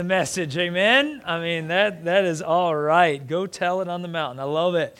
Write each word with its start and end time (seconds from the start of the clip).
the 0.00 0.04
message. 0.04 0.58
Amen. 0.58 1.22
I 1.24 1.38
mean 1.38 1.68
that 1.68 2.04
that 2.06 2.24
is 2.24 2.42
all 2.42 2.74
right. 2.74 3.24
Go 3.24 3.46
tell 3.46 3.80
it 3.80 3.86
on 3.86 4.02
the 4.02 4.08
mountain. 4.08 4.40
I 4.40 4.42
love 4.42 4.74
it. 4.74 4.98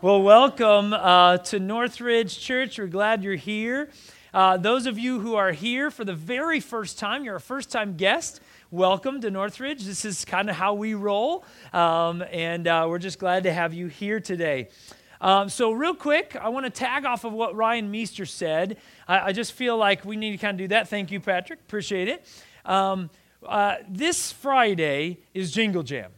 Well, 0.00 0.22
welcome 0.22 0.94
uh, 0.94 1.36
to 1.36 1.58
Northridge 1.58 2.40
Church. 2.40 2.78
We're 2.78 2.86
glad 2.86 3.22
you're 3.22 3.34
here. 3.34 3.90
Uh, 4.32 4.56
those 4.56 4.86
of 4.86 4.98
you 4.98 5.20
who 5.20 5.34
are 5.34 5.52
here 5.52 5.90
for 5.90 6.06
the 6.06 6.14
very 6.14 6.58
first 6.58 6.98
time, 6.98 7.22
you're 7.22 7.36
a 7.36 7.40
first 7.40 7.70
time 7.70 7.98
guest. 7.98 8.40
Welcome 8.70 9.20
to 9.20 9.30
Northridge. 9.30 9.84
This 9.84 10.06
is 10.06 10.24
kind 10.24 10.48
of 10.48 10.56
how 10.56 10.72
we 10.72 10.94
roll, 10.94 11.44
um, 11.74 12.24
and 12.32 12.66
uh, 12.66 12.86
we're 12.88 12.98
just 12.98 13.18
glad 13.18 13.42
to 13.42 13.52
have 13.52 13.74
you 13.74 13.88
here 13.88 14.20
today. 14.20 14.70
Um, 15.20 15.50
so, 15.50 15.70
real 15.72 15.94
quick, 15.94 16.34
I 16.34 16.48
want 16.48 16.64
to 16.64 16.70
tag 16.70 17.04
off 17.04 17.24
of 17.24 17.34
what 17.34 17.54
Ryan 17.54 17.90
Meester 17.90 18.24
said. 18.24 18.78
I, 19.06 19.20
I, 19.20 19.32
just 19.32 19.52
feel 19.52 19.76
like 19.76 20.06
we 20.06 20.16
need 20.16 20.30
to 20.30 20.38
kind 20.38 20.58
of 20.58 20.64
do 20.64 20.68
that. 20.68 20.88
Thank 20.88 21.10
you, 21.10 21.20
Patrick. 21.20 21.60
Appreciate 21.60 22.08
it. 22.08 22.24
Um, 22.64 23.10
uh, 23.46 23.76
this 23.88 24.32
Friday 24.32 25.18
is 25.34 25.52
Jingle 25.52 25.82
Jam. 25.82 26.10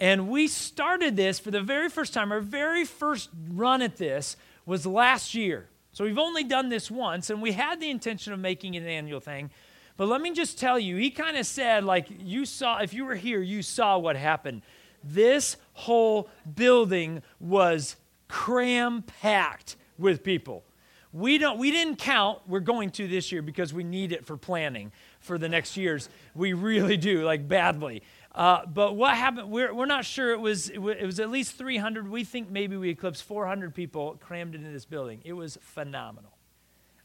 And 0.00 0.28
we 0.28 0.48
started 0.48 1.16
this 1.16 1.38
for 1.38 1.50
the 1.50 1.60
very 1.60 1.88
first 1.88 2.12
time. 2.12 2.32
Our 2.32 2.40
very 2.40 2.84
first 2.84 3.30
run 3.50 3.82
at 3.82 3.96
this 3.96 4.36
was 4.66 4.84
last 4.86 5.34
year. 5.34 5.68
So 5.92 6.04
we've 6.04 6.18
only 6.18 6.44
done 6.44 6.70
this 6.70 6.90
once, 6.90 7.30
and 7.30 7.42
we 7.42 7.52
had 7.52 7.80
the 7.80 7.90
intention 7.90 8.32
of 8.32 8.40
making 8.40 8.74
it 8.74 8.82
an 8.82 8.88
annual 8.88 9.20
thing. 9.20 9.50
But 9.96 10.08
let 10.08 10.20
me 10.20 10.32
just 10.32 10.58
tell 10.58 10.78
you, 10.78 10.96
he 10.96 11.10
kind 11.10 11.36
of 11.36 11.46
said, 11.46 11.84
like, 11.84 12.06
you 12.18 12.46
saw, 12.46 12.78
if 12.78 12.94
you 12.94 13.04
were 13.04 13.14
here, 13.14 13.42
you 13.42 13.62
saw 13.62 13.98
what 13.98 14.16
happened. 14.16 14.62
This 15.04 15.56
whole 15.74 16.30
building 16.54 17.22
was 17.38 17.96
cram 18.26 19.02
packed 19.02 19.76
with 19.98 20.24
people. 20.24 20.64
We, 21.12 21.36
don't, 21.36 21.58
we 21.58 21.70
didn't 21.70 21.96
count, 21.96 22.38
we're 22.48 22.60
going 22.60 22.90
to 22.92 23.06
this 23.06 23.30
year 23.30 23.42
because 23.42 23.74
we 23.74 23.84
need 23.84 24.12
it 24.12 24.24
for 24.24 24.38
planning 24.38 24.92
for 25.22 25.38
the 25.38 25.48
next 25.48 25.76
years. 25.76 26.08
We 26.34 26.52
really 26.52 26.96
do, 26.96 27.24
like 27.24 27.48
badly. 27.48 28.02
Uh, 28.34 28.64
but 28.66 28.96
what 28.96 29.14
happened, 29.14 29.50
we're, 29.50 29.74
we're 29.74 29.86
not 29.86 30.04
sure. 30.04 30.32
It 30.32 30.40
was, 30.40 30.70
it 30.70 30.78
was 30.78 31.20
at 31.20 31.30
least 31.30 31.56
300. 31.56 32.08
We 32.08 32.24
think 32.24 32.50
maybe 32.50 32.76
we 32.76 32.90
eclipsed 32.90 33.22
400 33.24 33.74
people 33.74 34.18
crammed 34.20 34.54
into 34.54 34.70
this 34.70 34.84
building. 34.84 35.20
It 35.24 35.34
was 35.34 35.58
phenomenal. 35.60 36.32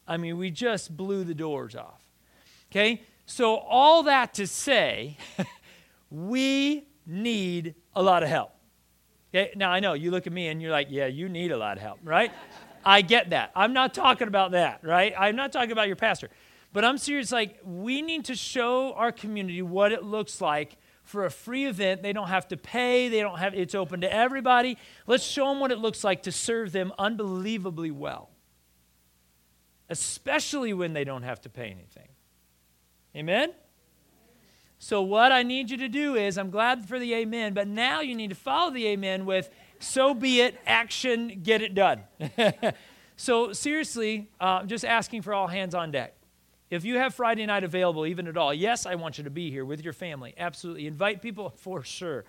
I 0.08 0.18
mean, 0.18 0.38
we 0.38 0.52
just 0.52 0.96
blew 0.96 1.24
the 1.24 1.34
doors 1.34 1.76
off. 1.76 2.02
Okay? 2.72 3.04
So, 3.26 3.56
all 3.56 4.04
that 4.04 4.36
to 4.36 4.48
say, 4.48 5.18
we 6.10 6.88
need 7.06 7.76
a 7.94 8.02
lot 8.02 8.24
of 8.24 8.30
help. 8.30 8.52
Okay? 9.34 9.52
Now, 9.56 9.70
I 9.70 9.82
know 9.82 9.94
you 9.94 10.12
look 10.12 10.28
at 10.28 10.34
me 10.34 10.48
and 10.48 10.62
you're 10.62 10.72
like, 10.72 10.88
yeah, 10.90 11.08
you 11.08 11.28
need 11.28 11.52
a 11.52 11.58
lot 11.58 11.76
of 11.76 11.84
help, 11.84 12.00
right? 12.04 12.32
I 12.86 13.02
get 13.02 13.32
that. 13.32 13.52
I'm 13.54 13.74
not 13.74 13.94
talking 13.94 14.30
about 14.30 14.52
that, 14.52 14.80
right? 14.82 15.14
I'm 15.18 15.36
not 15.36 15.52
talking 15.52 15.74
about 15.74 15.88
your 15.88 15.98
pastor. 15.98 16.30
But 16.74 16.86
I'm 16.86 16.98
serious, 16.98 17.32
like, 17.32 17.60
we 17.64 18.02
need 18.02 18.26
to 18.26 18.36
show 18.36 18.94
our 18.94 19.12
community 19.12 19.62
what 19.62 19.92
it 19.92 20.04
looks 20.04 20.42
like 20.42 20.78
for 21.04 21.26
a 21.26 21.32
free 21.32 21.66
event. 21.66 22.04
They 22.04 22.14
don't 22.14 22.28
have 22.28 22.48
to 22.50 22.58
pay, 22.58 23.08
they 23.10 23.22
don't 23.22 23.40
have, 23.40 23.54
it's 23.54 23.74
open 23.74 24.02
to 24.02 24.14
everybody. 24.14 24.78
Let's 25.08 25.24
show 25.24 25.50
them 25.50 25.60
what 25.60 25.72
it 25.72 25.80
looks 25.80 26.04
like 26.04 26.24
to 26.24 26.32
serve 26.32 26.72
them 26.74 26.92
unbelievably 27.00 27.92
well, 27.92 28.30
especially 29.90 30.74
when 30.74 30.94
they 30.94 31.04
don't 31.04 31.24
have 31.24 31.42
to 31.42 31.50
pay 31.50 31.68
anything. 31.68 32.10
Amen? 33.16 33.54
So, 34.80 35.02
what 35.02 35.32
I 35.32 35.42
need 35.42 35.72
you 35.72 35.78
to 35.78 35.88
do 35.88 36.16
is, 36.16 36.38
I'm 36.38 36.52
glad 36.52 36.88
for 36.88 37.00
the 37.00 37.16
amen, 37.16 37.56
but 37.56 37.68
now 37.68 38.02
you 38.02 38.14
need 38.14 38.30
to 38.30 38.36
follow 38.36 38.70
the 38.70 38.86
amen 38.88 39.26
with, 39.26 39.50
so 39.80 40.14
be 40.14 40.42
it, 40.42 40.60
action, 40.68 41.40
get 41.42 41.64
it 41.64 41.74
done. 41.74 42.04
so, 43.16 43.54
seriously, 43.54 44.30
uh, 44.40 44.60
I'm 44.62 44.68
just 44.68 44.86
asking 44.86 45.24
for 45.24 45.34
all 45.34 45.48
hands 45.48 45.74
on 45.74 45.90
deck. 45.90 46.17
If 46.70 46.84
you 46.84 46.98
have 46.98 47.14
Friday 47.14 47.46
night 47.46 47.64
available, 47.64 48.06
even 48.06 48.28
at 48.28 48.36
all, 48.36 48.54
yes, 48.54 48.86
I 48.86 48.96
want 48.96 49.18
you 49.18 49.24
to 49.24 49.30
be 49.30 49.50
here 49.50 49.64
with 49.64 49.84
your 49.84 49.94
family. 49.94 50.34
Absolutely. 50.38 50.88
Invite 50.88 51.22
people 51.22 51.50
for 51.58 51.84
sure. 51.84 52.26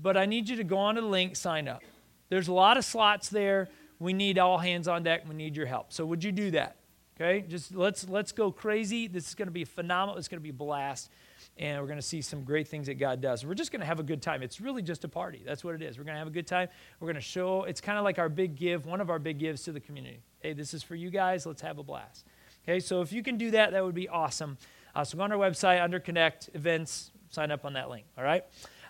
But 0.00 0.16
I 0.16 0.26
need 0.26 0.48
you 0.48 0.56
to 0.56 0.64
go 0.64 0.76
on 0.76 0.96
to 0.96 1.00
the 1.00 1.06
link, 1.06 1.36
sign 1.36 1.68
up. 1.68 1.82
There's 2.28 2.48
a 2.48 2.52
lot 2.52 2.76
of 2.76 2.84
slots 2.84 3.28
there. 3.28 3.68
We 3.98 4.12
need 4.12 4.38
all 4.38 4.58
hands 4.58 4.88
on 4.88 5.02
deck. 5.04 5.22
We 5.28 5.34
need 5.34 5.56
your 5.56 5.66
help. 5.66 5.92
So 5.92 6.04
would 6.04 6.24
you 6.24 6.32
do 6.32 6.50
that? 6.50 6.76
Okay? 7.16 7.44
Just 7.46 7.74
let's 7.74 8.08
let's 8.08 8.32
go 8.32 8.50
crazy. 8.50 9.06
This 9.06 9.28
is 9.28 9.34
going 9.36 9.46
to 9.46 9.52
be 9.52 9.64
phenomenal. 9.64 10.18
It's 10.18 10.26
going 10.26 10.40
to 10.40 10.42
be 10.42 10.50
a 10.50 10.52
blast. 10.52 11.10
And 11.56 11.80
we're 11.80 11.86
going 11.86 11.98
to 11.98 12.02
see 12.02 12.20
some 12.20 12.42
great 12.42 12.66
things 12.66 12.88
that 12.88 12.94
God 12.94 13.20
does. 13.20 13.46
We're 13.46 13.54
just 13.54 13.70
going 13.70 13.80
to 13.80 13.86
have 13.86 14.00
a 14.00 14.04
good 14.04 14.20
time. 14.20 14.42
It's 14.42 14.60
really 14.60 14.82
just 14.82 15.04
a 15.04 15.08
party. 15.08 15.40
That's 15.46 15.62
what 15.62 15.76
it 15.76 15.82
is. 15.82 15.96
We're 15.96 16.04
going 16.04 16.16
to 16.16 16.18
have 16.18 16.26
a 16.26 16.32
good 16.32 16.48
time. 16.48 16.68
We're 16.98 17.06
going 17.06 17.14
to 17.14 17.20
show, 17.20 17.62
it's 17.62 17.80
kind 17.80 17.96
of 17.96 18.02
like 18.02 18.18
our 18.18 18.28
big 18.28 18.56
give, 18.56 18.86
one 18.86 19.00
of 19.00 19.08
our 19.08 19.20
big 19.20 19.38
gives 19.38 19.62
to 19.64 19.72
the 19.72 19.78
community. 19.78 20.18
Hey, 20.40 20.52
this 20.52 20.74
is 20.74 20.82
for 20.82 20.96
you 20.96 21.10
guys. 21.10 21.46
Let's 21.46 21.62
have 21.62 21.78
a 21.78 21.84
blast. 21.84 22.26
Okay, 22.66 22.80
so 22.80 23.02
if 23.02 23.12
you 23.12 23.22
can 23.22 23.36
do 23.36 23.50
that, 23.50 23.72
that 23.72 23.84
would 23.84 23.94
be 23.94 24.08
awesome. 24.08 24.56
Uh, 24.94 25.04
so 25.04 25.18
go 25.18 25.24
on 25.24 25.30
our 25.30 25.38
website, 25.38 25.82
under 25.82 26.00
Connect 26.00 26.48
Events, 26.54 27.10
sign 27.28 27.50
up 27.50 27.66
on 27.66 27.74
that 27.74 27.90
link, 27.90 28.06
all 28.16 28.24
right? 28.24 28.42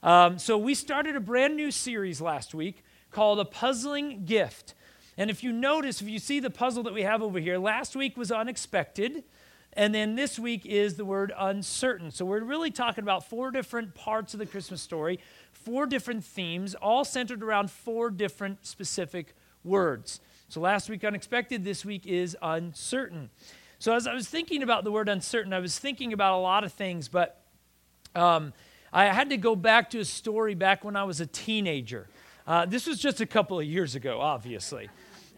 Um, 0.05 0.39
so 0.39 0.57
we 0.57 0.75
started 0.75 1.17
a 1.17 1.21
brand 1.21 1.57
new 1.57 1.73
series 1.73 2.21
last 2.21 2.55
week 2.55 2.85
called 3.11 3.41
A 3.41 3.45
Puzzling 3.45 4.27
Gift. 4.27 4.75
And 5.17 5.29
if 5.29 5.43
you 5.43 5.51
notice, 5.51 6.01
if 6.01 6.09
you 6.09 6.21
see 6.21 6.39
the 6.39 6.51
puzzle 6.51 6.85
that 6.85 6.95
we 6.95 7.03
have 7.03 7.21
over 7.21 7.41
here, 7.41 7.59
last 7.59 7.97
week 7.97 8.17
was 8.17 8.31
unexpected. 8.31 9.25
And 9.73 9.93
then 9.93 10.15
this 10.15 10.39
week 10.39 10.65
is 10.65 10.95
the 10.95 11.05
word 11.05 11.33
uncertain. 11.37 12.13
So 12.13 12.25
we're 12.25 12.45
really 12.45 12.71
talking 12.71 13.03
about 13.03 13.29
four 13.29 13.51
different 13.51 13.97
parts 13.97 14.35
of 14.35 14.39
the 14.39 14.47
Christmas 14.47 14.83
story, 14.83 15.19
four 15.51 15.87
different 15.87 16.25
themes, 16.25 16.77
all 16.77 17.05
centered 17.05 17.43
around 17.43 17.73
four 17.73 18.11
different 18.11 18.65
specific 18.65 19.35
words. 19.65 20.21
So 20.49 20.61
last 20.61 20.89
week, 20.89 21.03
unexpected. 21.03 21.65
This 21.65 21.85
week 21.85 22.07
is 22.07 22.37
uncertain. 22.41 23.31
So, 23.79 23.95
as 23.95 24.07
I 24.07 24.15
was 24.15 24.29
thinking 24.29 24.63
about 24.63 24.85
the 24.85 24.93
word 24.93 25.09
uncertain, 25.09 25.53
I 25.53 25.59
was 25.59 25.79
thinking 25.79 26.13
about 26.13 26.39
a 26.39 26.41
lot 26.41 26.65
of 26.65 26.73
things, 26.73 27.09
but 27.09 27.41
um, 28.15 28.53
I 28.93 29.07
had 29.07 29.31
to 29.31 29.37
go 29.37 29.57
back 29.57 29.91
to 29.91 29.99
a 29.99 30.05
story 30.05 30.55
back 30.55 30.85
when 30.85 30.97
I 30.97 31.05
was 31.05 31.21
a 31.21 31.27
teenager. 31.27 32.09
Uh, 32.47 32.67
this 32.67 32.87
was 32.87 32.99
just 32.99 33.21
a 33.21 33.27
couple 33.27 33.59
of 33.59 33.67
years 33.67 33.95
ago, 33.95 34.21
obviously. 34.21 34.89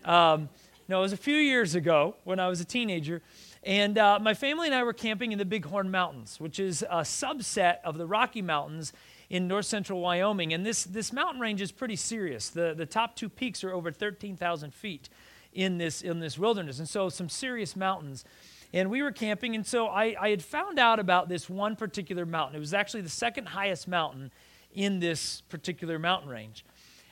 Um, 0.05 0.49
no, 0.89 0.99
it 0.99 1.03
was 1.03 1.13
a 1.13 1.17
few 1.17 1.37
years 1.37 1.75
ago 1.75 2.17
when 2.25 2.39
I 2.39 2.49
was 2.49 2.61
a 2.61 2.65
teenager. 2.65 3.23
And 3.63 3.99
uh, 3.99 4.19
my 4.21 4.35
family 4.35 4.69
and 4.69 4.75
I 4.75 4.85
were 4.85 4.93
camping 4.93 5.33
in 5.33 5.39
the 5.39 5.45
Bighorn 5.45 5.91
Mountains, 5.91 6.39
which 6.39 6.61
is 6.61 6.83
a 6.83 7.01
subset 7.01 7.79
of 7.83 7.99
the 7.99 8.07
Rocky 8.07 8.43
Mountains 8.43 8.93
in 9.29 9.49
north 9.49 9.67
central 9.67 10.01
Wyoming. 10.01 10.53
And 10.53 10.65
this, 10.65 10.85
this 10.85 11.13
mountain 11.13 11.41
range 11.41 11.61
is 11.61 11.73
pretty 11.73 11.97
serious. 11.97 12.51
The, 12.51 12.75
the 12.77 12.87
top 12.87 13.17
two 13.17 13.29
peaks 13.29 13.65
are 13.65 13.73
over 13.73 13.91
13,000 13.91 14.73
feet 14.73 15.09
in 15.57 15.79
this, 15.79 16.03
in 16.03 16.21
this 16.21 16.39
wilderness. 16.39 16.79
And 16.79 16.89
so, 16.89 17.09
some 17.09 17.29
serious 17.29 17.75
mountains. 17.75 18.25
And 18.73 18.91
we 18.91 19.03
were 19.03 19.13
camping, 19.13 19.55
and 19.55 19.67
so 19.67 19.87
I, 19.89 20.15
I 20.21 20.31
had 20.31 20.43
found 20.43 20.79
out 20.79 21.01
about 21.01 21.29
this 21.29 21.49
one 21.49 21.77
particular 21.77 22.27
mountain. 22.27 22.57
It 22.57 22.61
was 22.61 22.75
actually 22.75 23.01
the 23.01 23.09
second 23.09 23.47
highest 23.47 23.89
mountain 23.89 24.31
in 24.75 25.01
this 25.01 25.41
particular 25.43 25.99
mountain 25.99 26.29
range. 26.29 26.65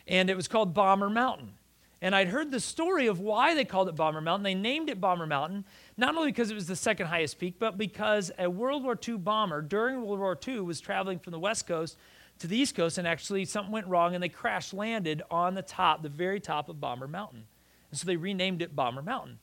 And 0.06 0.28
it 0.28 0.36
was 0.36 0.46
called 0.46 0.74
Bomber 0.74 1.08
Mountain. 1.08 1.54
And 2.02 2.14
I'd 2.14 2.28
heard 2.28 2.50
the 2.50 2.60
story 2.60 3.06
of 3.06 3.18
why 3.18 3.54
they 3.54 3.64
called 3.64 3.88
it 3.88 3.96
Bomber 3.96 4.20
Mountain. 4.20 4.42
They 4.42 4.54
named 4.54 4.90
it 4.90 5.00
Bomber 5.00 5.26
Mountain, 5.26 5.64
not 5.96 6.14
only 6.14 6.28
because 6.28 6.50
it 6.50 6.54
was 6.54 6.66
the 6.66 6.76
second 6.76 7.06
highest 7.06 7.38
peak, 7.38 7.54
but 7.58 7.78
because 7.78 8.30
a 8.38 8.50
World 8.50 8.84
War 8.84 8.98
II 9.08 9.16
bomber 9.16 9.62
during 9.62 10.04
World 10.04 10.18
War 10.18 10.38
II 10.46 10.60
was 10.60 10.80
traveling 10.80 11.18
from 11.18 11.30
the 11.30 11.38
West 11.38 11.66
Coast 11.66 11.96
to 12.40 12.46
the 12.46 12.58
East 12.58 12.74
Coast, 12.74 12.98
and 12.98 13.08
actually 13.08 13.46
something 13.46 13.72
went 13.72 13.86
wrong, 13.86 14.12
and 14.12 14.22
they 14.22 14.28
crash 14.28 14.74
landed 14.74 15.22
on 15.30 15.54
the 15.54 15.62
top, 15.62 16.02
the 16.02 16.10
very 16.10 16.40
top 16.40 16.68
of 16.68 16.78
Bomber 16.78 17.08
Mountain. 17.08 17.46
And 17.94 17.98
so 18.00 18.06
they 18.06 18.16
renamed 18.16 18.60
it 18.60 18.74
Bomber 18.74 19.02
Mountain. 19.02 19.38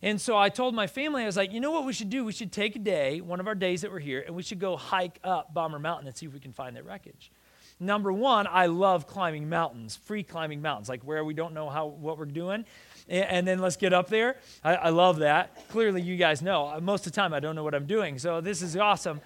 And 0.00 0.18
so 0.18 0.38
I 0.38 0.48
told 0.48 0.74
my 0.74 0.86
family, 0.86 1.22
I 1.22 1.26
was 1.26 1.36
like, 1.36 1.52
you 1.52 1.60
know 1.60 1.70
what 1.70 1.84
we 1.84 1.92
should 1.92 2.08
do? 2.08 2.24
We 2.24 2.32
should 2.32 2.50
take 2.50 2.76
a 2.76 2.78
day, 2.78 3.20
one 3.20 3.40
of 3.40 3.46
our 3.46 3.54
days 3.54 3.82
that 3.82 3.92
we're 3.92 3.98
here, 3.98 4.24
and 4.26 4.34
we 4.34 4.42
should 4.42 4.58
go 4.58 4.78
hike 4.78 5.18
up 5.22 5.52
Bomber 5.52 5.78
Mountain 5.78 6.06
and 6.06 6.16
see 6.16 6.24
if 6.24 6.32
we 6.32 6.40
can 6.40 6.54
find 6.54 6.76
that 6.76 6.86
wreckage. 6.86 7.30
Number 7.78 8.10
one, 8.10 8.46
I 8.46 8.66
love 8.66 9.06
climbing 9.06 9.50
mountains, 9.50 9.96
free 9.96 10.22
climbing 10.22 10.62
mountains, 10.62 10.88
like 10.88 11.02
where 11.02 11.22
we 11.26 11.34
don't 11.34 11.52
know 11.52 11.68
how 11.68 11.88
what 11.88 12.16
we're 12.16 12.24
doing, 12.24 12.64
and 13.06 13.46
then 13.46 13.58
let's 13.58 13.76
get 13.76 13.92
up 13.92 14.08
there. 14.08 14.36
I, 14.62 14.76
I 14.76 14.88
love 14.88 15.18
that. 15.18 15.68
Clearly, 15.68 16.00
you 16.00 16.16
guys 16.16 16.40
know. 16.40 16.68
Uh, 16.68 16.80
most 16.80 17.06
of 17.06 17.12
the 17.12 17.16
time, 17.16 17.34
I 17.34 17.40
don't 17.40 17.54
know 17.54 17.64
what 17.64 17.74
I'm 17.74 17.84
doing, 17.84 18.18
so 18.18 18.40
this 18.40 18.62
is 18.62 18.78
awesome. 18.78 19.20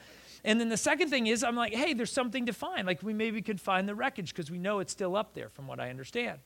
And 0.45 0.61
then 0.61 0.69
the 0.69 0.77
second 0.77 1.11
thing 1.11 1.29
is, 1.29 1.45
I'm 1.45 1.55
like, 1.55 1.75
hey, 1.75 1.95
there's 1.95 2.11
something 2.11 2.47
to 2.47 2.53
find. 2.53 2.89
Like 2.89 3.05
we 3.05 3.13
maybe 3.13 3.41
could 3.41 3.61
find 3.61 3.89
the 3.89 3.95
wreckage 3.95 4.35
because 4.35 4.51
we 4.51 4.59
know 4.59 4.81
it's 4.81 4.91
still 4.91 5.15
up 5.15 5.35
there, 5.35 5.49
from 5.49 5.69
what 5.69 5.79
I 5.79 5.91
understand. 5.91 6.41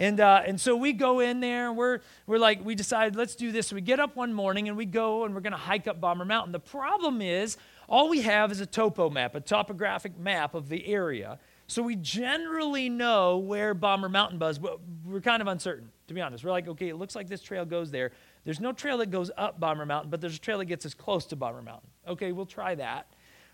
And, 0.00 0.18
uh, 0.18 0.42
and 0.46 0.58
so 0.58 0.76
we 0.76 0.94
go 0.94 1.20
in 1.20 1.40
there 1.40 1.68
and 1.68 1.76
we're, 1.76 2.00
we're 2.26 2.38
like, 2.38 2.64
we 2.64 2.74
decide, 2.74 3.16
let's 3.16 3.34
do 3.34 3.52
this. 3.52 3.66
So 3.66 3.76
we 3.76 3.82
get 3.82 4.00
up 4.00 4.16
one 4.16 4.32
morning 4.32 4.66
and 4.66 4.74
we 4.74 4.86
go 4.86 5.26
and 5.26 5.34
we're 5.34 5.42
going 5.42 5.52
to 5.52 5.58
hike 5.58 5.86
up 5.86 6.00
Bomber 6.00 6.24
Mountain. 6.24 6.52
The 6.52 6.58
problem 6.58 7.20
is, 7.20 7.58
all 7.86 8.08
we 8.08 8.22
have 8.22 8.50
is 8.50 8.62
a 8.62 8.66
topo 8.66 9.10
map, 9.10 9.34
a 9.34 9.40
topographic 9.40 10.18
map 10.18 10.54
of 10.54 10.70
the 10.70 10.86
area. 10.86 11.38
So 11.66 11.82
we 11.82 11.96
generally 11.96 12.88
know 12.88 13.36
where 13.36 13.74
Bomber 13.74 14.08
Mountain 14.08 14.38
was, 14.38 14.58
but 14.58 14.78
we're 15.04 15.20
kind 15.20 15.42
of 15.42 15.48
uncertain, 15.48 15.90
to 16.08 16.14
be 16.14 16.22
honest. 16.22 16.44
We're 16.44 16.50
like, 16.50 16.66
okay, 16.66 16.88
it 16.88 16.96
looks 16.96 17.14
like 17.14 17.28
this 17.28 17.42
trail 17.42 17.66
goes 17.66 17.90
there. 17.90 18.12
There's 18.44 18.58
no 18.58 18.72
trail 18.72 18.96
that 18.98 19.10
goes 19.10 19.30
up 19.36 19.60
Bomber 19.60 19.84
Mountain, 19.84 20.10
but 20.10 20.22
there's 20.22 20.36
a 20.36 20.40
trail 20.40 20.56
that 20.58 20.64
gets 20.64 20.86
us 20.86 20.94
close 20.94 21.26
to 21.26 21.36
Bomber 21.36 21.60
Mountain. 21.60 21.90
Okay, 22.08 22.32
we'll 22.32 22.46
try 22.46 22.74
that, 22.76 23.06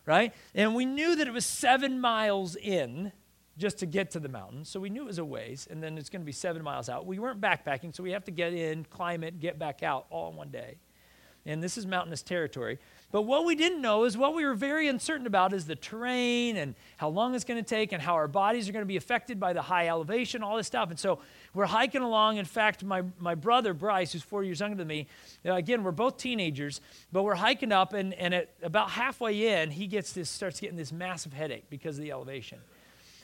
right? 0.07 0.33
And 0.55 0.77
we 0.77 0.85
knew 0.85 1.17
that 1.17 1.27
it 1.27 1.33
was 1.33 1.45
seven 1.45 2.01
miles 2.01 2.55
in 2.55 3.11
just 3.59 3.79
to 3.79 3.87
get 3.87 4.11
to 4.13 4.21
the 4.21 4.29
mountain. 4.29 4.65
So 4.65 4.81
we 4.81 4.91
knew 4.91 5.03
it 5.03 5.07
was 5.07 5.19
a 5.19 5.25
ways, 5.25 5.67
and 5.71 5.83
then 5.83 5.97
it's 5.97 6.11
going 6.11 6.23
to 6.23 6.27
be 6.27 6.33
seven 6.33 6.63
miles 6.63 6.89
out. 6.89 7.07
We 7.07 7.19
weren't 7.19 7.41
backpacking, 7.41 7.95
so 7.95 8.03
we 8.03 8.13
have 8.13 8.25
to 8.25 8.31
get 8.31 8.53
in, 8.53 8.85
climb 8.85 9.25
it, 9.25 9.41
get 9.41 9.59
back 9.59 9.83
out 9.83 10.07
all 10.11 10.31
in 10.31 10.37
one 10.37 10.51
day. 10.51 10.77
And 11.47 11.63
this 11.63 11.79
is 11.79 11.87
mountainous 11.87 12.23
territory. 12.23 12.79
But 13.13 13.23
what 13.23 13.45
we 13.45 13.55
didn't 13.55 13.81
know 13.81 14.03
is 14.03 14.17
what 14.17 14.35
we 14.35 14.45
were 14.45 14.55
very 14.55 14.89
uncertain 14.89 15.29
about 15.29 15.53
is 15.53 15.65
the 15.65 15.77
terrain 15.77 16.57
and 16.57 16.75
how 16.97 17.09
long 17.09 17.37
it's 17.37 17.45
going 17.45 17.63
to 17.63 17.69
take 17.69 17.93
and 17.93 18.03
how 18.03 18.15
our 18.15 18.27
bodies 18.27 18.69
are 18.69 18.73
going 18.73 18.83
to 18.83 18.87
be 18.87 18.97
affected 18.97 19.39
by 19.39 19.53
the 19.53 19.63
high 19.63 19.87
elevation, 19.87 20.43
all 20.43 20.57
this 20.57 20.67
stuff. 20.67 20.91
And 20.91 20.99
so 20.99 21.21
we're 21.55 21.67
hiking 21.67 22.03
along. 22.03 22.39
In 22.39 22.45
fact, 22.45 22.83
my, 22.83 23.05
my 23.21 23.37
brother, 23.37 23.75
Bryce, 23.75 24.13
who's 24.13 24.23
four 24.23 24.43
years 24.43 24.59
younger 24.59 24.77
than 24.77 24.89
me, 24.89 25.07
uh, 25.47 25.55
again, 25.55 25.85
we're 25.85 25.93
both 25.93 26.17
teenagers, 26.17 26.81
but 27.13 27.23
we're 27.23 27.37
hiking 27.37 27.71
up, 27.71 27.93
and, 27.93 28.13
and 28.15 28.35
at 28.35 28.51
about 28.61 28.91
halfway 28.91 29.63
in, 29.63 29.71
he 29.71 29.87
gets 29.87 30.13
this, 30.13 30.29
starts 30.29 30.59
getting 30.59 30.77
this 30.77 30.91
massive 30.91 31.33
headache 31.33 31.71
because 31.71 31.97
of 31.97 32.03
the 32.03 32.11
elevation. 32.11 32.59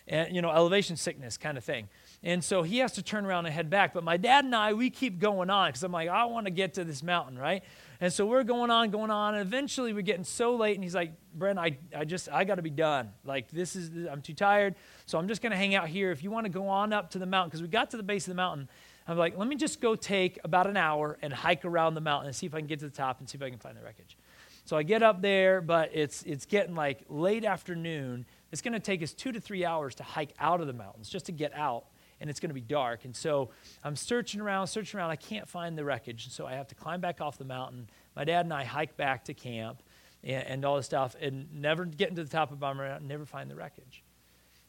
And, 0.09 0.35
you 0.35 0.43
know, 0.43 0.51
elevation 0.51 0.97
sickness 0.97 1.37
kind 1.37 1.57
of 1.57 1.63
thing. 1.63 1.89
And 2.25 2.43
so 2.43 2.63
he 2.63 2.79
has 2.79 2.93
to 2.93 3.03
turn 3.03 3.25
around 3.25 3.47
and 3.47 3.55
head 3.55 3.71
back. 3.71 3.95
But 3.95 4.03
my 4.03 4.17
dad 4.17 4.45
and 4.45 4.55
I, 4.55 4.73
we 4.73 4.91
keep 4.91 5.21
going 5.21 5.49
on 5.49 5.69
because 5.69 5.83
I'm 5.85 5.93
like, 5.93 6.09
I 6.09 6.25
want 6.25 6.47
to 6.47 6.51
get 6.51 6.75
to 6.75 6.85
this 6.85 7.03
mountain, 7.03 7.39
right? 7.39 7.63
And 8.01 8.13
so 8.13 8.27
we're 8.27 8.43
going 8.43 8.71
on, 8.71 8.91
going 8.91 9.13
on, 9.13 9.35
and 9.35 9.43
eventually 9.43 9.93
we're 9.93 10.03
getting 10.03 10.25
so 10.25 10.57
late, 10.57 10.75
and 10.75 10.83
he's 10.83 10.95
like, 10.95 11.13
Brent, 11.35 11.57
I, 11.57 11.79
I 11.97 12.05
just, 12.05 12.29
I 12.29 12.43
got 12.43 12.57
to 12.57 12.63
be 12.63 12.71
done. 12.71 13.11
Like, 13.25 13.49
this 13.53 13.77
is, 13.77 13.91
I'm 14.11 14.23
too 14.23 14.35
tired, 14.35 14.75
so 15.07 15.19
I'm 15.19 15.29
just 15.29 15.41
going 15.41 15.53
to 15.53 15.57
hang 15.57 15.77
out 15.77 15.89
here. 15.89 16.11
If 16.11 16.25
you 16.25 16.33
want 16.33 16.47
to 16.47 16.51
go 16.51 16.67
on 16.67 16.93
up 16.93 17.11
to 17.11 17.21
the 17.21 17.27
mountain, 17.27 17.51
because 17.51 17.63
we 17.63 17.69
got 17.69 17.93
to 17.93 17.97
the 17.97 18.03
base 18.03 18.27
of 18.27 18.33
the 18.33 18.37
mountain, 18.37 18.69
I'm 19.07 19.17
like, 19.17 19.39
let 19.39 19.47
me 19.47 19.55
just 19.55 19.81
go 19.81 19.95
take 19.95 20.41
about 20.43 20.67
an 20.67 20.77
hour 20.77 21.17
and 21.23 21.33
hike 21.33 21.65
around 21.65 21.95
the 21.95 22.01
mountain 22.01 22.27
and 22.27 22.35
see 22.35 22.47
if 22.47 22.55
I 22.55 22.59
can 22.59 22.67
get 22.67 22.81
to 22.81 22.87
the 22.87 22.97
top 22.97 23.21
and 23.21 23.29
see 23.29 23.39
if 23.39 23.43
I 23.43 23.51
can 23.51 23.59
find 23.61 23.77
the 23.77 23.83
wreckage. 23.83 24.17
So 24.65 24.77
I 24.77 24.83
get 24.83 25.03
up 25.03 25.23
there, 25.23 25.61
but 25.61 25.91
it's, 25.93 26.23
it's 26.25 26.47
getting 26.47 26.75
like 26.75 27.05
late 27.09 27.45
afternoon. 27.45 28.27
It's 28.53 28.61
going 28.63 28.75
to 28.75 28.81
take 28.81 29.03
us 29.03 29.13
two 29.13 29.33
to 29.33 29.41
three 29.41 29.65
hours 29.65 29.95
to 29.97 30.03
hike 30.03 30.35
out 30.39 30.61
of 30.61 30.67
the 30.67 30.73
mountains 30.73 31.09
just 31.09 31.27
to 31.27 31.33
get 31.33 31.55
out 31.55 31.87
and 32.21 32.31
it's 32.31 32.39
going 32.39 32.51
to 32.51 32.55
be 32.55 32.61
dark. 32.61 33.05
And 33.05 33.17
so 33.17 33.51
I'm 33.83 33.97
searching 33.97 34.41
around, 34.41 34.69
searching 34.69 35.01
around. 35.01 35.11
I 35.11 35.17
can't 35.17 35.49
find 35.49 35.77
the 35.77 35.85
wreckage. 35.85 36.25
And 36.25 36.33
so 36.33 36.47
I 36.47 36.53
have 36.53 36.69
to 36.69 36.75
climb 36.77 37.01
back 37.01 37.21
off 37.21 37.37
the 37.37 37.45
mountain. 37.45 37.89
My 38.15 38.23
dad 38.25 38.47
and 38.47 38.55
I 38.55 38.63
hike 38.63 38.97
back 38.97 39.25
to 39.25 39.35
camp 39.35 39.83
and, 40.23 40.47
and 40.47 40.65
all 40.65 40.77
this 40.77 40.87
stuff 40.87 41.17
and 41.21 41.49
never 41.53 41.85
get 41.85 42.11
into 42.11 42.23
the 42.23 42.31
top 42.31 42.53
of 42.53 42.61
Bomber 42.61 42.87
Mountain, 42.87 43.09
never 43.09 43.27
find 43.27 43.51
the 43.51 43.57
wreckage. 43.57 44.05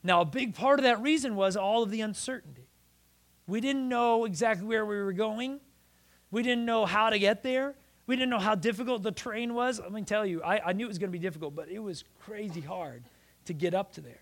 Now, 0.01 0.21
a 0.21 0.25
big 0.25 0.55
part 0.55 0.79
of 0.79 0.83
that 0.83 1.01
reason 1.01 1.35
was 1.35 1.55
all 1.55 1.83
of 1.83 1.91
the 1.91 2.01
uncertainty. 2.01 2.67
We 3.45 3.61
didn't 3.61 3.87
know 3.87 4.25
exactly 4.25 4.65
where 4.65 4.85
we 4.85 4.97
were 4.97 5.13
going. 5.13 5.59
We 6.31 6.41
didn't 6.41 6.65
know 6.65 6.87
how 6.87 7.11
to 7.11 7.19
get 7.19 7.43
there. 7.43 7.75
We 8.07 8.15
didn't 8.15 8.31
know 8.31 8.39
how 8.39 8.55
difficult 8.55 9.03
the 9.03 9.11
terrain 9.11 9.53
was. 9.53 9.79
Let 9.79 9.91
me 9.91 10.01
tell 10.01 10.25
you, 10.25 10.41
I, 10.41 10.69
I 10.69 10.73
knew 10.73 10.85
it 10.85 10.89
was 10.89 10.97
going 10.97 11.11
to 11.11 11.17
be 11.17 11.23
difficult, 11.23 11.55
but 11.55 11.69
it 11.69 11.79
was 11.79 12.03
crazy 12.19 12.61
hard 12.61 13.03
to 13.45 13.53
get 13.53 13.73
up 13.73 13.93
to 13.93 14.01
there. 14.01 14.19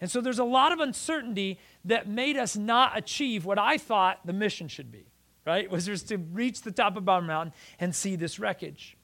And 0.00 0.10
so 0.10 0.20
there's 0.20 0.38
a 0.38 0.44
lot 0.44 0.72
of 0.72 0.80
uncertainty 0.80 1.58
that 1.84 2.08
made 2.08 2.36
us 2.36 2.56
not 2.56 2.96
achieve 2.96 3.44
what 3.44 3.58
I 3.58 3.78
thought 3.78 4.24
the 4.24 4.32
mission 4.32 4.68
should 4.68 4.92
be, 4.92 5.06
right? 5.44 5.70
Was 5.70 5.86
just 5.86 6.08
to 6.08 6.18
reach 6.18 6.62
the 6.62 6.70
top 6.70 6.96
of 6.96 7.04
Bomber 7.04 7.26
Mountain 7.26 7.54
and 7.80 7.94
see 7.94 8.16
this 8.16 8.38
wreckage. 8.38 8.96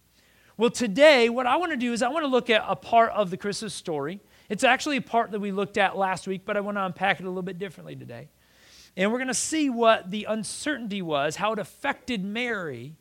Well, 0.56 0.70
today, 0.70 1.28
what 1.28 1.46
I 1.46 1.56
want 1.56 1.72
to 1.72 1.76
do 1.76 1.92
is 1.92 2.00
I 2.00 2.08
want 2.08 2.22
to 2.22 2.28
look 2.28 2.48
at 2.48 2.64
a 2.66 2.76
part 2.76 3.10
of 3.10 3.30
the 3.30 3.36
Christmas 3.36 3.74
story. 3.74 4.20
It's 4.48 4.62
actually 4.62 4.98
a 4.98 5.02
part 5.02 5.32
that 5.32 5.40
we 5.40 5.50
looked 5.50 5.78
at 5.78 5.96
last 5.96 6.28
week, 6.28 6.42
but 6.44 6.56
I 6.56 6.60
want 6.60 6.76
to 6.76 6.84
unpack 6.84 7.18
it 7.18 7.24
a 7.24 7.28
little 7.28 7.42
bit 7.42 7.58
differently 7.58 7.96
today. 7.96 8.28
And 8.96 9.10
we're 9.10 9.18
going 9.18 9.26
to 9.26 9.34
see 9.34 9.68
what 9.68 10.12
the 10.12 10.26
uncertainty 10.28 11.02
was, 11.02 11.36
how 11.36 11.52
it 11.52 11.58
affected 11.58 12.24
Mary, 12.24 12.94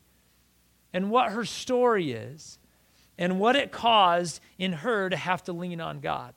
and 0.92 1.10
what 1.10 1.30
her 1.30 1.44
story 1.44 2.10
is, 2.10 2.58
and 3.18 3.38
what 3.38 3.56
it 3.56 3.72
caused 3.72 4.40
in 4.58 4.72
her 4.72 5.08
to 5.08 5.16
have 5.16 5.42
to 5.44 5.52
lean 5.52 5.80
on 5.80 6.00
God. 6.00 6.34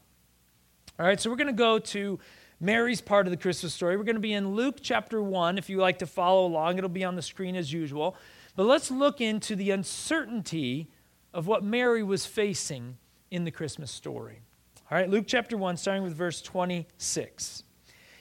All 0.99 1.05
right, 1.05 1.19
so 1.19 1.29
we're 1.29 1.35
going 1.35 1.47
to 1.47 1.53
go 1.53 1.79
to 1.79 2.19
Mary's 2.59 3.01
part 3.01 3.27
of 3.27 3.31
the 3.31 3.37
Christmas 3.37 3.73
story. 3.73 3.97
We're 3.97 4.03
going 4.03 4.15
to 4.15 4.21
be 4.21 4.33
in 4.33 4.55
Luke 4.55 4.77
chapter 4.81 5.21
1. 5.21 5.57
If 5.57 5.69
you 5.69 5.77
like 5.77 5.99
to 5.99 6.07
follow 6.07 6.45
along, 6.45 6.77
it'll 6.77 6.89
be 6.89 7.03
on 7.03 7.15
the 7.15 7.21
screen 7.21 7.55
as 7.55 7.71
usual. 7.71 8.15
But 8.55 8.65
let's 8.65 8.89
look 8.89 9.21
into 9.21 9.55
the 9.55 9.71
uncertainty 9.71 10.87
of 11.33 11.45
what 11.45 11.63
Mary 11.63 12.01
was 12.01 12.25
facing 12.25 12.97
in 13.29 13.43
the 13.43 13.51
Christmas 13.51 13.91
story. 13.91 14.41
All 14.89 14.97
right, 14.97 15.09
Luke 15.09 15.25
chapter 15.27 15.55
1, 15.55 15.77
starting 15.77 16.03
with 16.03 16.15
verse 16.15 16.41
26. 16.41 17.63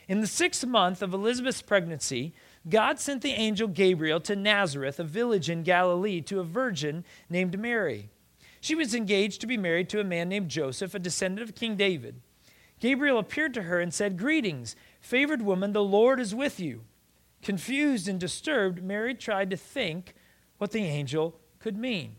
In 0.09 0.21
the 0.21 0.27
sixth 0.27 0.67
month 0.67 1.01
of 1.01 1.15
Elizabeth's 1.15 1.63
pregnancy, 1.63 2.35
God 2.69 2.99
sent 2.99 3.23
the 3.23 3.33
angel 3.33 3.69
Gabriel 3.69 4.21
to 4.21 4.37
Nazareth, 4.37 5.01
a 5.01 5.05
village 5.05 5.49
in 5.49 5.63
Galilee, 5.63 6.21
to 6.23 6.41
a 6.41 6.45
virgin 6.45 7.05
named 7.31 7.59
Mary. 7.59 8.11
She 8.67 8.75
was 8.75 8.97
engaged 8.97 9.41
to 9.43 9.47
be 9.47 9.57
married 9.57 9.89
to 9.91 10.01
a 10.01 10.05
man 10.05 10.29
named 10.29 10.49
Joseph, 10.49 10.93
a 10.93 10.99
descendant 10.99 11.49
of 11.49 11.55
King 11.55 11.77
David. 11.77 12.21
Gabriel 12.81 13.17
appeared 13.17 13.55
to 13.55 13.63
her 13.63 13.79
and 13.79 13.95
said, 13.95 14.19
Greetings, 14.19 14.75
favored 15.01 15.41
woman, 15.41 15.73
the 15.73 15.85
Lord 15.85 16.19
is 16.19 16.35
with 16.35 16.59
you. 16.59 16.83
Confused 17.43 18.09
and 18.09 18.19
disturbed, 18.19 18.83
Mary 18.83 19.15
tried 19.15 19.51
to 19.51 19.57
think 19.57 20.15
what 20.59 20.73
the 20.73 20.83
angel 20.83 21.39
could 21.61 21.77
mean. 21.77 22.17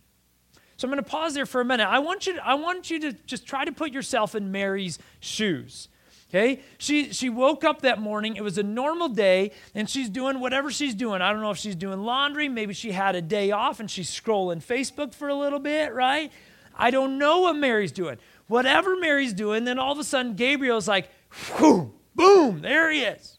So 0.78 0.88
I'm 0.88 0.94
going 0.94 1.04
to 1.04 1.10
pause 1.10 1.34
there 1.34 1.46
for 1.46 1.60
a 1.60 1.66
minute. 1.66 1.86
I 1.86 2.00
want 2.00 2.28
you 2.28 2.36
to, 2.36 2.48
I 2.48 2.54
want 2.54 2.90
you 2.90 3.02
to 3.02 3.12
just 3.12 3.46
try 3.46 3.66
to 3.66 3.74
put 3.74 3.92
yourself 3.92 4.34
in 4.34 4.50
Mary's 4.50 5.00
shoes. 5.20 5.90
Okay? 6.30 6.62
She, 6.78 7.14
she 7.14 7.30
woke 7.30 7.64
up 7.64 7.82
that 7.82 8.00
morning. 8.00 8.36
It 8.36 8.44
was 8.44 8.58
a 8.58 8.64
normal 8.64 9.10
day, 9.10 9.52
and 9.74 9.90
she's 9.90 10.10
doing 10.10 10.40
whatever 10.40 10.72
she's 10.72 10.94
doing. 10.94 11.22
I 11.22 11.32
don't 11.32 11.42
know 11.42 11.52
if 11.52 11.58
she's 11.58 11.76
doing 11.76 12.02
laundry. 12.02 12.50
Maybe 12.50 12.74
she 12.74 12.92
had 12.92 13.16
a 13.16 13.22
day 13.22 13.52
off 13.52 13.80
and 13.80 13.90
she's 13.90 14.10
scrolling 14.10 14.64
Facebook 14.64 15.14
for 15.14 15.30
a 15.30 15.36
little 15.36 15.60
bit, 15.60 15.94
right? 15.94 16.32
I 16.76 16.92
don't 16.92 17.18
know 17.18 17.42
what 17.42 17.56
Mary's 17.56 17.92
doing 17.92 18.18
whatever 18.48 18.96
Mary's 18.96 19.34
doing, 19.34 19.66
then 19.66 19.78
all 19.80 19.92
of 19.92 20.00
a 20.00 20.04
sudden 20.04 20.34
Gabriel's 20.34 20.88
like, 20.88 21.10
whew, 21.58 21.94
boom, 22.16 22.62
there 22.62 22.90
he 22.92 23.02
is, 23.02 23.38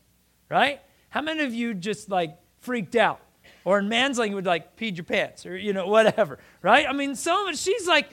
right? 0.48 0.80
How 1.08 1.22
many 1.22 1.42
of 1.44 1.54
you 1.54 1.74
just 1.74 2.08
like 2.08 2.36
freaked 2.60 2.96
out? 2.96 3.20
Or 3.64 3.78
in 3.78 3.88
man's 3.88 4.18
language, 4.18 4.46
like 4.46 4.76
peed 4.76 4.96
your 4.96 5.04
pants 5.04 5.44
or, 5.44 5.56
you 5.56 5.72
know, 5.72 5.86
whatever, 5.86 6.38
right? 6.62 6.86
I 6.88 6.92
mean, 6.92 7.14
some 7.14 7.54
she's 7.54 7.86
like 7.86 8.08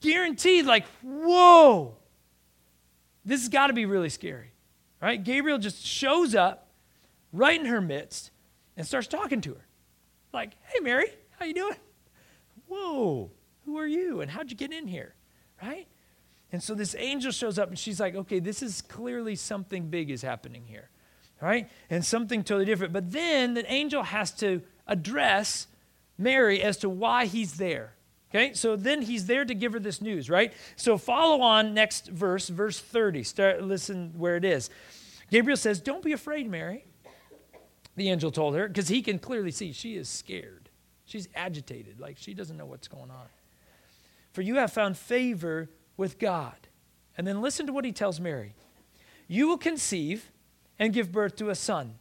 guaranteed, 0.00 0.64
like, 0.64 0.86
whoa, 1.02 1.95
this 3.26 3.40
has 3.40 3.48
got 3.48 3.66
to 3.66 3.72
be 3.72 3.84
really 3.84 4.08
scary, 4.08 4.52
right? 5.02 5.22
Gabriel 5.22 5.58
just 5.58 5.84
shows 5.84 6.34
up 6.34 6.68
right 7.32 7.58
in 7.60 7.66
her 7.66 7.80
midst 7.80 8.30
and 8.76 8.86
starts 8.86 9.08
talking 9.08 9.40
to 9.42 9.54
her. 9.54 9.66
Like, 10.32 10.52
hey, 10.72 10.80
Mary, 10.80 11.08
how 11.38 11.44
you 11.44 11.54
doing? 11.54 11.76
Whoa, 12.68 13.30
who 13.64 13.78
are 13.78 13.86
you? 13.86 14.20
And 14.20 14.30
how'd 14.30 14.50
you 14.50 14.56
get 14.56 14.72
in 14.72 14.86
here, 14.86 15.14
right? 15.62 15.88
And 16.52 16.62
so 16.62 16.74
this 16.74 16.94
angel 16.98 17.32
shows 17.32 17.58
up 17.58 17.68
and 17.68 17.78
she's 17.78 17.98
like, 17.98 18.14
okay, 18.14 18.38
this 18.38 18.62
is 18.62 18.80
clearly 18.80 19.34
something 19.34 19.88
big 19.88 20.10
is 20.10 20.22
happening 20.22 20.64
here, 20.64 20.88
right? 21.40 21.68
And 21.90 22.04
something 22.04 22.44
totally 22.44 22.64
different. 22.64 22.92
But 22.92 23.10
then 23.10 23.54
the 23.54 23.70
angel 23.70 24.04
has 24.04 24.30
to 24.36 24.62
address 24.86 25.66
Mary 26.16 26.62
as 26.62 26.76
to 26.78 26.88
why 26.88 27.26
he's 27.26 27.54
there. 27.54 27.95
Okay, 28.36 28.52
so 28.52 28.76
then 28.76 29.00
he's 29.00 29.24
there 29.24 29.46
to 29.46 29.54
give 29.54 29.72
her 29.72 29.78
this 29.78 30.02
news, 30.02 30.28
right? 30.28 30.52
So 30.76 30.98
follow 30.98 31.40
on 31.40 31.72
next 31.72 32.08
verse, 32.08 32.50
verse 32.50 32.78
30. 32.78 33.22
Start 33.22 33.62
listen 33.62 34.12
where 34.18 34.36
it 34.36 34.44
is. 34.44 34.68
Gabriel 35.30 35.56
says, 35.56 35.80
Don't 35.80 36.04
be 36.04 36.12
afraid, 36.12 36.46
Mary. 36.46 36.84
The 37.96 38.10
angel 38.10 38.30
told 38.30 38.54
her, 38.54 38.68
because 38.68 38.88
he 38.88 39.00
can 39.00 39.18
clearly 39.18 39.50
see 39.50 39.72
she 39.72 39.96
is 39.96 40.10
scared. 40.10 40.68
She's 41.06 41.30
agitated, 41.34 41.98
like 41.98 42.18
she 42.18 42.34
doesn't 42.34 42.58
know 42.58 42.66
what's 42.66 42.88
going 42.88 43.10
on. 43.10 43.26
For 44.34 44.42
you 44.42 44.56
have 44.56 44.70
found 44.70 44.98
favor 44.98 45.70
with 45.96 46.18
God. 46.18 46.56
And 47.16 47.26
then 47.26 47.40
listen 47.40 47.66
to 47.66 47.72
what 47.72 47.86
he 47.86 47.92
tells 47.92 48.20
Mary 48.20 48.52
You 49.28 49.48
will 49.48 49.56
conceive 49.56 50.30
and 50.78 50.92
give 50.92 51.10
birth 51.10 51.36
to 51.36 51.48
a 51.48 51.54
son, 51.54 51.94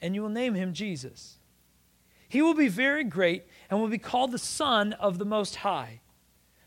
and 0.00 0.14
you 0.14 0.22
will 0.22 0.30
name 0.30 0.54
him 0.54 0.72
Jesus. 0.72 1.36
He 2.32 2.40
will 2.40 2.54
be 2.54 2.68
very 2.68 3.04
great 3.04 3.44
and 3.68 3.78
will 3.78 3.88
be 3.88 3.98
called 3.98 4.32
the 4.32 4.38
Son 4.38 4.94
of 4.94 5.18
the 5.18 5.26
Most 5.26 5.56
High. 5.56 6.00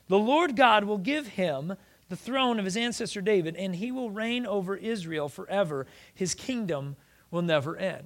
The 0.07 0.19
Lord 0.19 0.55
God 0.55 0.83
will 0.83 0.99
give 0.99 1.29
him 1.29 1.75
the 2.07 2.15
throne 2.15 2.59
of 2.59 2.65
his 2.65 2.77
ancestor 2.77 3.19
David, 3.19 3.55
and 3.55 3.75
he 3.75 3.91
will 3.91 4.11
reign 4.11 4.45
over 4.45 4.75
Israel 4.75 5.27
forever. 5.27 5.87
His 6.13 6.35
kingdom 6.35 6.97
will 7.31 7.41
never 7.41 7.75
end. 7.77 8.05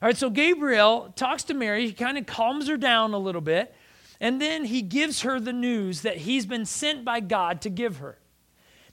All 0.00 0.08
right, 0.08 0.16
so 0.16 0.30
Gabriel 0.30 1.12
talks 1.16 1.44
to 1.44 1.54
Mary. 1.54 1.84
He 1.88 1.92
kind 1.92 2.16
of 2.16 2.24
calms 2.24 2.66
her 2.68 2.78
down 2.78 3.12
a 3.12 3.18
little 3.18 3.42
bit. 3.42 3.74
And 4.22 4.40
then 4.40 4.64
he 4.64 4.80
gives 4.80 5.20
her 5.20 5.38
the 5.38 5.52
news 5.52 6.00
that 6.00 6.16
he's 6.16 6.46
been 6.46 6.64
sent 6.64 7.04
by 7.04 7.20
God 7.20 7.60
to 7.60 7.68
give 7.68 7.98
her. 7.98 8.16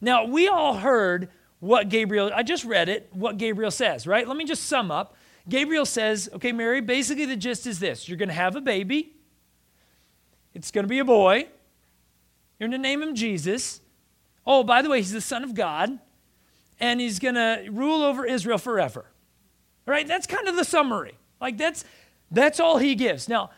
Now, 0.01 0.25
we 0.25 0.49
all 0.49 0.75
heard 0.75 1.29
what 1.61 1.87
Gabriel, 1.87 2.31
I 2.35 2.43
just 2.43 2.65
read 2.65 2.89
it, 2.89 3.07
what 3.13 3.37
Gabriel 3.37 3.71
says, 3.71 4.05
right? 4.05 4.27
Let 4.27 4.35
me 4.35 4.43
just 4.43 4.65
sum 4.65 4.91
up. 4.91 5.15
Gabriel 5.49 5.85
says, 5.85 6.29
okay, 6.33 6.51
Mary, 6.51 6.81
basically 6.81 7.25
the 7.25 7.35
gist 7.35 7.65
is 7.67 7.79
this 7.79 8.07
you're 8.07 8.17
going 8.17 8.29
to 8.29 8.35
have 8.35 8.55
a 8.55 8.61
baby, 8.61 9.13
it's 10.53 10.71
going 10.71 10.83
to 10.83 10.89
be 10.89 10.99
a 10.99 11.05
boy, 11.05 11.47
you're 12.59 12.69
going 12.69 12.71
to 12.71 12.77
name 12.77 13.01
him 13.01 13.15
Jesus. 13.15 13.81
Oh, 14.45 14.63
by 14.63 14.81
the 14.81 14.89
way, 14.89 14.97
he's 14.97 15.11
the 15.11 15.21
Son 15.21 15.43
of 15.43 15.53
God, 15.53 15.99
and 16.79 16.99
he's 16.99 17.19
going 17.19 17.35
to 17.35 17.67
rule 17.71 18.01
over 18.01 18.25
Israel 18.25 18.57
forever. 18.57 19.05
Right? 19.85 20.07
That's 20.07 20.27
kind 20.27 20.47
of 20.47 20.55
the 20.55 20.63
summary. 20.63 21.17
Like 21.39 21.57
that's 21.57 21.83
that's 22.29 22.59
all 22.59 22.77
he 22.77 22.95
gives. 22.95 23.27
Now, 23.27 23.49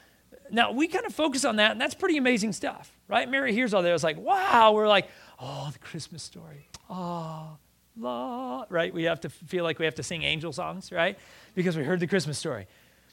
now, 0.53 0.71
we 0.71 0.87
kind 0.87 1.05
of 1.05 1.13
focus 1.15 1.45
on 1.45 1.55
that, 1.55 1.71
and 1.71 1.81
that's 1.81 1.95
pretty 1.95 2.17
amazing 2.17 2.53
stuff, 2.53 2.91
right? 3.07 3.29
Mary 3.29 3.53
hears 3.53 3.73
all 3.73 3.81
that. 3.81 3.91
It's 3.91 4.03
like, 4.03 4.17
wow. 4.17 4.71
We're 4.73 4.87
like, 4.87 5.09
oh, 5.39 5.69
the 5.73 5.79
Christmas 5.79 6.21
story. 6.21 6.69
Oh, 6.89 7.57
la, 7.97 8.65
right? 8.69 8.93
We 8.93 9.03
have 9.03 9.21
to 9.21 9.29
feel 9.29 9.63
like 9.63 9.79
we 9.79 9.85
have 9.85 9.95
to 9.95 10.03
sing 10.03 10.21
angel 10.23 10.53
songs, 10.53 10.91
right? 10.91 11.17
Because 11.55 11.77
we 11.77 11.83
heard 11.83 11.99
the 11.99 12.07
Christmas 12.07 12.37
story. 12.37 12.67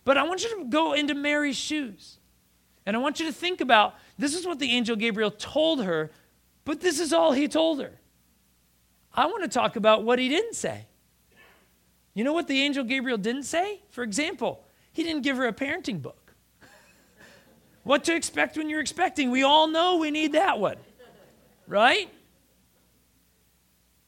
But 0.04 0.16
I 0.16 0.22
want 0.22 0.42
you 0.42 0.56
to 0.58 0.64
go 0.64 0.92
into 0.92 1.14
Mary's 1.14 1.56
shoes. 1.56 2.18
And 2.86 2.96
I 2.96 2.98
want 2.98 3.20
you 3.20 3.26
to 3.26 3.32
think 3.32 3.60
about 3.60 3.94
This 4.18 4.34
is 4.34 4.46
what 4.46 4.58
the 4.58 4.70
angel 4.70 4.96
Gabriel 4.96 5.30
told 5.30 5.82
her, 5.82 6.10
but 6.64 6.80
this 6.80 7.00
is 7.00 7.12
all 7.12 7.32
he 7.32 7.48
told 7.48 7.80
her. 7.80 7.92
I 9.14 9.26
want 9.26 9.42
to 9.42 9.48
talk 9.48 9.76
about 9.76 10.04
what 10.04 10.18
he 10.18 10.28
didn't 10.28 10.54
say. 10.54 10.86
You 12.14 12.24
know 12.24 12.32
what 12.32 12.48
the 12.48 12.60
angel 12.60 12.84
Gabriel 12.84 13.18
didn't 13.18 13.44
say? 13.44 13.80
For 13.90 14.02
example, 14.02 14.64
he 14.92 15.02
didn't 15.02 15.22
give 15.22 15.36
her 15.36 15.46
a 15.46 15.52
parenting 15.52 16.02
book. 16.02 16.34
what 17.82 18.04
to 18.04 18.14
expect 18.14 18.56
when 18.56 18.68
you're 18.68 18.80
expecting. 18.80 19.30
We 19.30 19.42
all 19.42 19.68
know 19.68 19.96
we 19.96 20.10
need 20.10 20.32
that 20.32 20.58
one, 20.58 20.76
right? 21.66 22.10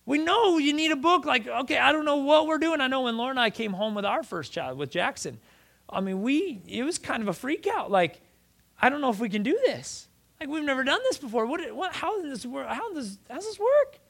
We 0.05 0.19
know 0.19 0.59
you 0.59 0.73
need 0.73 0.91
a 0.91 0.97
book. 0.97 1.25
Like, 1.25 1.47
okay, 1.47 1.79
I 1.79 1.93
don't 1.93 2.05
know 2.05 2.17
what 2.17 2.47
we're 2.47 2.59
doing. 2.59 2.81
I 2.81 2.89
know 2.89 3.03
when 3.03 3.17
Laura 3.17 3.31
and 3.31 3.41
I 3.41 3.51
came 3.51 3.73
home 3.73 3.95
with 3.95 4.05
our 4.05 4.23
first 4.23 4.53
child, 4.53 4.79
with 4.79 4.91
Jackson, 4.91 5.39
I 5.89 6.01
mean, 6.01 6.23
we, 6.23 6.61
it 6.67 6.83
was 6.83 6.99
kind 6.99 7.23
of 7.23 7.29
a 7.29 7.33
freak 7.33 7.67
out. 7.67 7.91
Like, 7.91 8.21
I 8.81 8.89
don't 8.89 9.01
know 9.01 9.11
if 9.11 9.21
we 9.21 9.29
can 9.29 9.43
do 9.43 9.59
this. 9.65 10.09
Like, 10.41 10.49
we've 10.49 10.65
never 10.65 10.83
done 10.83 11.01
this 11.05 11.19
before. 11.19 11.47
What, 11.47 11.73
what, 11.75 11.93
how 11.93 12.21
does 12.21 12.31
this 12.31 12.47
work? 12.47 12.67
How 12.67 12.93
does, 12.93 13.19
how 13.29 13.37
does 13.37 13.47
this 13.47 13.59
work? 13.59 14.01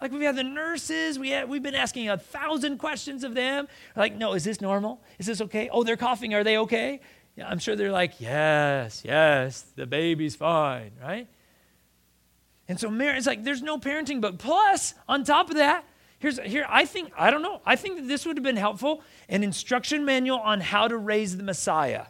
Like 0.00 0.12
we've 0.12 0.22
had 0.22 0.36
the 0.36 0.42
nurses, 0.42 1.18
we 1.18 1.30
had, 1.30 1.48
we've 1.48 1.62
been 1.62 1.74
asking 1.74 2.08
a 2.08 2.18
thousand 2.18 2.78
questions 2.78 3.24
of 3.24 3.34
them. 3.34 3.68
Like, 3.96 4.14
no, 4.14 4.34
is 4.34 4.44
this 4.44 4.60
normal? 4.60 5.00
Is 5.18 5.26
this 5.26 5.40
okay? 5.40 5.70
Oh, 5.72 5.82
they're 5.82 5.96
coughing. 5.96 6.34
Are 6.34 6.44
they 6.44 6.58
okay? 6.58 7.00
Yeah, 7.36 7.48
I'm 7.48 7.58
sure 7.58 7.74
they're 7.74 7.90
like, 7.90 8.20
yes, 8.20 9.02
yes, 9.04 9.62
the 9.76 9.86
baby's 9.86 10.36
fine, 10.36 10.92
right? 11.02 11.26
And 12.68 12.80
so 12.80 12.90
Mary, 12.90 13.16
it's 13.16 13.26
like 13.26 13.44
there's 13.44 13.62
no 13.62 13.78
parenting 13.78 14.20
book. 14.20 14.38
Plus, 14.38 14.94
on 15.08 15.24
top 15.24 15.50
of 15.50 15.56
that, 15.56 15.84
here's 16.18 16.38
here, 16.40 16.66
I 16.68 16.84
think, 16.86 17.12
I 17.16 17.30
don't 17.30 17.42
know, 17.42 17.60
I 17.66 17.76
think 17.76 17.96
that 17.96 18.08
this 18.08 18.24
would 18.24 18.36
have 18.36 18.44
been 18.44 18.56
helpful, 18.56 19.02
an 19.28 19.42
instruction 19.42 20.04
manual 20.04 20.38
on 20.38 20.60
how 20.60 20.88
to 20.88 20.96
raise 20.96 21.36
the 21.36 21.42
Messiah. 21.42 22.06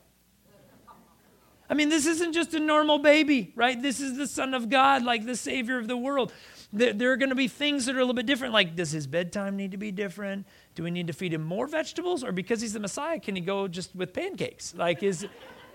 I 1.68 1.74
mean, 1.74 1.88
this 1.88 2.06
isn't 2.06 2.34
just 2.34 2.54
a 2.54 2.60
normal 2.60 2.98
baby, 2.98 3.52
right? 3.56 3.80
This 3.80 3.98
is 3.98 4.16
the 4.16 4.26
Son 4.26 4.54
of 4.54 4.68
God, 4.68 5.02
like 5.02 5.24
the 5.24 5.34
Savior 5.34 5.78
of 5.78 5.88
the 5.88 5.96
world. 5.96 6.32
There, 6.72 6.92
there 6.92 7.12
are 7.12 7.16
going 7.16 7.30
to 7.30 7.34
be 7.34 7.48
things 7.48 7.86
that 7.86 7.96
are 7.96 7.98
a 7.98 8.02
little 8.02 8.14
bit 8.14 8.26
different, 8.26 8.52
like 8.52 8.76
does 8.76 8.90
his 8.90 9.06
bedtime 9.06 9.56
need 9.56 9.70
to 9.72 9.76
be 9.76 9.90
different? 9.90 10.46
Do 10.74 10.82
we 10.82 10.90
need 10.90 11.06
to 11.06 11.12
feed 11.12 11.32
him 11.32 11.42
more 11.42 11.66
vegetables? 11.66 12.22
Or 12.22 12.32
because 12.32 12.60
he's 12.60 12.74
the 12.74 12.80
Messiah, 12.80 13.18
can 13.18 13.34
he 13.34 13.40
go 13.40 13.66
just 13.66 13.94
with 13.96 14.12
pancakes? 14.12 14.74
Like, 14.74 15.02
is, 15.02 15.26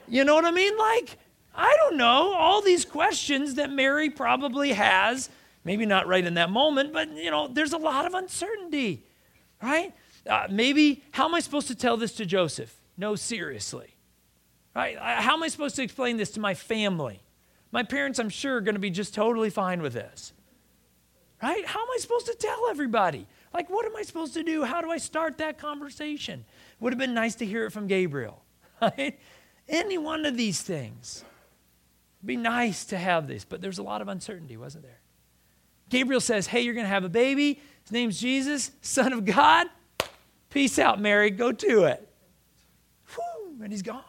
you 0.08 0.24
know 0.24 0.36
what 0.36 0.46
I 0.46 0.52
mean? 0.52 0.78
Like, 0.78 1.18
I 1.60 1.76
don't 1.78 1.98
know. 1.98 2.34
All 2.34 2.62
these 2.62 2.86
questions 2.86 3.56
that 3.56 3.70
Mary 3.70 4.10
probably 4.10 4.72
has, 4.72 5.30
maybe 5.66 5.86
not 5.86 6.08
right 6.08 6.26
in 6.26 6.36
that 6.36 6.50
moment, 6.50 6.94
but, 6.94 7.10
you 7.12 7.30
know, 7.30 7.50
there's 7.50 7.74
a 7.74 7.78
lot 7.78 8.06
of 8.06 8.14
uncertainty, 8.14 9.04
right? 9.62 9.94
Uh, 10.26 10.48
maybe, 10.50 11.04
how 11.12 11.26
am 11.26 11.36
I 11.36 11.42
supposed 11.42 11.68
to 11.68 11.76
tell 11.76 11.98
this 11.98 12.14
to 12.14 12.26
Joseph? 12.26 12.74
No, 12.98 13.16
seriously. 13.16 13.94
Right? 14.74 14.98
How 14.98 15.34
am 15.34 15.44
I 15.44 15.50
supposed 15.50 15.76
to 15.76 15.84
explain 15.84 16.16
this 16.16 16.32
to 16.32 16.40
my 16.40 16.54
family? 16.54 17.22
My 17.74 17.84
parents, 17.84 18.20
I'm 18.20 18.30
sure, 18.30 18.58
are 18.58 18.62
going 18.62 18.76
to 18.76 18.80
be 18.80 18.90
just 18.90 19.14
totally 19.14 19.50
fine 19.50 19.82
with 19.82 19.92
this. 19.92 20.32
Right? 21.44 21.66
How 21.66 21.82
am 21.82 21.88
I 21.94 21.98
supposed 22.00 22.28
to 22.28 22.36
tell 22.36 22.70
everybody? 22.70 23.28
Like, 23.54 23.70
what 23.70 23.86
am 23.86 23.98
I 23.98 24.04
supposed 24.04 24.34
to 24.36 24.44
do? 24.44 24.64
How 24.64 24.80
do 24.80 24.92
I 24.92 24.98
start 24.98 25.40
that 25.40 25.58
conversation? 25.58 26.46
Would 26.80 26.94
have 26.94 27.00
been 27.00 27.14
nice 27.14 27.36
to 27.36 27.46
hear 27.46 27.66
it 27.66 27.72
from 27.72 27.88
Gabriel. 27.88 28.42
Right? 28.82 29.20
Any 29.68 29.98
one 29.98 30.26
of 30.26 30.38
these 30.38 30.62
things. 30.62 31.26
It'd 32.20 32.28
be 32.28 32.36
nice 32.36 32.86
to 32.86 32.98
have 32.98 33.28
this, 33.28 33.46
but 33.46 33.62
there's 33.62 33.78
a 33.78 33.84
lot 33.84 34.02
of 34.02 34.08
uncertainty, 34.08 34.58
wasn't 34.58 34.84
there? 34.84 35.00
Gabriel 35.90 36.22
says, 36.22 36.48
Hey, 36.48 36.62
you're 36.62 36.74
going 36.74 36.86
to 36.86 36.90
have 36.90 37.04
a 37.04 37.10
baby. 37.10 37.60
His 37.84 37.92
name's 37.92 38.20
Jesus, 38.20 38.72
Son 38.82 39.14
of 39.14 39.26
God. 39.26 39.68
Peace 40.50 40.78
out, 40.80 41.00
Mary. 41.00 41.30
Go 41.30 41.52
to 41.52 41.84
it. 41.86 42.08
Whew, 43.16 43.64
and 43.64 43.72
he's 43.72 43.82
gone. 43.82 44.04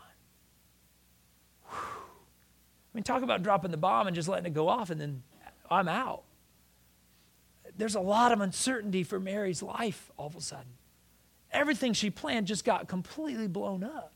I 1.71 2.97
mean, 2.97 3.05
talk 3.05 3.23
about 3.23 3.43
dropping 3.43 3.71
the 3.71 3.76
bomb 3.76 4.07
and 4.09 4.17
just 4.17 4.29
letting 4.29 4.47
it 4.47 4.55
go 4.55 4.69
off, 4.69 4.90
and 4.90 5.00
then 5.00 5.23
I'm 5.71 5.88
out. 5.88 6.25
There's 7.76 7.95
a 7.95 8.00
lot 8.00 8.33
of 8.33 8.40
uncertainty 8.40 9.05
for 9.05 9.21
Mary's 9.21 9.62
life 9.62 10.11
all 10.17 10.26
of 10.26 10.35
a 10.35 10.40
sudden. 10.40 10.73
Everything 11.52 11.93
she 11.93 12.11
planned 12.11 12.47
just 12.47 12.64
got 12.64 12.88
completely 12.88 13.47
blown 13.47 13.85
up. 13.85 14.12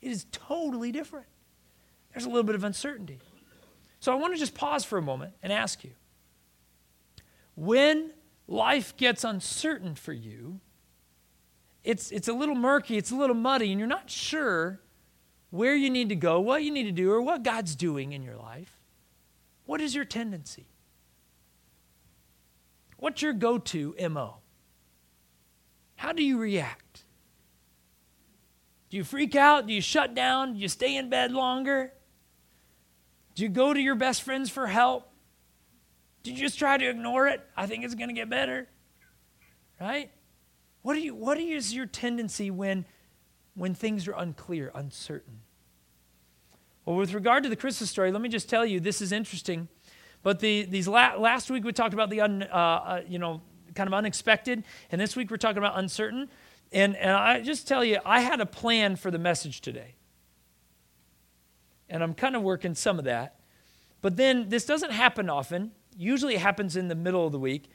It 0.00 0.10
is 0.10 0.26
totally 0.30 0.92
different. 0.92 1.26
There's 2.12 2.24
a 2.24 2.28
little 2.28 2.44
bit 2.44 2.54
of 2.54 2.64
uncertainty. 2.64 3.20
So 4.00 4.12
I 4.12 4.14
want 4.16 4.34
to 4.34 4.40
just 4.40 4.54
pause 4.54 4.84
for 4.84 4.98
a 4.98 5.02
moment 5.02 5.34
and 5.42 5.52
ask 5.52 5.84
you 5.84 5.92
when 7.54 8.12
life 8.48 8.96
gets 8.96 9.24
uncertain 9.24 9.94
for 9.94 10.12
you, 10.12 10.60
it's, 11.84 12.10
it's 12.10 12.28
a 12.28 12.32
little 12.32 12.54
murky, 12.54 12.96
it's 12.96 13.10
a 13.10 13.16
little 13.16 13.36
muddy, 13.36 13.70
and 13.70 13.78
you're 13.78 13.88
not 13.88 14.10
sure 14.10 14.80
where 15.50 15.74
you 15.74 15.90
need 15.90 16.08
to 16.08 16.16
go, 16.16 16.40
what 16.40 16.62
you 16.62 16.70
need 16.70 16.84
to 16.84 16.92
do, 16.92 17.10
or 17.10 17.20
what 17.20 17.42
God's 17.42 17.74
doing 17.74 18.12
in 18.12 18.22
your 18.22 18.36
life, 18.36 18.78
what 19.66 19.80
is 19.80 19.94
your 19.94 20.04
tendency? 20.04 20.66
What's 22.96 23.22
your 23.22 23.32
go 23.32 23.58
to 23.58 23.94
MO? 24.10 24.36
How 25.96 26.12
do 26.12 26.22
you 26.22 26.38
react? 26.38 27.04
Do 28.88 28.96
you 28.96 29.04
freak 29.04 29.36
out? 29.36 29.66
Do 29.66 29.72
you 29.72 29.80
shut 29.80 30.14
down? 30.14 30.54
Do 30.54 30.58
you 30.58 30.68
stay 30.68 30.96
in 30.96 31.08
bed 31.08 31.32
longer? 31.32 31.92
Do 33.40 33.44
you 33.44 33.50
go 33.50 33.72
to 33.72 33.80
your 33.80 33.94
best 33.94 34.22
friends 34.22 34.50
for 34.50 34.66
help? 34.66 35.10
Do 36.22 36.30
you 36.30 36.36
just 36.36 36.58
try 36.58 36.76
to 36.76 36.90
ignore 36.90 37.26
it? 37.26 37.40
I 37.56 37.64
think 37.64 37.86
it's 37.86 37.94
going 37.94 38.10
to 38.10 38.14
get 38.14 38.28
better. 38.28 38.68
Right? 39.80 40.10
What, 40.82 40.94
are 40.98 41.00
you, 41.00 41.14
what 41.14 41.38
is 41.38 41.72
your 41.72 41.86
tendency 41.86 42.50
when 42.50 42.84
when 43.54 43.74
things 43.74 44.06
are 44.06 44.12
unclear, 44.12 44.70
uncertain. 44.74 45.40
Well, 46.84 46.96
with 46.96 47.14
regard 47.14 47.42
to 47.44 47.48
the 47.48 47.56
Christmas 47.56 47.88
story, 47.88 48.12
let 48.12 48.20
me 48.20 48.28
just 48.28 48.50
tell 48.50 48.66
you 48.66 48.78
this 48.78 49.00
is 49.00 49.10
interesting. 49.10 49.68
But 50.22 50.40
the, 50.40 50.64
these 50.64 50.86
la- 50.86 51.14
last 51.14 51.50
week 51.50 51.64
we 51.64 51.72
talked 51.72 51.94
about 51.94 52.10
the 52.10 52.20
un, 52.20 52.42
uh, 52.42 52.46
uh, 52.46 53.00
you 53.08 53.18
know 53.18 53.40
kind 53.74 53.86
of 53.86 53.94
unexpected, 53.94 54.64
and 54.92 55.00
this 55.00 55.16
week 55.16 55.30
we're 55.30 55.38
talking 55.38 55.56
about 55.56 55.78
uncertain. 55.78 56.28
And, 56.72 56.94
and 56.94 57.12
I 57.12 57.40
just 57.40 57.66
tell 57.66 57.82
you, 57.82 58.00
I 58.04 58.20
had 58.20 58.42
a 58.42 58.46
plan 58.46 58.96
for 58.96 59.10
the 59.10 59.18
message 59.18 59.62
today, 59.62 59.94
and 61.90 62.02
I'm 62.02 62.14
kind 62.14 62.36
of 62.36 62.42
working 62.42 62.74
some 62.74 62.98
of 62.98 63.04
that. 63.04 63.40
But 64.00 64.16
then 64.16 64.48
this 64.48 64.64
doesn't 64.64 64.92
happen 64.92 65.28
often. 65.28 65.72
Usually 65.96 66.36
it 66.36 66.40
happens 66.40 66.76
in 66.76 66.88
the 66.88 66.94
middle 66.94 67.26
of 67.26 67.32
the 67.32 67.38
week, 67.38 67.70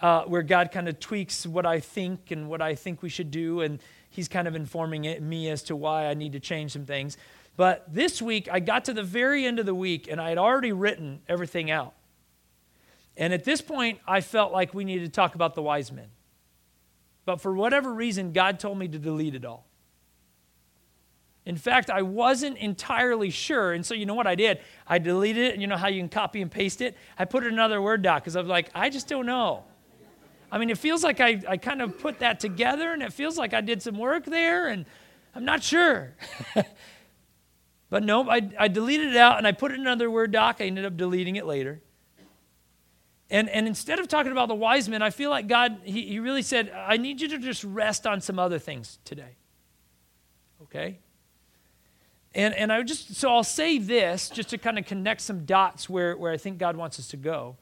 uh, 0.00 0.22
where 0.22 0.42
God 0.42 0.72
kind 0.72 0.88
of 0.88 0.98
tweaks 0.98 1.46
what 1.46 1.64
I 1.64 1.78
think 1.78 2.30
and 2.30 2.48
what 2.48 2.60
I 2.60 2.74
think 2.74 3.02
we 3.02 3.08
should 3.08 3.30
do, 3.30 3.60
and 3.60 3.78
he's 4.10 4.26
kind 4.26 4.48
of 4.48 4.56
informing 4.56 5.04
it, 5.04 5.22
me 5.22 5.48
as 5.48 5.62
to 5.64 5.76
why 5.76 6.06
I 6.06 6.14
need 6.14 6.32
to 6.32 6.40
change 6.40 6.72
some 6.72 6.86
things. 6.86 7.16
But 7.56 7.84
this 7.92 8.22
week, 8.22 8.48
I 8.50 8.60
got 8.60 8.86
to 8.86 8.94
the 8.94 9.02
very 9.02 9.44
end 9.44 9.58
of 9.58 9.66
the 9.66 9.74
week 9.74 10.08
and 10.10 10.20
I 10.20 10.30
had 10.30 10.38
already 10.38 10.72
written 10.72 11.20
everything 11.28 11.70
out. 11.70 11.94
And 13.16 13.34
at 13.34 13.44
this 13.44 13.60
point, 13.60 14.00
I 14.06 14.22
felt 14.22 14.52
like 14.52 14.72
we 14.72 14.84
needed 14.84 15.04
to 15.04 15.10
talk 15.10 15.34
about 15.34 15.54
the 15.54 15.62
wise 15.62 15.92
men. 15.92 16.08
But 17.24 17.40
for 17.40 17.52
whatever 17.54 17.92
reason, 17.92 18.32
God 18.32 18.58
told 18.58 18.78
me 18.78 18.88
to 18.88 18.98
delete 18.98 19.34
it 19.34 19.44
all. 19.44 19.66
In 21.44 21.56
fact, 21.56 21.90
I 21.90 22.02
wasn't 22.02 22.56
entirely 22.58 23.30
sure. 23.30 23.72
And 23.72 23.84
so, 23.84 23.94
you 23.94 24.06
know 24.06 24.14
what 24.14 24.28
I 24.28 24.36
did? 24.36 24.60
I 24.86 24.98
deleted 24.98 25.54
it. 25.54 25.60
You 25.60 25.66
know 25.66 25.76
how 25.76 25.88
you 25.88 26.00
can 26.00 26.08
copy 26.08 26.40
and 26.40 26.50
paste 26.50 26.80
it? 26.80 26.96
I 27.18 27.24
put 27.24 27.42
it 27.42 27.48
in 27.48 27.54
another 27.54 27.82
Word 27.82 28.02
doc 28.02 28.22
because 28.22 28.36
I 28.36 28.40
was 28.40 28.48
like, 28.48 28.70
I 28.74 28.90
just 28.90 29.08
don't 29.08 29.26
know. 29.26 29.64
I 30.52 30.58
mean, 30.58 30.70
it 30.70 30.78
feels 30.78 31.02
like 31.02 31.20
I, 31.20 31.42
I 31.48 31.56
kind 31.56 31.82
of 31.82 31.98
put 31.98 32.20
that 32.20 32.38
together 32.38 32.92
and 32.92 33.02
it 33.02 33.12
feels 33.12 33.38
like 33.38 33.54
I 33.54 33.60
did 33.60 33.82
some 33.82 33.98
work 33.98 34.24
there 34.24 34.68
and 34.68 34.84
I'm 35.34 35.44
not 35.44 35.62
sure. 35.62 36.14
but 37.90 38.04
no, 38.04 38.30
I, 38.30 38.48
I 38.58 38.68
deleted 38.68 39.08
it 39.08 39.16
out 39.16 39.38
and 39.38 39.46
I 39.46 39.52
put 39.52 39.72
it 39.72 39.76
in 39.76 39.80
another 39.80 40.10
Word 40.10 40.30
doc. 40.30 40.56
I 40.60 40.64
ended 40.64 40.84
up 40.84 40.96
deleting 40.96 41.36
it 41.36 41.46
later. 41.46 41.80
And, 43.30 43.48
and 43.48 43.66
instead 43.66 43.98
of 43.98 44.08
talking 44.08 44.30
about 44.30 44.48
the 44.48 44.54
wise 44.54 44.88
men, 44.90 45.00
I 45.00 45.08
feel 45.08 45.30
like 45.30 45.48
God, 45.48 45.80
he, 45.84 46.06
he 46.06 46.18
really 46.20 46.42
said, 46.42 46.70
I 46.70 46.98
need 46.98 47.20
you 47.20 47.28
to 47.28 47.38
just 47.38 47.64
rest 47.64 48.06
on 48.06 48.20
some 48.20 48.38
other 48.38 48.58
things 48.58 48.98
today. 49.06 49.36
Okay? 50.64 51.00
And, 52.34 52.54
and 52.54 52.72
I 52.72 52.82
just, 52.82 53.14
so 53.14 53.30
I'll 53.30 53.44
say 53.44 53.78
this 53.78 54.30
just 54.30 54.50
to 54.50 54.58
kind 54.58 54.78
of 54.78 54.86
connect 54.86 55.20
some 55.20 55.44
dots 55.44 55.88
where, 55.88 56.16
where 56.16 56.32
I 56.32 56.38
think 56.38 56.58
God 56.58 56.76
wants 56.76 56.98
us 56.98 57.08
to 57.08 57.16
go. 57.16 57.56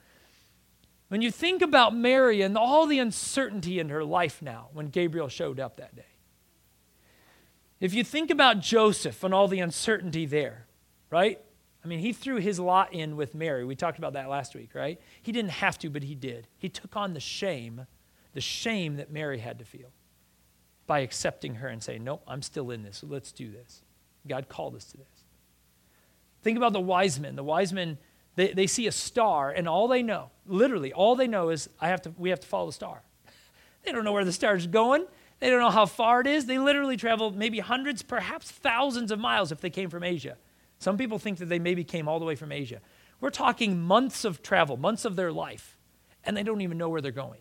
When 1.08 1.22
you 1.22 1.32
think 1.32 1.60
about 1.60 1.94
Mary 1.94 2.40
and 2.42 2.56
all 2.56 2.86
the 2.86 3.00
uncertainty 3.00 3.80
in 3.80 3.88
her 3.88 4.04
life 4.04 4.40
now 4.40 4.68
when 4.72 4.88
Gabriel 4.88 5.28
showed 5.28 5.58
up 5.58 5.76
that 5.78 5.96
day, 5.96 6.04
if 7.80 7.94
you 7.94 8.04
think 8.04 8.30
about 8.30 8.60
Joseph 8.60 9.24
and 9.24 9.34
all 9.34 9.48
the 9.48 9.58
uncertainty 9.58 10.24
there, 10.26 10.66
right? 11.10 11.40
I 11.84 11.88
mean, 11.88 11.98
he 11.98 12.12
threw 12.12 12.36
his 12.36 12.60
lot 12.60 12.92
in 12.92 13.16
with 13.16 13.34
Mary. 13.34 13.64
We 13.64 13.74
talked 13.74 13.98
about 13.98 14.12
that 14.12 14.28
last 14.28 14.54
week, 14.54 14.74
right? 14.74 15.00
He 15.22 15.32
didn't 15.32 15.50
have 15.50 15.78
to, 15.78 15.90
but 15.90 16.04
he 16.04 16.14
did. 16.14 16.46
He 16.58 16.68
took 16.68 16.94
on 16.94 17.14
the 17.14 17.20
shame, 17.20 17.86
the 18.34 18.40
shame 18.40 18.96
that 18.96 19.10
Mary 19.10 19.38
had 19.38 19.58
to 19.58 19.64
feel 19.64 19.90
by 20.86 21.00
accepting 21.00 21.56
her 21.56 21.68
and 21.68 21.82
saying, 21.82 22.04
Nope, 22.04 22.22
I'm 22.28 22.42
still 22.42 22.70
in 22.70 22.82
this. 22.82 23.02
Let's 23.06 23.32
do 23.32 23.50
this. 23.50 23.82
God 24.26 24.48
called 24.48 24.74
us 24.74 24.84
to 24.86 24.96
this. 24.96 25.06
Think 26.42 26.56
about 26.56 26.72
the 26.72 26.80
wise 26.80 27.20
men. 27.20 27.36
The 27.36 27.44
wise 27.44 27.72
men 27.72 27.98
they, 28.36 28.52
they 28.52 28.66
see 28.66 28.86
a 28.86 28.92
star, 28.92 29.50
and 29.50 29.68
all 29.68 29.88
they 29.88 30.02
know, 30.02 30.30
literally, 30.46 30.92
all 30.92 31.16
they 31.16 31.26
know 31.26 31.50
is 31.50 31.68
I 31.80 31.88
have 31.88 32.02
to, 32.02 32.14
we 32.16 32.30
have 32.30 32.40
to 32.40 32.46
follow 32.46 32.66
the 32.66 32.72
star. 32.72 33.02
they 33.84 33.92
don't 33.92 34.04
know 34.04 34.12
where 34.12 34.24
the 34.24 34.32
star 34.32 34.56
is 34.56 34.66
going. 34.66 35.04
They 35.40 35.50
don't 35.50 35.60
know 35.60 35.70
how 35.70 35.86
far 35.86 36.20
it 36.20 36.26
is. 36.26 36.46
They 36.46 36.58
literally 36.58 36.96
traveled 36.96 37.36
maybe 37.36 37.58
hundreds, 37.58 38.02
perhaps 38.02 38.50
thousands 38.50 39.10
of 39.10 39.18
miles 39.18 39.52
if 39.52 39.60
they 39.60 39.70
came 39.70 39.88
from 39.88 40.04
Asia 40.04 40.36
Some 40.78 40.98
people 40.98 41.18
think 41.18 41.38
that 41.38 41.46
they 41.46 41.58
maybe 41.58 41.82
came 41.82 42.08
all 42.08 42.18
the 42.18 42.26
way 42.26 42.34
from 42.34 42.52
Asia. 42.52 42.80
We're 43.20 43.30
talking 43.30 43.80
months 43.80 44.24
of 44.24 44.42
travel, 44.42 44.76
months 44.76 45.04
of 45.04 45.16
their 45.16 45.32
life, 45.32 45.76
and 46.24 46.36
they 46.36 46.42
don't 46.42 46.60
even 46.60 46.78
know 46.78 46.88
where 46.88 47.00
they're 47.00 47.12
going. 47.12 47.40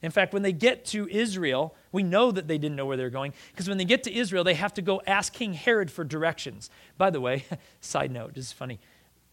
In 0.00 0.10
fact, 0.10 0.32
when 0.32 0.42
they 0.42 0.52
get 0.52 0.84
to 0.86 1.08
Israel, 1.08 1.74
we 1.90 2.02
know 2.02 2.30
that 2.30 2.46
they 2.46 2.58
didn't 2.58 2.76
know 2.76 2.86
where 2.86 2.96
they 2.96 3.02
were 3.02 3.10
going 3.10 3.32
because 3.50 3.68
when 3.68 3.78
they 3.78 3.84
get 3.84 4.04
to 4.04 4.14
Israel, 4.14 4.44
they 4.44 4.54
have 4.54 4.72
to 4.74 4.82
go 4.82 5.02
ask 5.06 5.32
King 5.32 5.54
Herod 5.54 5.90
for 5.90 6.04
directions. 6.04 6.70
By 6.96 7.10
the 7.10 7.20
way, 7.20 7.44
side 7.80 8.12
note, 8.12 8.34
this 8.34 8.46
is 8.46 8.52
funny. 8.52 8.78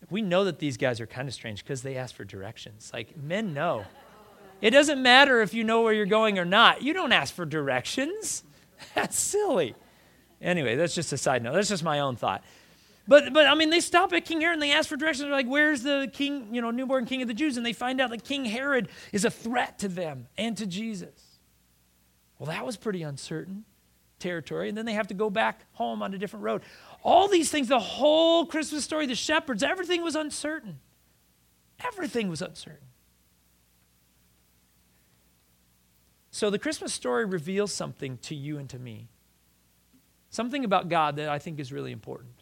We 0.09 0.21
know 0.21 0.43
that 0.45 0.59
these 0.59 0.77
guys 0.77 0.99
are 0.99 1.07
kind 1.07 1.27
of 1.27 1.33
strange 1.33 1.63
because 1.63 1.81
they 1.81 1.95
ask 1.95 2.15
for 2.15 2.25
directions. 2.25 2.91
Like, 2.93 3.15
men 3.17 3.53
know. 3.53 3.85
It 4.61 4.71
doesn't 4.71 5.01
matter 5.01 5.41
if 5.41 5.53
you 5.53 5.63
know 5.63 5.81
where 5.81 5.93
you're 5.93 6.05
going 6.05 6.39
or 6.39 6.45
not. 6.45 6.81
You 6.81 6.93
don't 6.93 7.11
ask 7.11 7.33
for 7.33 7.45
directions. 7.45 8.43
That's 8.95 9.19
silly. 9.19 9.75
Anyway, 10.41 10.75
that's 10.75 10.93
just 10.93 11.13
a 11.13 11.17
side 11.17 11.41
note. 11.41 11.53
That's 11.53 11.69
just 11.69 11.83
my 11.83 12.01
own 12.01 12.17
thought. 12.17 12.43
But, 13.07 13.33
but 13.33 13.45
I 13.45 13.53
mean, 13.53 13.69
they 13.69 13.81
stop 13.81 14.13
at 14.13 14.25
King 14.25 14.41
Herod 14.41 14.55
and 14.55 14.61
they 14.61 14.71
ask 14.71 14.89
for 14.89 14.95
directions. 14.95 15.27
They're 15.27 15.31
like, 15.31 15.47
where's 15.47 15.83
the 15.83 16.09
king, 16.11 16.53
you 16.53 16.61
know, 16.61 16.71
newborn 16.71 17.05
king 17.05 17.21
of 17.21 17.27
the 17.27 17.33
Jews? 17.33 17.57
And 17.57 17.65
they 17.65 17.73
find 17.73 18.01
out 18.01 18.09
that 18.09 18.23
King 18.23 18.45
Herod 18.45 18.89
is 19.11 19.25
a 19.25 19.29
threat 19.29 19.79
to 19.79 19.87
them 19.87 20.27
and 20.37 20.57
to 20.57 20.65
Jesus. 20.65 21.39
Well, 22.39 22.47
that 22.47 22.65
was 22.65 22.77
pretty 22.77 23.03
uncertain 23.03 23.63
territory. 24.17 24.69
And 24.69 24.77
then 24.77 24.85
they 24.85 24.93
have 24.93 25.07
to 25.07 25.13
go 25.13 25.29
back 25.29 25.65
home 25.73 26.01
on 26.01 26.13
a 26.13 26.17
different 26.17 26.43
road. 26.43 26.63
All 27.03 27.27
these 27.27 27.51
things, 27.51 27.67
the 27.67 27.79
whole 27.79 28.47
Christmas 28.47 28.83
story, 28.83 29.05
the 29.05 29.15
shepherds, 29.15 29.61
everything 29.61 30.03
was 30.03 30.15
uncertain. 30.15 30.79
Everything 31.85 32.27
was 32.27 32.41
uncertain. 32.41 32.87
So 36.31 36.49
the 36.49 36.59
Christmas 36.59 36.91
story 36.91 37.23
reveals 37.23 37.71
something 37.71 38.17
to 38.23 38.35
you 38.35 38.57
and 38.57 38.69
to 38.71 38.79
me. 38.79 39.09
Something 40.31 40.65
about 40.65 40.89
God 40.89 41.17
that 41.17 41.29
I 41.29 41.39
think 41.39 41.59
is 41.59 41.71
really 41.71 41.91
important 41.91 42.34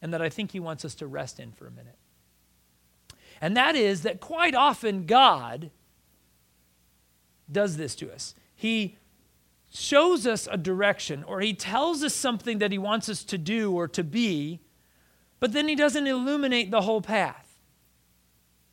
and 0.00 0.12
that 0.12 0.22
I 0.22 0.28
think 0.28 0.52
He 0.52 0.60
wants 0.60 0.84
us 0.84 0.94
to 0.96 1.06
rest 1.06 1.40
in 1.40 1.52
for 1.52 1.66
a 1.66 1.70
minute. 1.70 1.96
And 3.40 3.56
that 3.56 3.76
is 3.76 4.02
that 4.02 4.20
quite 4.20 4.54
often 4.54 5.06
God 5.06 5.70
does 7.50 7.76
this 7.76 7.94
to 7.96 8.12
us. 8.12 8.34
He 8.54 8.96
shows 9.70 10.26
us 10.26 10.48
a 10.50 10.56
direction 10.56 11.24
or 11.24 11.40
He 11.40 11.54
tells 11.54 12.02
us 12.02 12.14
something 12.14 12.58
that 12.58 12.72
He 12.72 12.78
wants 12.78 13.08
us 13.08 13.24
to 13.24 13.38
do 13.38 13.72
or 13.72 13.88
to 13.88 14.02
be, 14.04 14.60
but 15.40 15.52
then 15.52 15.68
He 15.68 15.74
doesn't 15.74 16.06
illuminate 16.06 16.70
the 16.70 16.82
whole 16.82 17.00
path. 17.00 17.60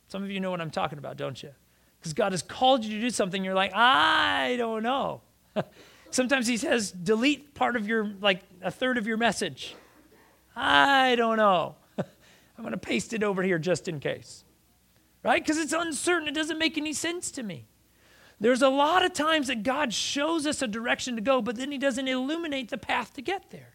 Some 0.08 0.22
of 0.22 0.30
you 0.30 0.40
know 0.40 0.50
what 0.50 0.60
I'm 0.60 0.70
talking 0.70 0.98
about, 0.98 1.16
don't 1.16 1.42
you? 1.42 1.50
Because 1.98 2.12
God 2.12 2.32
has 2.32 2.42
called 2.42 2.84
you 2.84 2.94
to 2.96 3.00
do 3.00 3.10
something, 3.10 3.44
you're 3.44 3.54
like, 3.54 3.72
I 3.74 4.56
don't 4.58 4.82
know. 4.82 5.22
Sometimes 6.10 6.46
He 6.46 6.56
says, 6.56 6.90
delete 6.92 7.54
part 7.54 7.76
of 7.76 7.86
your, 7.86 8.10
like 8.20 8.42
a 8.62 8.70
third 8.70 8.98
of 8.98 9.06
your 9.06 9.16
message. 9.16 9.74
I 10.56 11.14
don't 11.16 11.36
know. 11.36 11.76
I'm 11.98 12.62
going 12.62 12.72
to 12.72 12.78
paste 12.78 13.12
it 13.12 13.22
over 13.22 13.42
here 13.42 13.58
just 13.58 13.86
in 13.86 14.00
case. 14.00 14.42
Right? 15.22 15.42
Because 15.42 15.58
it's 15.58 15.72
uncertain. 15.72 16.28
It 16.28 16.34
doesn't 16.34 16.58
make 16.58 16.78
any 16.78 16.94
sense 16.94 17.30
to 17.32 17.42
me. 17.42 17.66
There's 18.40 18.62
a 18.62 18.68
lot 18.68 19.04
of 19.04 19.12
times 19.12 19.48
that 19.48 19.62
God 19.62 19.92
shows 19.92 20.46
us 20.46 20.62
a 20.62 20.66
direction 20.66 21.16
to 21.16 21.22
go, 21.22 21.40
but 21.42 21.56
then 21.56 21.70
He 21.70 21.78
doesn't 21.78 22.08
illuminate 22.08 22.70
the 22.70 22.78
path 22.78 23.12
to 23.14 23.22
get 23.22 23.50
there. 23.50 23.74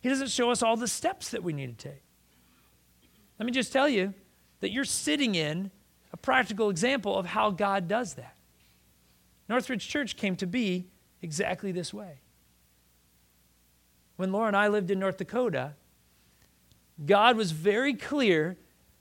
He 0.00 0.08
doesn't 0.08 0.30
show 0.30 0.50
us 0.50 0.62
all 0.62 0.76
the 0.76 0.88
steps 0.88 1.30
that 1.30 1.42
we 1.42 1.52
need 1.52 1.78
to 1.78 1.88
take. 1.90 2.02
Let 3.38 3.46
me 3.46 3.52
just 3.52 3.72
tell 3.72 3.88
you 3.88 4.14
that 4.60 4.70
you're 4.70 4.84
sitting 4.84 5.34
in 5.34 5.70
a 6.12 6.16
practical 6.16 6.70
example 6.70 7.16
of 7.16 7.26
how 7.26 7.50
God 7.50 7.88
does 7.88 8.14
that. 8.14 8.36
Northridge 9.48 9.88
Church 9.88 10.16
came 10.16 10.36
to 10.36 10.46
be 10.46 10.86
exactly 11.20 11.72
this 11.72 11.92
way. 11.92 12.20
When 14.16 14.30
Laura 14.30 14.48
and 14.48 14.56
I 14.56 14.68
lived 14.68 14.90
in 14.90 14.98
North 14.98 15.16
Dakota, 15.16 15.74
God 17.04 17.36
was 17.36 17.52
very 17.52 17.94
clear 17.94 18.56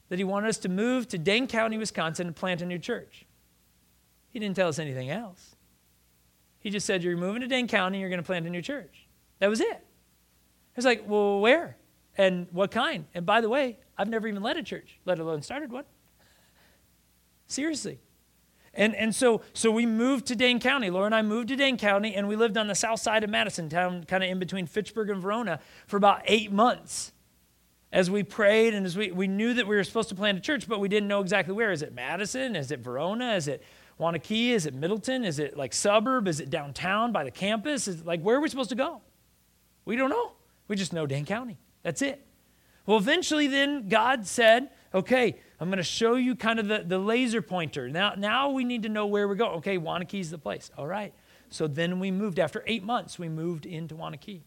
that 0.10 0.20
He 0.20 0.24
wanted 0.24 0.50
us 0.50 0.58
to 0.60 0.70
move 0.70 1.08
to 1.10 1.18
Dane 1.18 1.48
County, 1.48 1.78
Wisconsin, 1.78 2.28
and 2.28 2.36
plant 2.36 2.62
a 2.62 2.66
new 2.66 2.80
church. 2.80 3.26
He 4.32 4.40
didn't 4.40 4.56
tell 4.56 4.70
us 4.70 4.80
anything 4.80 5.10
else. 5.10 5.56
He 6.60 6.70
just 6.70 6.86
said, 6.86 7.04
You're 7.04 7.18
moving 7.18 7.42
to 7.42 7.48
Dane 7.48 7.68
County, 7.68 8.00
you're 8.00 8.10
going 8.10 8.22
to 8.22 8.26
plant 8.26 8.46
a 8.46 8.50
new 8.50 8.62
church. 8.62 9.08
That 9.40 9.50
was 9.50 9.60
it. 9.60 9.68
I 9.74 10.76
was 10.76 10.86
like, 10.86 11.04
Well, 11.08 11.40
where? 11.40 11.78
And 12.18 12.48
what 12.52 12.72
kind? 12.72 13.06
And 13.14 13.26
by 13.26 13.42
the 13.42 13.50
way, 13.50 13.80
I've 13.98 14.10
never 14.10 14.28
even 14.28 14.44
led 14.44 14.58
a 14.58 14.64
church, 14.64 15.00
let 15.06 15.20
alone 15.20 15.42
started 15.42 15.72
one. 15.72 15.86
Seriously. 17.48 18.00
And, 18.74 18.96
and 18.96 19.14
so, 19.14 19.42
so 19.54 19.70
we 19.70 19.86
moved 19.86 20.28
to 20.28 20.36
Dane 20.36 20.60
County. 20.60 20.90
Laura 20.90 21.06
and 21.06 21.16
I 21.16 21.22
moved 21.22 21.50
to 21.50 21.58
Dane 21.58 21.78
County, 21.78 22.16
and 22.16 22.28
we 22.28 22.38
lived 22.38 22.58
on 22.58 22.68
the 22.68 22.76
south 22.76 23.02
side 23.02 23.24
of 23.24 23.30
Madison 23.30 23.68
town, 23.68 24.06
kind 24.06 24.24
of 24.24 24.30
in 24.30 24.40
between 24.40 24.66
Fitchburg 24.66 25.10
and 25.10 25.22
Verona, 25.22 25.60
for 25.88 25.98
about 25.98 26.22
eight 26.26 26.52
months 26.52 27.12
as 27.92 28.10
we 28.10 28.24
prayed 28.24 28.74
and 28.74 28.86
as 28.86 28.96
we, 28.96 29.12
we 29.12 29.28
knew 29.28 29.54
that 29.54 29.68
we 29.68 29.76
were 29.76 29.84
supposed 29.84 30.10
to 30.10 30.16
plant 30.16 30.38
a 30.38 30.42
church, 30.42 30.68
but 30.68 30.80
we 30.80 30.88
didn't 30.88 31.08
know 31.08 31.22
exactly 31.22 31.54
where. 31.54 31.72
Is 31.72 31.82
it 31.82 31.94
Madison? 31.94 32.56
Is 32.56 32.72
it 32.72 32.80
Verona? 32.80 33.34
Is 33.34 33.48
it 33.48 33.64
Waunakee? 34.00 34.50
Is 34.50 34.66
it 34.66 34.74
Middleton? 34.74 35.26
Is 35.26 35.40
it 35.40 35.58
like 35.58 35.74
suburb? 35.74 36.28
Is 36.28 36.40
it 36.40 36.50
downtown 36.50 37.12
by 37.12 37.24
the 37.24 37.32
campus? 37.32 37.88
Is 37.88 38.06
like 38.06 38.22
where 38.22 38.38
are 38.38 38.42
we 38.42 38.50
supposed 38.50 38.70
to 38.70 38.76
go? 38.76 39.02
We 39.86 39.96
don't 39.96 40.10
know. 40.10 40.34
We 40.68 40.76
just 40.76 40.94
know 40.94 41.06
Dane 41.06 41.26
County. 41.26 41.58
That's 41.84 42.02
it. 42.02 42.26
Well, 42.86 42.98
eventually, 42.98 43.48
then 43.48 43.90
God 43.90 44.26
said, 44.26 44.70
okay, 44.94 45.40
I'm 45.60 45.70
going 45.70 45.78
to 45.78 45.84
show 45.84 46.16
you 46.16 46.36
kind 46.36 46.60
of 46.60 46.68
the, 46.68 46.84
the 46.86 46.98
laser 46.98 47.42
pointer. 47.42 47.90
Now, 47.90 48.14
now 48.18 48.50
we 48.50 48.64
need 48.64 48.84
to 48.84 48.90
know 48.90 49.06
where 49.06 49.28
we 49.28 49.36
go. 49.36 49.50
Okay, 49.56 49.78
Waunakee's 49.78 50.32
the 50.32 50.38
place. 50.38 50.72
All 50.78 50.88
right. 50.88 51.14
So 51.50 51.68
then 51.68 52.00
we 52.00 52.10
moved. 52.10 52.40
After 52.40 52.64
eight 52.66 52.84
months, 52.84 53.20
we 53.20 53.30
moved 53.30 53.66
into 53.66 53.96
Waunakee. 53.96 54.42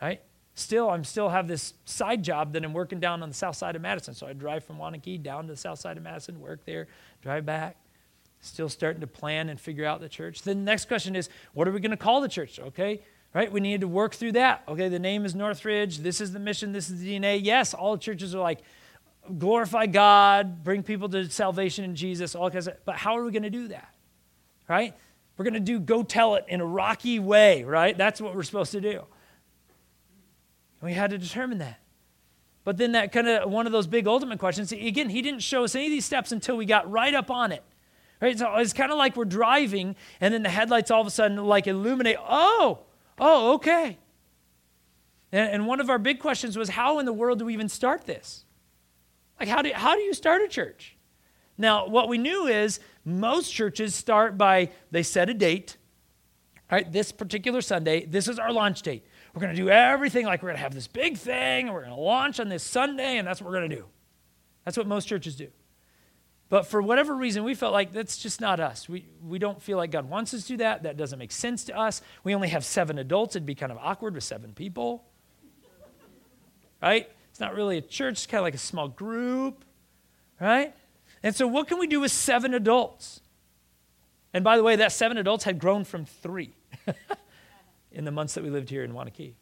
Right? 0.00 0.20
Still, 0.58 0.90
I'm 0.90 1.04
still 1.04 1.28
have 1.28 1.46
this 1.46 1.74
side 1.84 2.24
job 2.24 2.52
that 2.54 2.64
I'm 2.64 2.72
working 2.72 2.98
down 2.98 3.22
on 3.22 3.28
the 3.28 3.34
south 3.34 3.54
side 3.54 3.76
of 3.76 3.82
Madison. 3.82 4.12
So 4.12 4.26
I 4.26 4.32
drive 4.32 4.64
from 4.64 4.78
Waunakee 4.78 5.22
down 5.22 5.46
to 5.46 5.52
the 5.52 5.56
south 5.56 5.78
side 5.78 5.96
of 5.96 6.02
Madison, 6.02 6.40
work 6.40 6.64
there, 6.64 6.88
drive 7.22 7.46
back. 7.46 7.76
Still 8.40 8.68
starting 8.68 9.00
to 9.00 9.06
plan 9.06 9.50
and 9.50 9.60
figure 9.60 9.84
out 9.84 10.00
the 10.00 10.08
church. 10.08 10.42
Then 10.42 10.58
the 10.58 10.64
next 10.64 10.88
question 10.88 11.14
is, 11.14 11.28
what 11.54 11.68
are 11.68 11.70
we 11.70 11.78
going 11.78 11.92
to 11.92 11.96
call 11.96 12.20
the 12.20 12.28
church? 12.28 12.58
Okay, 12.58 13.02
right? 13.34 13.52
We 13.52 13.60
need 13.60 13.82
to 13.82 13.88
work 13.88 14.14
through 14.14 14.32
that. 14.32 14.64
Okay, 14.66 14.88
the 14.88 14.98
name 14.98 15.24
is 15.24 15.32
Northridge. 15.32 15.98
This 15.98 16.20
is 16.20 16.32
the 16.32 16.40
mission. 16.40 16.72
This 16.72 16.90
is 16.90 17.00
the 17.00 17.08
DNA. 17.18 17.38
Yes, 17.40 17.72
all 17.72 17.96
churches 17.96 18.34
are 18.34 18.40
like, 18.40 18.58
glorify 19.38 19.86
God, 19.86 20.64
bring 20.64 20.82
people 20.82 21.08
to 21.10 21.30
salvation 21.30 21.84
in 21.84 21.94
Jesus, 21.94 22.34
all 22.34 22.50
kinds 22.50 22.66
of, 22.66 22.84
but 22.84 22.96
how 22.96 23.16
are 23.16 23.22
we 23.22 23.30
going 23.30 23.44
to 23.44 23.50
do 23.50 23.68
that? 23.68 23.94
Right? 24.68 24.92
We're 25.36 25.44
going 25.44 25.54
to 25.54 25.60
do 25.60 25.78
go 25.78 26.02
tell 26.02 26.34
it 26.34 26.46
in 26.48 26.60
a 26.60 26.66
rocky 26.66 27.20
way, 27.20 27.62
right? 27.62 27.96
That's 27.96 28.20
what 28.20 28.34
we're 28.34 28.42
supposed 28.42 28.72
to 28.72 28.80
do. 28.80 29.04
We 30.80 30.92
had 30.92 31.10
to 31.10 31.18
determine 31.18 31.58
that. 31.58 31.80
But 32.64 32.76
then 32.76 32.92
that 32.92 33.12
kind 33.12 33.26
of 33.26 33.50
one 33.50 33.66
of 33.66 33.72
those 33.72 33.86
big 33.86 34.06
ultimate 34.06 34.38
questions, 34.38 34.72
again, 34.72 35.08
he 35.08 35.22
didn't 35.22 35.40
show 35.40 35.64
us 35.64 35.74
any 35.74 35.86
of 35.86 35.90
these 35.90 36.04
steps 36.04 36.32
until 36.32 36.56
we 36.56 36.66
got 36.66 36.90
right 36.90 37.14
up 37.14 37.30
on 37.30 37.50
it. 37.50 37.62
Right? 38.20 38.38
So 38.38 38.56
it's 38.56 38.72
kind 38.72 38.92
of 38.92 38.98
like 38.98 39.16
we're 39.16 39.24
driving 39.24 39.96
and 40.20 40.34
then 40.34 40.42
the 40.42 40.50
headlights 40.50 40.90
all 40.90 41.00
of 41.00 41.06
a 41.06 41.10
sudden 41.10 41.38
like 41.38 41.66
illuminate, 41.66 42.16
oh, 42.20 42.80
oh, 43.18 43.54
okay. 43.54 43.96
And, 45.32 45.50
and 45.50 45.66
one 45.66 45.80
of 45.80 45.88
our 45.88 45.98
big 45.98 46.18
questions 46.18 46.56
was 46.56 46.70
how 46.70 46.98
in 46.98 47.06
the 47.06 47.12
world 47.12 47.38
do 47.38 47.44
we 47.44 47.54
even 47.54 47.68
start 47.68 48.06
this? 48.06 48.44
Like 49.38 49.48
how 49.48 49.62
do, 49.62 49.70
how 49.72 49.94
do 49.94 50.02
you 50.02 50.12
start 50.12 50.42
a 50.42 50.48
church? 50.48 50.96
Now, 51.56 51.88
what 51.88 52.08
we 52.08 52.18
knew 52.18 52.46
is 52.46 52.80
most 53.04 53.52
churches 53.52 53.94
start 53.94 54.38
by 54.38 54.70
they 54.90 55.02
set 55.02 55.28
a 55.28 55.34
date. 55.34 55.76
All 56.70 56.76
right, 56.76 56.92
this 56.92 57.12
particular 57.12 57.60
Sunday, 57.60 58.04
this 58.04 58.28
is 58.28 58.38
our 58.38 58.52
launch 58.52 58.82
date. 58.82 59.06
We're 59.38 59.42
going 59.46 59.54
to 59.54 59.62
do 59.62 59.70
everything 59.70 60.26
like 60.26 60.42
we're 60.42 60.48
going 60.48 60.56
to 60.56 60.62
have 60.64 60.74
this 60.74 60.88
big 60.88 61.16
thing, 61.16 61.66
and 61.66 61.72
we're 61.72 61.84
going 61.84 61.94
to 61.94 62.00
launch 62.00 62.40
on 62.40 62.48
this 62.48 62.64
Sunday, 62.64 63.18
and 63.18 63.28
that's 63.28 63.40
what 63.40 63.48
we're 63.48 63.56
going 63.56 63.70
to 63.70 63.76
do. 63.76 63.84
That's 64.64 64.76
what 64.76 64.88
most 64.88 65.04
churches 65.04 65.36
do. 65.36 65.46
But 66.48 66.66
for 66.66 66.82
whatever 66.82 67.14
reason, 67.14 67.44
we 67.44 67.54
felt 67.54 67.72
like 67.72 67.92
that's 67.92 68.18
just 68.18 68.40
not 68.40 68.58
us. 68.58 68.88
We, 68.88 69.06
we 69.24 69.38
don't 69.38 69.62
feel 69.62 69.76
like 69.76 69.92
God 69.92 70.10
wants 70.10 70.34
us 70.34 70.42
to 70.42 70.48
do 70.48 70.56
that. 70.56 70.82
That 70.82 70.96
doesn't 70.96 71.20
make 71.20 71.30
sense 71.30 71.62
to 71.66 71.78
us. 71.78 72.02
We 72.24 72.34
only 72.34 72.48
have 72.48 72.64
seven 72.64 72.98
adults. 72.98 73.36
It'd 73.36 73.46
be 73.46 73.54
kind 73.54 73.70
of 73.70 73.78
awkward 73.78 74.16
with 74.16 74.24
seven 74.24 74.54
people. 74.54 75.04
Right? 76.82 77.08
It's 77.30 77.38
not 77.38 77.54
really 77.54 77.78
a 77.78 77.80
church, 77.80 78.14
it's 78.14 78.26
kind 78.26 78.40
of 78.40 78.44
like 78.44 78.56
a 78.56 78.58
small 78.58 78.88
group. 78.88 79.64
Right? 80.40 80.74
And 81.22 81.32
so, 81.32 81.46
what 81.46 81.68
can 81.68 81.78
we 81.78 81.86
do 81.86 82.00
with 82.00 82.10
seven 82.10 82.54
adults? 82.54 83.20
And 84.34 84.42
by 84.42 84.56
the 84.56 84.64
way, 84.64 84.74
that 84.74 84.90
seven 84.90 85.16
adults 85.16 85.44
had 85.44 85.60
grown 85.60 85.84
from 85.84 86.06
three. 86.06 86.54
in 87.92 88.04
the 88.04 88.10
months 88.10 88.34
that 88.34 88.44
we 88.44 88.50
lived 88.50 88.70
here 88.70 88.84
in 88.84 88.92
Waunakee. 88.92 89.34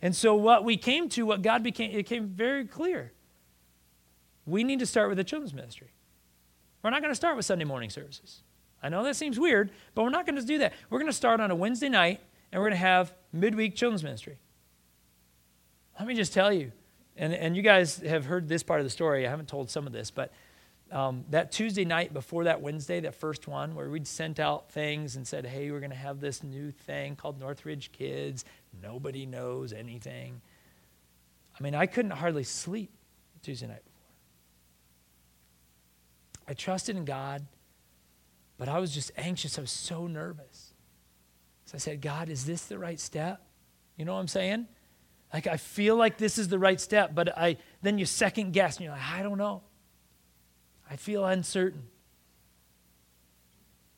And 0.00 0.14
so 0.14 0.34
what 0.34 0.64
we 0.64 0.76
came 0.76 1.08
to, 1.10 1.26
what 1.26 1.42
God 1.42 1.62
became, 1.62 1.90
it 1.90 1.96
became 1.96 2.28
very 2.28 2.64
clear. 2.64 3.12
We 4.46 4.64
need 4.64 4.78
to 4.78 4.86
start 4.86 5.08
with 5.08 5.18
the 5.18 5.24
children's 5.24 5.52
ministry. 5.52 5.92
We're 6.82 6.90
not 6.90 7.02
going 7.02 7.10
to 7.10 7.16
start 7.16 7.36
with 7.36 7.44
Sunday 7.44 7.64
morning 7.64 7.90
services. 7.90 8.42
I 8.82 8.88
know 8.88 9.02
that 9.04 9.16
seems 9.16 9.38
weird, 9.38 9.70
but 9.94 10.04
we're 10.04 10.10
not 10.10 10.24
going 10.24 10.36
to 10.36 10.46
do 10.46 10.58
that. 10.58 10.72
We're 10.88 11.00
going 11.00 11.10
to 11.10 11.16
start 11.16 11.40
on 11.40 11.50
a 11.50 11.54
Wednesday 11.54 11.88
night 11.88 12.20
and 12.52 12.60
we're 12.60 12.68
going 12.68 12.78
to 12.78 12.86
have 12.86 13.12
midweek 13.32 13.74
children's 13.74 14.04
ministry. 14.04 14.38
Let 15.98 16.06
me 16.06 16.14
just 16.14 16.32
tell 16.32 16.52
you, 16.52 16.70
and, 17.16 17.34
and 17.34 17.56
you 17.56 17.62
guys 17.62 17.96
have 17.98 18.26
heard 18.26 18.48
this 18.48 18.62
part 18.62 18.78
of 18.80 18.86
the 18.86 18.90
story. 18.90 19.26
I 19.26 19.30
haven't 19.30 19.48
told 19.48 19.68
some 19.68 19.86
of 19.86 19.92
this, 19.92 20.12
but 20.12 20.32
um, 20.90 21.24
that 21.30 21.52
Tuesday 21.52 21.84
night 21.84 22.12
before 22.14 22.44
that 22.44 22.60
Wednesday, 22.60 23.00
that 23.00 23.14
first 23.14 23.46
one, 23.46 23.74
where 23.74 23.88
we'd 23.90 24.06
sent 24.06 24.40
out 24.40 24.70
things 24.70 25.16
and 25.16 25.26
said, 25.26 25.44
hey, 25.44 25.70
we're 25.70 25.80
going 25.80 25.90
to 25.90 25.96
have 25.96 26.20
this 26.20 26.42
new 26.42 26.70
thing 26.70 27.16
called 27.16 27.38
Northridge 27.38 27.92
Kids. 27.92 28.44
Nobody 28.82 29.26
knows 29.26 29.72
anything. 29.72 30.40
I 31.58 31.62
mean, 31.62 31.74
I 31.74 31.86
couldn't 31.86 32.12
hardly 32.12 32.44
sleep 32.44 32.90
Tuesday 33.42 33.66
night 33.66 33.84
before. 33.84 33.98
I 36.48 36.54
trusted 36.54 36.96
in 36.96 37.04
God, 37.04 37.44
but 38.56 38.68
I 38.68 38.78
was 38.78 38.92
just 38.92 39.10
anxious. 39.16 39.58
I 39.58 39.60
was 39.60 39.70
so 39.70 40.06
nervous. 40.06 40.72
So 41.66 41.74
I 41.74 41.78
said, 41.78 42.00
God, 42.00 42.30
is 42.30 42.46
this 42.46 42.64
the 42.64 42.78
right 42.78 42.98
step? 42.98 43.42
You 43.96 44.04
know 44.04 44.14
what 44.14 44.20
I'm 44.20 44.28
saying? 44.28 44.66
Like 45.32 45.46
I 45.46 45.58
feel 45.58 45.96
like 45.96 46.16
this 46.16 46.38
is 46.38 46.48
the 46.48 46.58
right 46.58 46.80
step, 46.80 47.14
but 47.14 47.36
I 47.36 47.58
then 47.82 47.98
you 47.98 48.06
second 48.06 48.52
guess 48.52 48.76
and 48.76 48.84
you're 48.84 48.94
like, 48.94 49.02
I 49.02 49.22
don't 49.22 49.36
know. 49.36 49.62
I 50.90 50.96
feel 50.96 51.24
uncertain. 51.24 51.84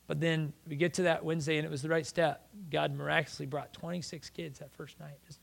But 0.07 0.19
then 0.19 0.53
we 0.67 0.75
get 0.75 0.95
to 0.95 1.03
that 1.03 1.23
Wednesday 1.23 1.57
and 1.57 1.65
it 1.65 1.71
was 1.71 1.81
the 1.81 1.89
right 1.89 2.05
step. 2.05 2.47
God 2.69 2.93
miraculously 2.93 3.45
brought 3.45 3.71
26 3.73 4.29
kids 4.31 4.59
that 4.59 4.71
first 4.73 4.99
night. 4.99 5.17
Just 5.25 5.39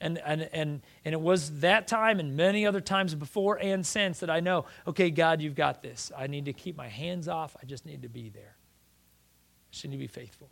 and, 0.00 0.18
and, 0.24 0.48
and, 0.52 0.80
and 1.04 1.12
it 1.12 1.20
was 1.20 1.60
that 1.60 1.88
time 1.88 2.20
and 2.20 2.36
many 2.36 2.66
other 2.66 2.80
times 2.80 3.14
before 3.16 3.58
and 3.60 3.84
since 3.84 4.20
that 4.20 4.30
I 4.30 4.40
know, 4.40 4.66
okay, 4.86 5.10
God, 5.10 5.40
you've 5.40 5.56
got 5.56 5.82
this. 5.82 6.12
I 6.16 6.28
need 6.28 6.44
to 6.44 6.52
keep 6.52 6.76
my 6.76 6.86
hands 6.86 7.26
off. 7.26 7.56
I 7.60 7.66
just 7.66 7.84
need 7.84 8.02
to 8.02 8.08
be 8.08 8.28
there. 8.28 8.54
I 8.54 9.66
just 9.72 9.84
need 9.84 9.92
to 9.92 9.98
be 9.98 10.06
faithful. 10.06 10.48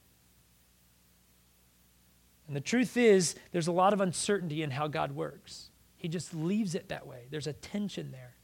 And 2.49 2.57
the 2.57 2.61
truth 2.61 2.97
is, 2.97 3.35
there's 3.53 3.67
a 3.67 3.73
lot 3.73 3.93
of 3.93 4.01
uncertainty 4.01 4.63
in 4.63 4.71
how 4.71 4.89
God 4.89 5.13
works. 5.13 5.71
He 5.97 6.09
just 6.09 6.35
leaves 6.35 6.75
it 6.75 6.89
that 6.89 7.07
way. 7.07 7.27
There's 7.31 7.47
a 7.47 7.53
tension 7.53 8.13
there. 8.13 8.36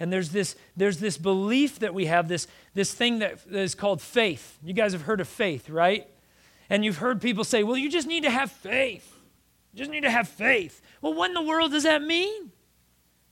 And 0.00 0.10
there's 0.10 0.30
this, 0.30 0.56
there's 0.78 0.96
this 0.96 1.18
belief 1.18 1.80
that 1.80 1.92
we 1.92 2.06
have, 2.06 2.26
this, 2.26 2.48
this 2.72 2.92
thing 2.94 3.18
that 3.18 3.40
is 3.50 3.74
called 3.74 4.00
faith. 4.00 4.58
You 4.64 4.72
guys 4.72 4.92
have 4.92 5.02
heard 5.02 5.20
of 5.20 5.28
faith, 5.28 5.68
right? 5.68 6.08
And 6.70 6.82
you've 6.82 6.96
heard 6.96 7.20
people 7.20 7.44
say, 7.44 7.62
well, 7.62 7.76
you 7.76 7.90
just 7.90 8.08
need 8.08 8.22
to 8.22 8.30
have 8.30 8.50
faith. 8.50 9.14
You 9.74 9.78
just 9.78 9.90
need 9.90 10.00
to 10.00 10.10
have 10.10 10.26
faith. 10.26 10.80
Well, 11.02 11.12
what 11.12 11.28
in 11.28 11.34
the 11.34 11.42
world 11.42 11.72
does 11.72 11.82
that 11.82 12.00
mean? 12.00 12.50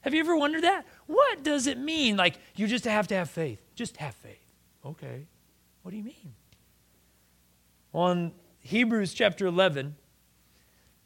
Have 0.02 0.12
you 0.12 0.20
ever 0.20 0.36
wondered 0.36 0.62
that? 0.62 0.86
What 1.06 1.42
does 1.42 1.66
it 1.66 1.78
mean? 1.78 2.18
Like, 2.18 2.38
you 2.54 2.66
just 2.66 2.84
have 2.84 3.08
to 3.08 3.14
have 3.14 3.30
faith. 3.30 3.62
Just 3.74 3.96
have 3.96 4.14
faith. 4.14 4.36
Okay. 4.84 5.26
What 5.82 5.92
do 5.92 5.96
you 5.96 6.04
mean? 6.04 6.34
On 7.94 8.32
Hebrews 8.60 9.14
chapter 9.14 9.46
11, 9.46 9.96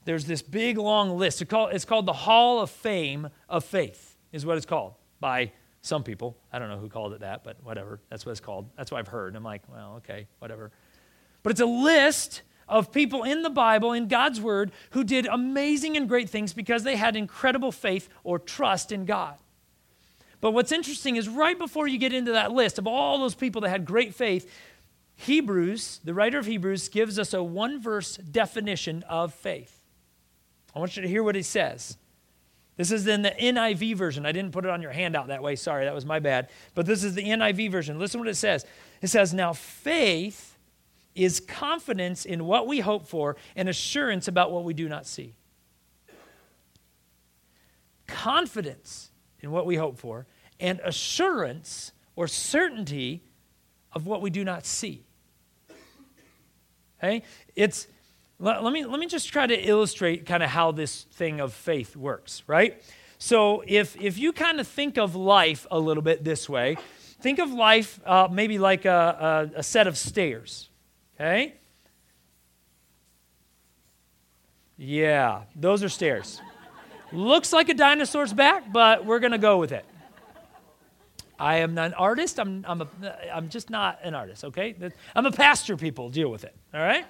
there's 0.04 0.24
this 0.24 0.42
big 0.42 0.76
long 0.76 1.16
list. 1.16 1.40
It's 1.40 1.84
called 1.84 2.06
the 2.06 2.12
Hall 2.12 2.60
of 2.60 2.68
Fame 2.68 3.28
of 3.48 3.64
Faith, 3.64 4.16
is 4.32 4.44
what 4.44 4.56
it's 4.56 4.66
called 4.66 4.94
by 5.22 5.52
some 5.80 6.04
people. 6.04 6.36
I 6.52 6.58
don't 6.58 6.68
know 6.68 6.76
who 6.76 6.90
called 6.90 7.14
it 7.14 7.20
that, 7.20 7.44
but 7.44 7.56
whatever. 7.64 8.00
That's 8.10 8.26
what 8.26 8.32
it's 8.32 8.40
called. 8.40 8.68
That's 8.76 8.90
what 8.90 8.98
I've 8.98 9.08
heard. 9.08 9.34
I'm 9.34 9.42
like, 9.42 9.62
well, 9.72 9.94
okay, 9.96 10.26
whatever. 10.38 10.70
But 11.42 11.52
it's 11.52 11.60
a 11.60 11.66
list 11.66 12.42
of 12.68 12.92
people 12.92 13.24
in 13.24 13.42
the 13.42 13.50
Bible, 13.50 13.92
in 13.92 14.08
God's 14.08 14.40
Word, 14.40 14.70
who 14.90 15.02
did 15.02 15.26
amazing 15.26 15.96
and 15.96 16.08
great 16.08 16.28
things 16.28 16.52
because 16.52 16.84
they 16.84 16.96
had 16.96 17.16
incredible 17.16 17.72
faith 17.72 18.08
or 18.22 18.38
trust 18.38 18.92
in 18.92 19.06
God. 19.06 19.36
But 20.40 20.52
what's 20.52 20.72
interesting 20.72 21.16
is 21.16 21.28
right 21.28 21.58
before 21.58 21.86
you 21.86 21.98
get 21.98 22.12
into 22.12 22.32
that 22.32 22.52
list 22.52 22.78
of 22.78 22.86
all 22.86 23.18
those 23.18 23.34
people 23.34 23.62
that 23.62 23.70
had 23.70 23.84
great 23.84 24.14
faith, 24.14 24.50
Hebrews, 25.16 26.00
the 26.04 26.14
writer 26.14 26.38
of 26.38 26.46
Hebrews, 26.46 26.88
gives 26.88 27.18
us 27.18 27.32
a 27.32 27.42
one 27.42 27.80
verse 27.80 28.16
definition 28.16 29.04
of 29.08 29.32
faith. 29.32 29.80
I 30.74 30.78
want 30.78 30.96
you 30.96 31.02
to 31.02 31.08
hear 31.08 31.22
what 31.22 31.34
he 31.34 31.42
says. 31.42 31.96
This 32.76 32.90
is 32.90 33.06
in 33.06 33.22
the 33.22 33.30
NIV 33.30 33.96
version. 33.96 34.24
I 34.24 34.32
didn't 34.32 34.52
put 34.52 34.64
it 34.64 34.70
on 34.70 34.80
your 34.80 34.92
handout 34.92 35.28
that 35.28 35.42
way. 35.42 35.56
Sorry, 35.56 35.84
that 35.84 35.94
was 35.94 36.06
my 36.06 36.18
bad. 36.18 36.48
But 36.74 36.86
this 36.86 37.04
is 37.04 37.14
the 37.14 37.22
NIV 37.22 37.70
version. 37.70 37.98
Listen 37.98 38.20
what 38.20 38.28
it 38.28 38.36
says. 38.36 38.64
It 39.02 39.08
says, 39.08 39.34
Now 39.34 39.52
faith 39.52 40.56
is 41.14 41.40
confidence 41.40 42.24
in 42.24 42.46
what 42.46 42.66
we 42.66 42.80
hope 42.80 43.06
for 43.06 43.36
and 43.54 43.68
assurance 43.68 44.28
about 44.28 44.50
what 44.50 44.64
we 44.64 44.72
do 44.72 44.88
not 44.88 45.06
see. 45.06 45.34
Confidence 48.06 49.10
in 49.40 49.50
what 49.50 49.66
we 49.66 49.76
hope 49.76 49.98
for 49.98 50.26
and 50.58 50.80
assurance 50.80 51.92
or 52.16 52.26
certainty 52.26 53.22
of 53.92 54.06
what 54.06 54.22
we 54.22 54.30
do 54.30 54.44
not 54.44 54.64
see. 54.64 55.04
Okay? 56.98 57.22
It's 57.54 57.88
let, 58.42 58.64
let, 58.64 58.72
me, 58.72 58.84
let 58.84 58.98
me 58.98 59.06
just 59.06 59.28
try 59.28 59.46
to 59.46 59.54
illustrate 59.54 60.26
kind 60.26 60.42
of 60.42 60.50
how 60.50 60.72
this 60.72 61.04
thing 61.12 61.38
of 61.38 61.52
faith 61.52 61.94
works, 61.94 62.42
right? 62.48 62.82
So 63.18 63.62
if, 63.68 63.98
if 64.00 64.18
you 64.18 64.32
kind 64.32 64.58
of 64.58 64.66
think 64.66 64.98
of 64.98 65.14
life 65.14 65.64
a 65.70 65.78
little 65.78 66.02
bit 66.02 66.24
this 66.24 66.48
way, 66.48 66.76
think 67.20 67.38
of 67.38 67.52
life 67.52 68.00
uh, 68.04 68.26
maybe 68.30 68.58
like 68.58 68.84
a, 68.84 69.50
a, 69.54 69.58
a 69.60 69.62
set 69.62 69.86
of 69.86 69.96
stairs, 69.96 70.70
okay? 71.14 71.54
Yeah, 74.76 75.42
those 75.54 75.84
are 75.84 75.88
stairs. 75.88 76.40
Looks 77.12 77.52
like 77.52 77.68
a 77.68 77.74
dinosaur's 77.74 78.32
back, 78.32 78.72
but 78.72 79.06
we're 79.06 79.20
going 79.20 79.32
to 79.32 79.38
go 79.38 79.58
with 79.58 79.70
it. 79.70 79.84
I 81.38 81.58
am 81.58 81.74
not 81.74 81.86
an 81.86 81.94
artist. 81.94 82.40
I'm, 82.40 82.64
I'm, 82.66 82.82
a, 82.82 82.88
I'm 83.32 83.48
just 83.50 83.70
not 83.70 84.00
an 84.02 84.16
artist, 84.16 84.44
okay? 84.46 84.74
I'm 85.14 85.26
a 85.26 85.32
pastor, 85.32 85.76
people. 85.76 86.10
Deal 86.10 86.28
with 86.28 86.42
it, 86.42 86.56
all 86.74 86.80
right? 86.80 87.06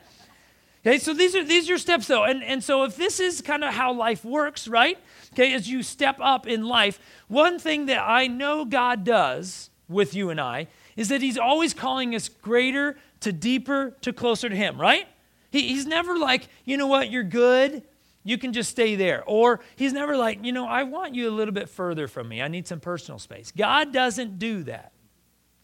Okay, 0.85 0.99
so 0.99 1.15
these 1.15 1.37
are 1.37 1.45
these 1.45 1.67
are 1.67 1.69
your 1.69 1.79
steps 1.79 2.09
though. 2.09 2.25
And, 2.25 2.43
and 2.43 2.63
so 2.63 2.83
if 2.83 2.97
this 2.97 3.21
is 3.21 3.41
kind 3.41 3.63
of 3.63 3.73
how 3.73 3.93
life 3.93 4.25
works, 4.25 4.67
right? 4.67 4.99
Okay, 5.33 5.55
as 5.55 5.71
you 5.71 5.83
step 5.83 6.17
up 6.21 6.47
in 6.47 6.65
life, 6.65 6.99
one 7.29 7.59
thing 7.59 7.87
that 7.87 8.01
I 8.01 8.27
know 8.27 8.65
God 8.65 9.05
does 9.05 9.71
with 9.89 10.15
you 10.15 10.31
and 10.31 10.41
I 10.41 10.67
is 10.97 11.09
that 11.09 11.23
He's 11.23 11.39
always 11.39 11.73
calling 11.73 12.15
us 12.15 12.29
greater 12.29 12.97
to 13.21 13.33
deeper 13.33 13.97
to 14.01 14.13
closer 14.13 14.49
to 14.49 14.57
Him, 14.57 14.81
right? 14.81 15.07
He, 15.51 15.69
he's 15.69 15.87
never 15.87 16.19
like, 16.19 16.49
you 16.65 16.77
know 16.77 16.89
what, 16.89 17.11
you're 17.11 17.23
good. 17.23 17.83
You 18.25 18.39
can 18.39 18.53
just 18.53 18.71
stay 18.71 18.97
there. 18.97 19.23
Or 19.25 19.61
he's 19.77 19.93
never 19.93 20.17
like, 20.17 20.45
you 20.45 20.53
know, 20.53 20.67
I 20.67 20.85
want 20.85 21.15
you 21.15 21.29
a 21.29 21.33
little 21.33 21.53
bit 21.53 21.69
further 21.69 22.09
from 22.09 22.29
me. 22.29 22.41
I 22.41 22.49
need 22.49 22.67
some 22.67 22.81
personal 22.81 23.19
space. 23.19 23.53
God 23.55 23.93
doesn't 23.93 24.39
do 24.39 24.63
that. 24.65 24.92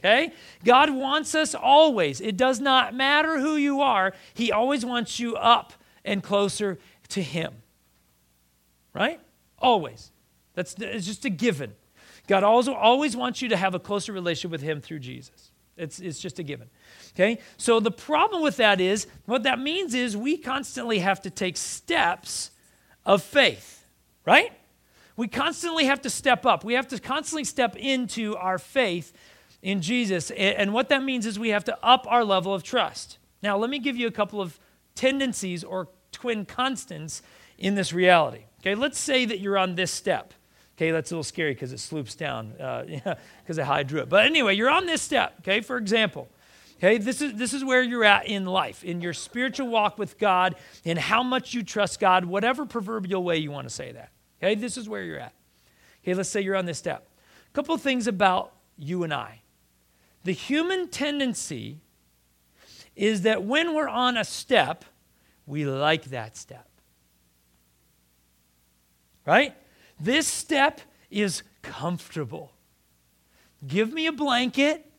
Okay? 0.00 0.32
God 0.64 0.90
wants 0.90 1.34
us 1.34 1.54
always. 1.54 2.20
It 2.20 2.36
does 2.36 2.60
not 2.60 2.94
matter 2.94 3.40
who 3.40 3.56
you 3.56 3.80
are, 3.80 4.14
He 4.34 4.52
always 4.52 4.84
wants 4.84 5.18
you 5.18 5.36
up 5.36 5.72
and 6.04 6.22
closer 6.22 6.78
to 7.08 7.22
Him. 7.22 7.54
Right? 8.94 9.20
Always. 9.58 10.12
That's 10.54 10.74
it's 10.78 11.06
just 11.06 11.24
a 11.24 11.30
given. 11.30 11.74
God 12.26 12.44
also 12.44 12.74
always 12.74 13.16
wants 13.16 13.40
you 13.40 13.48
to 13.48 13.56
have 13.56 13.74
a 13.74 13.78
closer 13.78 14.12
relationship 14.12 14.50
with 14.50 14.62
Him 14.62 14.80
through 14.80 15.00
Jesus. 15.00 15.50
It's, 15.76 16.00
it's 16.00 16.18
just 16.18 16.38
a 16.38 16.42
given. 16.42 16.68
Okay? 17.14 17.38
So 17.56 17.80
the 17.80 17.90
problem 17.90 18.42
with 18.42 18.56
that 18.56 18.80
is, 18.80 19.06
what 19.26 19.44
that 19.44 19.58
means 19.58 19.94
is 19.94 20.16
we 20.16 20.36
constantly 20.36 20.98
have 20.98 21.22
to 21.22 21.30
take 21.30 21.56
steps 21.56 22.50
of 23.06 23.22
faith, 23.22 23.86
right? 24.26 24.52
We 25.16 25.28
constantly 25.28 25.86
have 25.86 26.02
to 26.02 26.10
step 26.10 26.44
up. 26.44 26.64
We 26.64 26.74
have 26.74 26.88
to 26.88 27.00
constantly 27.00 27.44
step 27.44 27.76
into 27.76 28.36
our 28.36 28.58
faith 28.58 29.12
in 29.68 29.82
Jesus. 29.82 30.30
And 30.30 30.72
what 30.72 30.88
that 30.88 31.02
means 31.02 31.26
is 31.26 31.38
we 31.38 31.50
have 31.50 31.64
to 31.64 31.78
up 31.82 32.06
our 32.08 32.24
level 32.24 32.54
of 32.54 32.62
trust. 32.62 33.18
Now, 33.42 33.58
let 33.58 33.68
me 33.68 33.78
give 33.78 33.98
you 33.98 34.06
a 34.06 34.10
couple 34.10 34.40
of 34.40 34.58
tendencies 34.94 35.62
or 35.62 35.88
twin 36.10 36.46
constants 36.46 37.20
in 37.58 37.74
this 37.74 37.92
reality. 37.92 38.44
Okay, 38.60 38.74
let's 38.74 38.98
say 38.98 39.26
that 39.26 39.40
you're 39.40 39.58
on 39.58 39.74
this 39.74 39.90
step. 39.90 40.32
Okay, 40.74 40.90
that's 40.90 41.10
a 41.10 41.14
little 41.14 41.22
scary 41.22 41.52
because 41.52 41.74
it 41.74 41.80
sloops 41.80 42.14
down 42.14 42.52
because 42.52 43.58
uh, 43.58 43.60
of 43.60 43.66
how 43.66 43.74
I 43.74 43.82
drew 43.82 44.00
it. 44.00 44.08
But 44.08 44.24
anyway, 44.24 44.54
you're 44.54 44.70
on 44.70 44.86
this 44.86 45.02
step. 45.02 45.34
Okay, 45.40 45.60
for 45.60 45.76
example. 45.76 46.30
Okay, 46.78 46.96
this 46.96 47.20
is, 47.20 47.34
this 47.34 47.52
is 47.52 47.62
where 47.62 47.82
you're 47.82 48.04
at 48.04 48.26
in 48.26 48.46
life, 48.46 48.84
in 48.84 49.02
your 49.02 49.12
spiritual 49.12 49.68
walk 49.68 49.98
with 49.98 50.16
God, 50.16 50.54
in 50.82 50.96
how 50.96 51.22
much 51.22 51.52
you 51.52 51.62
trust 51.62 52.00
God, 52.00 52.24
whatever 52.24 52.64
proverbial 52.64 53.22
way 53.22 53.36
you 53.36 53.50
want 53.50 53.68
to 53.68 53.74
say 53.74 53.92
that. 53.92 54.12
Okay, 54.42 54.54
this 54.54 54.78
is 54.78 54.88
where 54.88 55.02
you're 55.02 55.18
at. 55.18 55.34
Okay, 56.02 56.14
let's 56.14 56.30
say 56.30 56.40
you're 56.40 56.56
on 56.56 56.64
this 56.64 56.78
step. 56.78 57.06
A 57.50 57.52
couple 57.52 57.74
of 57.74 57.82
things 57.82 58.06
about 58.06 58.54
you 58.78 59.02
and 59.02 59.12
I. 59.12 59.42
The 60.24 60.32
human 60.32 60.88
tendency 60.88 61.80
is 62.96 63.22
that 63.22 63.44
when 63.44 63.74
we're 63.74 63.88
on 63.88 64.16
a 64.16 64.24
step, 64.24 64.84
we 65.46 65.64
like 65.64 66.06
that 66.06 66.36
step. 66.36 66.68
Right? 69.24 69.54
This 70.00 70.26
step 70.26 70.80
is 71.10 71.42
comfortable. 71.62 72.52
Give 73.66 73.92
me 73.92 74.06
a 74.06 74.12
blanket, 74.12 74.90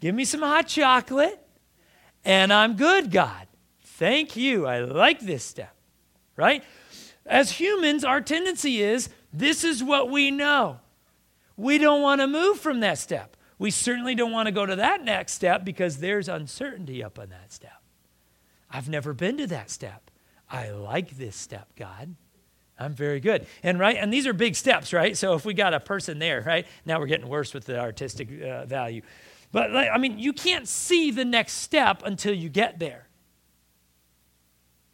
give 0.00 0.14
me 0.14 0.24
some 0.24 0.40
hot 0.40 0.66
chocolate, 0.66 1.38
and 2.24 2.52
I'm 2.52 2.76
good, 2.76 3.10
God. 3.10 3.46
Thank 3.82 4.36
you. 4.36 4.66
I 4.66 4.80
like 4.80 5.20
this 5.20 5.44
step. 5.44 5.74
Right? 6.36 6.64
As 7.26 7.52
humans, 7.52 8.04
our 8.04 8.20
tendency 8.20 8.82
is 8.82 9.08
this 9.32 9.62
is 9.62 9.82
what 9.82 10.10
we 10.10 10.30
know. 10.30 10.80
We 11.56 11.78
don't 11.78 12.02
want 12.02 12.20
to 12.20 12.26
move 12.26 12.58
from 12.58 12.80
that 12.80 12.98
step. 12.98 13.36
We 13.60 13.70
certainly 13.70 14.14
don't 14.14 14.32
want 14.32 14.46
to 14.46 14.52
go 14.52 14.64
to 14.64 14.74
that 14.76 15.04
next 15.04 15.34
step 15.34 15.66
because 15.66 15.98
there's 15.98 16.30
uncertainty 16.30 17.04
up 17.04 17.18
on 17.18 17.28
that 17.28 17.52
step. 17.52 17.82
I've 18.70 18.88
never 18.88 19.12
been 19.12 19.36
to 19.36 19.46
that 19.48 19.68
step. 19.70 20.10
I 20.48 20.70
like 20.70 21.18
this 21.18 21.36
step, 21.36 21.68
God. 21.76 22.16
I'm 22.78 22.94
very 22.94 23.20
good. 23.20 23.46
And 23.62 23.78
right, 23.78 23.98
and 23.98 24.10
these 24.10 24.26
are 24.26 24.32
big 24.32 24.56
steps, 24.56 24.94
right? 24.94 25.14
So 25.14 25.34
if 25.34 25.44
we 25.44 25.52
got 25.52 25.74
a 25.74 25.80
person 25.80 26.18
there, 26.18 26.40
right? 26.40 26.66
Now 26.86 26.98
we're 26.98 27.06
getting 27.06 27.28
worse 27.28 27.52
with 27.52 27.66
the 27.66 27.78
artistic 27.78 28.30
uh, 28.42 28.64
value. 28.64 29.02
But 29.52 29.76
I 29.76 29.98
mean, 29.98 30.18
you 30.18 30.32
can't 30.32 30.66
see 30.66 31.10
the 31.10 31.26
next 31.26 31.52
step 31.52 32.02
until 32.02 32.32
you 32.32 32.48
get 32.48 32.78
there. 32.78 33.08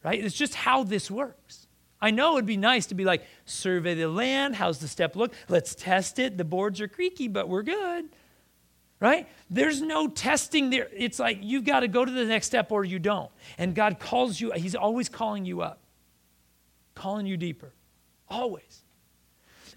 Right? 0.03 0.25
It's 0.25 0.35
just 0.35 0.57
how 0.57 0.83
this 0.83 1.09
works. 1.09 1.69
I 2.01 2.11
know 2.11 2.33
it'd 2.33 2.47
be 2.47 2.57
nice 2.57 2.87
to 2.87 2.97
be 2.97 3.05
like, 3.05 3.25
survey 3.45 3.95
the 3.95 4.09
land. 4.09 4.57
How's 4.57 4.81
the 4.81 4.89
step 4.89 5.15
look? 5.15 5.33
Let's 5.49 5.77
test 5.77 6.19
it. 6.19 6.37
The 6.37 6.45
boards 6.45 6.81
are 6.81 6.89
creaky, 6.89 7.29
but 7.29 7.49
we're 7.49 7.63
good. 7.63 8.07
Right? 8.99 9.29
There's 9.51 9.83
no 9.83 10.09
testing 10.09 10.71
there. 10.71 10.89
It's 10.97 11.19
like 11.19 11.39
you've 11.43 11.65
got 11.65 11.81
to 11.81 11.89
go 11.89 12.05
to 12.05 12.11
the 12.11 12.25
next 12.25 12.47
step 12.47 12.73
or 12.73 12.85
you 12.85 12.99
don't. 12.99 13.31
And 13.59 13.75
God 13.75 13.99
calls 14.01 14.41
you, 14.41 14.53
He's 14.53 14.75
always 14.75 15.09
calling 15.09 15.45
you 15.45 15.61
up, 15.61 15.81
calling 16.95 17.27
you 17.27 17.37
deeper. 17.37 17.73
Always. 18.29 18.83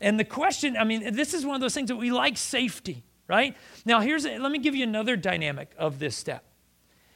And 0.02 0.20
the 0.20 0.24
question, 0.24 0.78
I 0.78 0.86
mean, 0.86 1.14
this 1.14 1.34
is 1.34 1.46
one 1.46 1.56
of 1.56 1.62
those 1.62 1.74
things 1.74 1.90
that 1.90 1.98
we 1.98 2.12
like 2.12 2.38
safety, 2.38 3.04
right? 3.28 3.56
Now, 3.86 4.00
here's, 4.00 4.26
let 4.26 4.52
me 4.52 4.60
give 4.60 4.76
you 4.76 4.84
another 4.84 5.18
dynamic 5.18 5.72
of 5.78 6.00
this 6.00 6.16
step. 6.16 6.46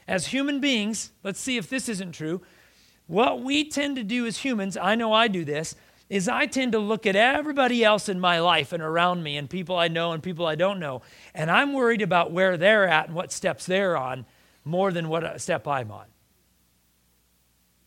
As 0.08 0.28
human 0.28 0.60
beings, 0.60 1.12
let's 1.24 1.40
see 1.40 1.56
if 1.58 1.70
this 1.70 1.88
isn't 1.88 2.12
true. 2.12 2.42
What 3.08 3.42
we 3.42 3.70
tend 3.70 3.96
to 3.96 4.04
do 4.04 4.26
as 4.26 4.38
humans, 4.38 4.76
I 4.76 4.96
know 4.96 5.14
I 5.14 5.30
do 5.30 5.46
this, 5.46 5.76
is 6.14 6.30
I 6.30 6.46
tend 6.46 6.74
to 6.74 6.80
look 6.80 7.08
at 7.08 7.16
everybody 7.16 7.84
else 7.84 8.08
in 8.08 8.20
my 8.20 8.40
life 8.40 8.72
and 8.72 8.84
around 8.84 9.24
me 9.24 9.36
and 9.36 9.50
people 9.50 9.76
I 9.76 9.88
know 9.88 10.12
and 10.12 10.22
people 10.22 10.46
I 10.46 10.54
don't 10.54 10.80
know, 10.80 11.02
and 11.34 11.50
I'm 11.50 11.74
worried 11.74 12.04
about 12.04 12.32
where 12.32 12.56
they're 12.56 12.88
at 12.88 13.08
and 13.08 13.16
what 13.16 13.32
steps 13.32 13.66
they're 13.66 13.98
on 13.98 14.28
more 14.64 14.92
than 14.92 15.10
what 15.10 15.42
step 15.42 15.68
I'm 15.68 15.90
on. 15.90 16.06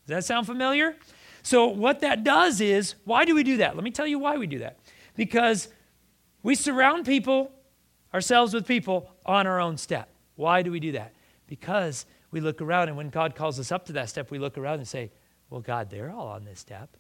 Does 0.09 0.17
that 0.17 0.25
sound 0.25 0.47
familiar? 0.47 0.97
So, 1.45 1.67
what 1.67 2.01
that 2.01 2.25
does 2.25 2.61
is, 2.61 2.97
why 3.05 3.25
do 3.25 3.33
we 3.33 3.45
do 3.45 3.59
that? 3.59 3.77
Let 3.77 3.85
me 3.85 3.93
tell 3.93 4.09
you 4.09 4.19
why 4.19 4.37
we 4.39 4.49
do 4.49 4.59
that. 4.59 4.81
Because 5.15 5.69
we 6.43 6.57
surround 6.57 7.07
people, 7.07 7.53
ourselves 8.12 8.53
with 8.53 8.67
people, 8.67 9.09
on 9.25 9.47
our 9.47 9.61
own 9.61 9.77
step. 9.77 10.09
Why 10.35 10.62
do 10.62 10.73
we 10.73 10.81
do 10.81 10.91
that? 10.93 11.12
Because 11.47 12.07
we 12.33 12.41
look 12.41 12.61
around, 12.61 12.89
and 12.89 12.97
when 12.97 13.11
God 13.11 13.37
calls 13.37 13.61
us 13.61 13.71
up 13.71 13.87
to 13.87 13.93
that 13.93 14.09
step, 14.09 14.33
we 14.33 14.41
look 14.41 14.59
around 14.59 14.79
and 14.79 14.89
say, 14.89 15.12
Well, 15.49 15.61
God, 15.61 15.91
they're 15.91 16.11
all 16.11 16.27
on 16.27 16.45
this 16.45 16.59
step. 16.59 16.97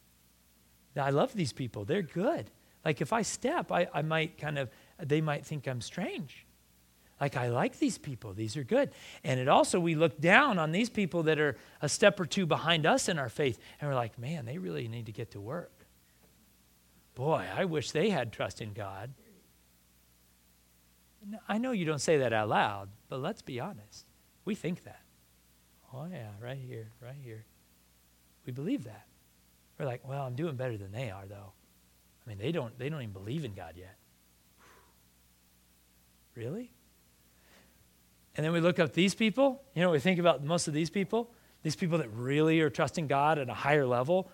I 0.96 1.10
love 1.10 1.34
these 1.34 1.52
people. 1.52 1.84
They're 1.84 2.02
good. 2.02 2.50
Like 2.84 3.00
if 3.00 3.12
I 3.12 3.22
step, 3.22 3.72
I, 3.72 3.88
I 3.92 4.02
might 4.02 4.38
kind 4.38 4.58
of, 4.58 4.70
they 4.98 5.20
might 5.20 5.44
think 5.44 5.66
I'm 5.66 5.80
strange. 5.80 6.46
Like 7.20 7.36
I 7.36 7.48
like 7.48 7.78
these 7.78 7.98
people. 7.98 8.32
These 8.34 8.56
are 8.56 8.64
good. 8.64 8.90
And 9.24 9.40
it 9.40 9.48
also, 9.48 9.80
we 9.80 9.94
look 9.94 10.20
down 10.20 10.58
on 10.58 10.72
these 10.72 10.90
people 10.90 11.24
that 11.24 11.38
are 11.38 11.56
a 11.80 11.88
step 11.88 12.20
or 12.20 12.26
two 12.26 12.46
behind 12.46 12.86
us 12.86 13.08
in 13.08 13.18
our 13.18 13.28
faith, 13.28 13.58
and 13.80 13.88
we're 13.88 13.96
like, 13.96 14.18
man, 14.18 14.44
they 14.44 14.58
really 14.58 14.86
need 14.86 15.06
to 15.06 15.12
get 15.12 15.30
to 15.32 15.40
work. 15.40 15.72
Boy, 17.14 17.46
I 17.56 17.64
wish 17.64 17.90
they 17.90 18.10
had 18.10 18.32
trust 18.32 18.60
in 18.60 18.74
God. 18.74 19.14
I 21.48 21.58
know 21.58 21.72
you 21.72 21.86
don't 21.86 22.00
say 22.00 22.18
that 22.18 22.32
out 22.32 22.50
loud, 22.50 22.90
but 23.08 23.20
let's 23.20 23.42
be 23.42 23.58
honest. 23.58 24.06
We 24.44 24.54
think 24.54 24.84
that. 24.84 25.00
Oh, 25.92 26.06
yeah, 26.10 26.28
right 26.40 26.58
here, 26.58 26.92
right 27.00 27.16
here. 27.20 27.46
We 28.44 28.52
believe 28.52 28.84
that. 28.84 29.05
We're 29.78 29.86
like, 29.86 30.06
well, 30.06 30.24
I'm 30.24 30.34
doing 30.34 30.56
better 30.56 30.76
than 30.76 30.92
they 30.92 31.10
are, 31.10 31.26
though. 31.26 31.52
I 32.24 32.28
mean, 32.28 32.38
they 32.38 32.52
don't, 32.52 32.78
they 32.78 32.88
don't 32.88 33.02
even 33.02 33.12
believe 33.12 33.44
in 33.44 33.54
God 33.54 33.74
yet. 33.76 33.96
Really? 36.34 36.72
And 38.36 38.44
then 38.44 38.52
we 38.52 38.60
look 38.60 38.78
up 38.78 38.92
these 38.92 39.14
people. 39.14 39.62
You 39.74 39.82
know, 39.82 39.90
we 39.90 39.98
think 39.98 40.18
about 40.18 40.44
most 40.44 40.68
of 40.68 40.74
these 40.74 40.90
people, 40.90 41.30
these 41.62 41.76
people 41.76 41.98
that 41.98 42.12
really 42.12 42.60
are 42.60 42.70
trusting 42.70 43.06
God 43.06 43.38
at 43.38 43.48
a 43.48 43.54
higher 43.54 43.86
level, 43.86 44.30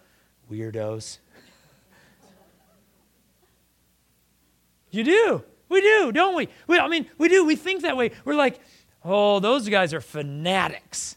weirdos. 0.50 1.18
you 4.90 5.04
do. 5.04 5.44
We 5.68 5.80
do, 5.80 6.12
don't 6.12 6.34
we? 6.34 6.48
we? 6.66 6.78
I 6.78 6.88
mean, 6.88 7.08
we 7.18 7.28
do. 7.28 7.44
We 7.44 7.56
think 7.56 7.82
that 7.82 7.96
way. 7.96 8.10
We're 8.24 8.34
like, 8.34 8.60
oh, 9.04 9.40
those 9.40 9.68
guys 9.68 9.94
are 9.94 10.00
fanatics. 10.00 11.16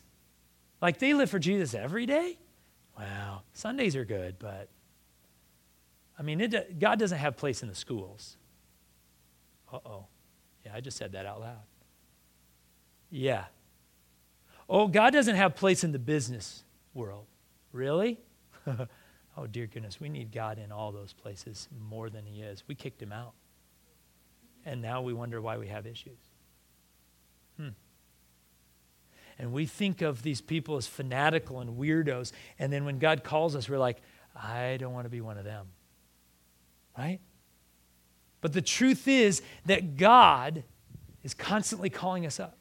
Like 0.82 1.00
they 1.00 1.14
live 1.14 1.30
for 1.30 1.40
Jesus 1.40 1.74
every 1.74 2.06
day? 2.06 2.38
Wow. 2.98 3.35
Sundays 3.56 3.96
are 3.96 4.04
good, 4.04 4.36
but 4.38 4.68
I 6.20 6.24
mean, 6.24 6.42
it, 6.42 6.78
God 6.78 7.00
doesn't 7.00 7.18
have 7.18 7.38
place 7.38 7.64
in 7.64 7.70
the 7.70 7.76
schools. 7.76 8.36
Uh 9.72 9.80
oh. 9.86 10.06
Yeah, 10.66 10.74
I 10.76 10.82
just 10.82 10.98
said 10.98 11.14
that 11.14 11.26
out 11.26 11.40
loud. 11.40 11.64
Yeah. 13.10 13.46
Oh, 14.68 14.88
God 14.88 15.14
doesn't 15.14 15.36
have 15.36 15.56
place 15.56 15.86
in 15.86 15.94
the 15.94 16.00
business 16.00 16.64
world. 16.94 17.28
Really? 17.72 18.20
oh, 19.38 19.48
dear 19.50 19.68
goodness, 19.68 20.02
we 20.02 20.10
need 20.10 20.34
God 20.34 20.60
in 20.60 20.74
all 20.74 20.92
those 20.92 21.14
places 21.14 21.70
more 21.80 22.10
than 22.10 22.26
He 22.26 22.42
is. 22.42 22.64
We 22.68 22.76
kicked 22.76 23.02
Him 23.02 23.14
out. 23.14 23.34
And 24.66 24.82
now 24.82 25.02
we 25.02 25.14
wonder 25.14 25.42
why 25.42 25.58
we 25.58 25.68
have 25.68 25.88
issues. 25.88 26.20
And 29.38 29.52
we 29.52 29.66
think 29.66 30.02
of 30.02 30.22
these 30.24 30.42
people 30.42 30.78
as 30.78 30.88
fanatical 30.88 31.60
and 31.60 31.78
weirdos. 31.78 32.32
And 32.58 32.72
then 32.72 32.86
when 32.86 33.00
God 33.00 33.24
calls 33.24 33.56
us, 33.56 33.68
we're 33.68 33.78
like, 33.78 34.02
I 34.36 34.78
don't 34.80 34.94
want 34.94 35.06
to 35.06 35.10
be 35.10 35.22
one 35.22 35.38
of 35.38 35.44
them. 35.44 35.68
Right? 36.98 37.20
But 38.42 38.54
the 38.54 38.62
truth 38.62 39.08
is 39.08 39.42
that 39.66 39.98
God 39.98 40.64
is 41.24 41.34
constantly 41.34 41.90
calling 41.90 42.26
us 42.26 42.40
up. 42.40 42.58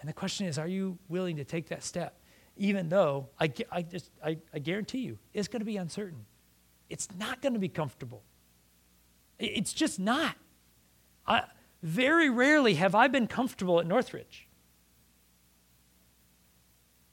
And 0.00 0.08
the 0.08 0.14
question 0.14 0.46
is, 0.46 0.58
are 0.58 0.68
you 0.68 0.98
willing 1.08 1.36
to 1.36 1.44
take 1.44 1.68
that 1.68 1.82
step? 1.82 2.18
Even 2.56 2.88
though 2.88 3.28
I, 3.38 3.52
I, 3.70 3.82
just, 3.82 4.10
I, 4.24 4.38
I 4.54 4.58
guarantee 4.58 5.00
you, 5.00 5.18
it's 5.34 5.48
going 5.48 5.60
to 5.60 5.66
be 5.66 5.76
uncertain. 5.76 6.24
It's 6.88 7.08
not 7.18 7.42
going 7.42 7.52
to 7.52 7.58
be 7.58 7.68
comfortable. 7.68 8.22
It's 9.38 9.72
just 9.72 9.98
not. 9.98 10.36
I, 11.26 11.44
very 11.82 12.30
rarely 12.30 12.74
have 12.74 12.94
I 12.94 13.08
been 13.08 13.26
comfortable 13.26 13.80
at 13.80 13.86
Northridge. 13.86 14.46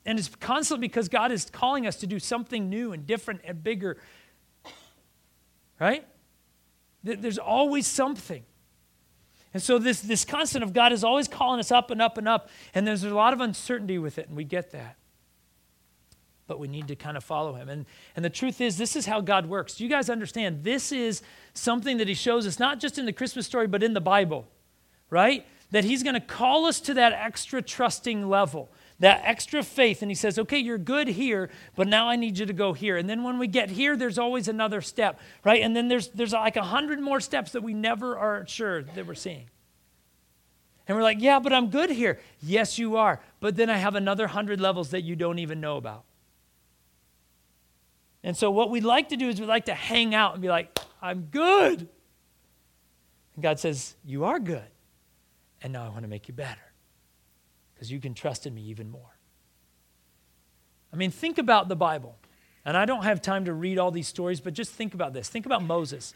And 0.08 0.18
it's 0.18 0.30
constantly 0.30 0.88
because 0.88 1.10
God 1.10 1.34
is 1.34 1.50
calling 1.50 1.86
us 1.86 1.98
to 1.98 2.08
do 2.08 2.18
something 2.18 2.70
new 2.70 2.94
and 2.94 3.06
different 3.06 3.42
and 3.44 3.62
bigger. 3.62 3.98
Right? 5.80 6.08
There's 7.04 7.38
always 7.38 7.86
something. 7.86 8.44
And 9.54 9.62
so 9.62 9.78
this, 9.78 10.00
this 10.00 10.24
constant 10.24 10.64
of 10.64 10.72
God 10.72 10.94
is 10.94 11.04
always 11.04 11.28
calling 11.28 11.60
us 11.60 11.72
up 11.72 11.92
and 11.92 12.02
up 12.02 12.18
and 12.18 12.28
up. 12.28 12.50
And 12.74 12.88
there's 12.88 13.04
a 13.04 13.14
lot 13.14 13.34
of 13.34 13.42
uncertainty 13.42 13.98
with 13.98 14.18
it, 14.18 14.30
and 14.30 14.38
we 14.38 14.46
get 14.46 14.72
that. 14.72 14.96
But 16.48 16.58
we 16.58 16.70
need 16.70 16.88
to 16.88 16.96
kind 16.96 17.18
of 17.18 17.24
follow 17.24 17.56
him. 17.56 17.68
And, 17.68 17.86
and 18.16 18.24
the 18.24 18.30
truth 18.30 18.62
is, 18.62 18.78
this 18.78 18.96
is 18.96 19.06
how 19.06 19.20
God 19.20 19.46
works. 19.46 19.76
Do 19.76 19.84
you 19.84 19.90
guys 19.90 20.10
understand? 20.10 20.64
This 20.64 20.94
is 20.94 21.22
something 21.54 21.98
that 21.98 22.08
he 22.08 22.14
shows 22.14 22.48
us, 22.48 22.60
not 22.60 22.80
just 22.80 22.98
in 22.98 23.06
the 23.06 23.14
Christmas 23.14 23.46
story, 23.46 23.68
but 23.68 23.84
in 23.84 23.94
the 23.94 24.02
Bible, 24.02 24.48
right? 25.10 25.46
That 25.72 25.84
he's 25.84 26.02
going 26.02 26.14
to 26.14 26.22
call 26.22 26.66
us 26.66 26.80
to 26.82 26.94
that 26.94 27.12
extra 27.12 27.62
trusting 27.62 28.30
level 28.30 28.70
that 29.00 29.22
extra 29.24 29.64
faith. 29.64 30.02
And 30.02 30.10
he 30.10 30.16
says, 30.16 30.40
okay, 30.40 30.58
you're 30.58 30.78
good 30.78 31.08
here, 31.08 31.50
but 31.76 31.88
now 31.88 32.10
I 32.10 32.16
need 32.16 32.38
you 32.38 32.46
to 32.46 32.54
go 32.54 32.74
here. 32.74 32.98
And 32.98 33.10
then 33.10 33.24
when 33.24 33.38
we 33.38 33.48
get 33.48 33.70
here, 33.70 33.96
there's 33.96 34.18
always 34.18 34.48
another 34.48 34.82
step, 34.82 35.20
right? 35.44 35.62
And 35.62 35.76
then 35.76 35.88
there's, 35.88 36.10
there's 36.10 36.34
like 36.34 36.56
a 36.56 36.64
hundred 36.64 37.00
more 37.00 37.20
steps 37.20 37.52
that 37.52 37.62
we 37.62 37.74
never 37.74 38.18
are 38.18 38.48
sure 38.48 38.84
that 38.84 39.06
we're 39.06 39.16
seeing. 39.16 39.50
And 40.88 40.96
we're 40.96 41.04
like, 41.04 41.22
yeah, 41.22 41.40
but 41.40 41.52
I'm 41.54 41.70
good 41.70 41.90
here. 41.90 42.20
Yes, 42.42 42.80
you 42.80 42.96
are. 42.96 43.22
But 43.40 43.56
then 43.56 43.70
I 43.70 43.78
have 43.78 43.96
another 43.96 44.28
hundred 44.28 44.62
levels 44.62 44.92
that 44.92 45.02
you 45.02 45.16
don't 45.16 45.40
even 45.40 45.60
know 45.60 45.78
about. 45.78 46.04
And 48.24 48.36
so 48.36 48.50
what 48.50 48.70
we'd 48.70 48.84
like 48.84 49.10
to 49.10 49.18
do 49.18 49.30
is 49.30 49.40
we'd 49.40 49.48
like 49.48 49.66
to 49.66 49.74
hang 49.74 50.16
out 50.16 50.34
and 50.34 50.42
be 50.42 50.50
like, 50.50 50.78
I'm 51.02 51.24
good. 51.24 51.88
And 53.36 53.44
God 53.44 53.60
says, 53.60 53.96
You 54.04 54.26
are 54.26 54.40
good. 54.40 54.68
And 55.62 55.72
now 55.72 55.86
I 55.86 55.90
want 55.90 56.02
to 56.02 56.08
make 56.08 56.28
you 56.28 56.34
better 56.34 56.67
because 57.78 57.92
you 57.92 58.00
can 58.00 58.16
trust 58.16 58.48
in 58.48 58.56
me 58.56 58.64
even 58.64 58.90
more. 58.90 59.18
I 60.92 60.96
mean, 60.96 61.12
think 61.12 61.38
about 61.38 61.70
the 61.70 61.76
Bible. 61.76 62.18
And 62.66 62.76
I 62.76 62.86
don't 62.86 63.04
have 63.04 63.22
time 63.22 63.46
to 63.46 63.54
read 63.54 63.78
all 63.78 63.92
these 63.92 64.08
stories, 64.08 64.42
but 64.42 64.54
just 64.54 64.72
think 64.72 64.96
about 64.96 65.14
this. 65.14 65.30
Think 65.30 65.46
about 65.46 65.64
Moses. 65.64 66.16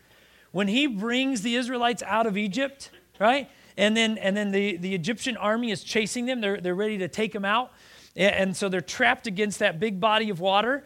When 0.52 0.68
he 0.68 0.88
brings 0.88 1.44
the 1.44 1.56
Israelites 1.56 2.02
out 2.04 2.26
of 2.26 2.36
Egypt, 2.36 2.90
right? 3.20 3.48
And 3.78 3.96
then, 3.96 4.18
and 4.18 4.36
then 4.36 4.52
the, 4.52 4.78
the 4.78 4.96
Egyptian 4.96 5.38
army 5.38 5.72
is 5.72 5.84
chasing 5.84 6.26
them, 6.26 6.42
they're, 6.42 6.60
they're 6.60 6.76
ready 6.76 6.98
to 6.98 7.08
take 7.08 7.32
them 7.32 7.46
out. 7.46 7.72
And, 8.16 8.36
and 8.36 8.58
so 8.58 8.70
they're 8.70 8.82
trapped 8.82 9.28
against 9.28 9.60
that 9.60 9.80
big 9.80 10.00
body 10.00 10.30
of 10.30 10.40
water. 10.40 10.84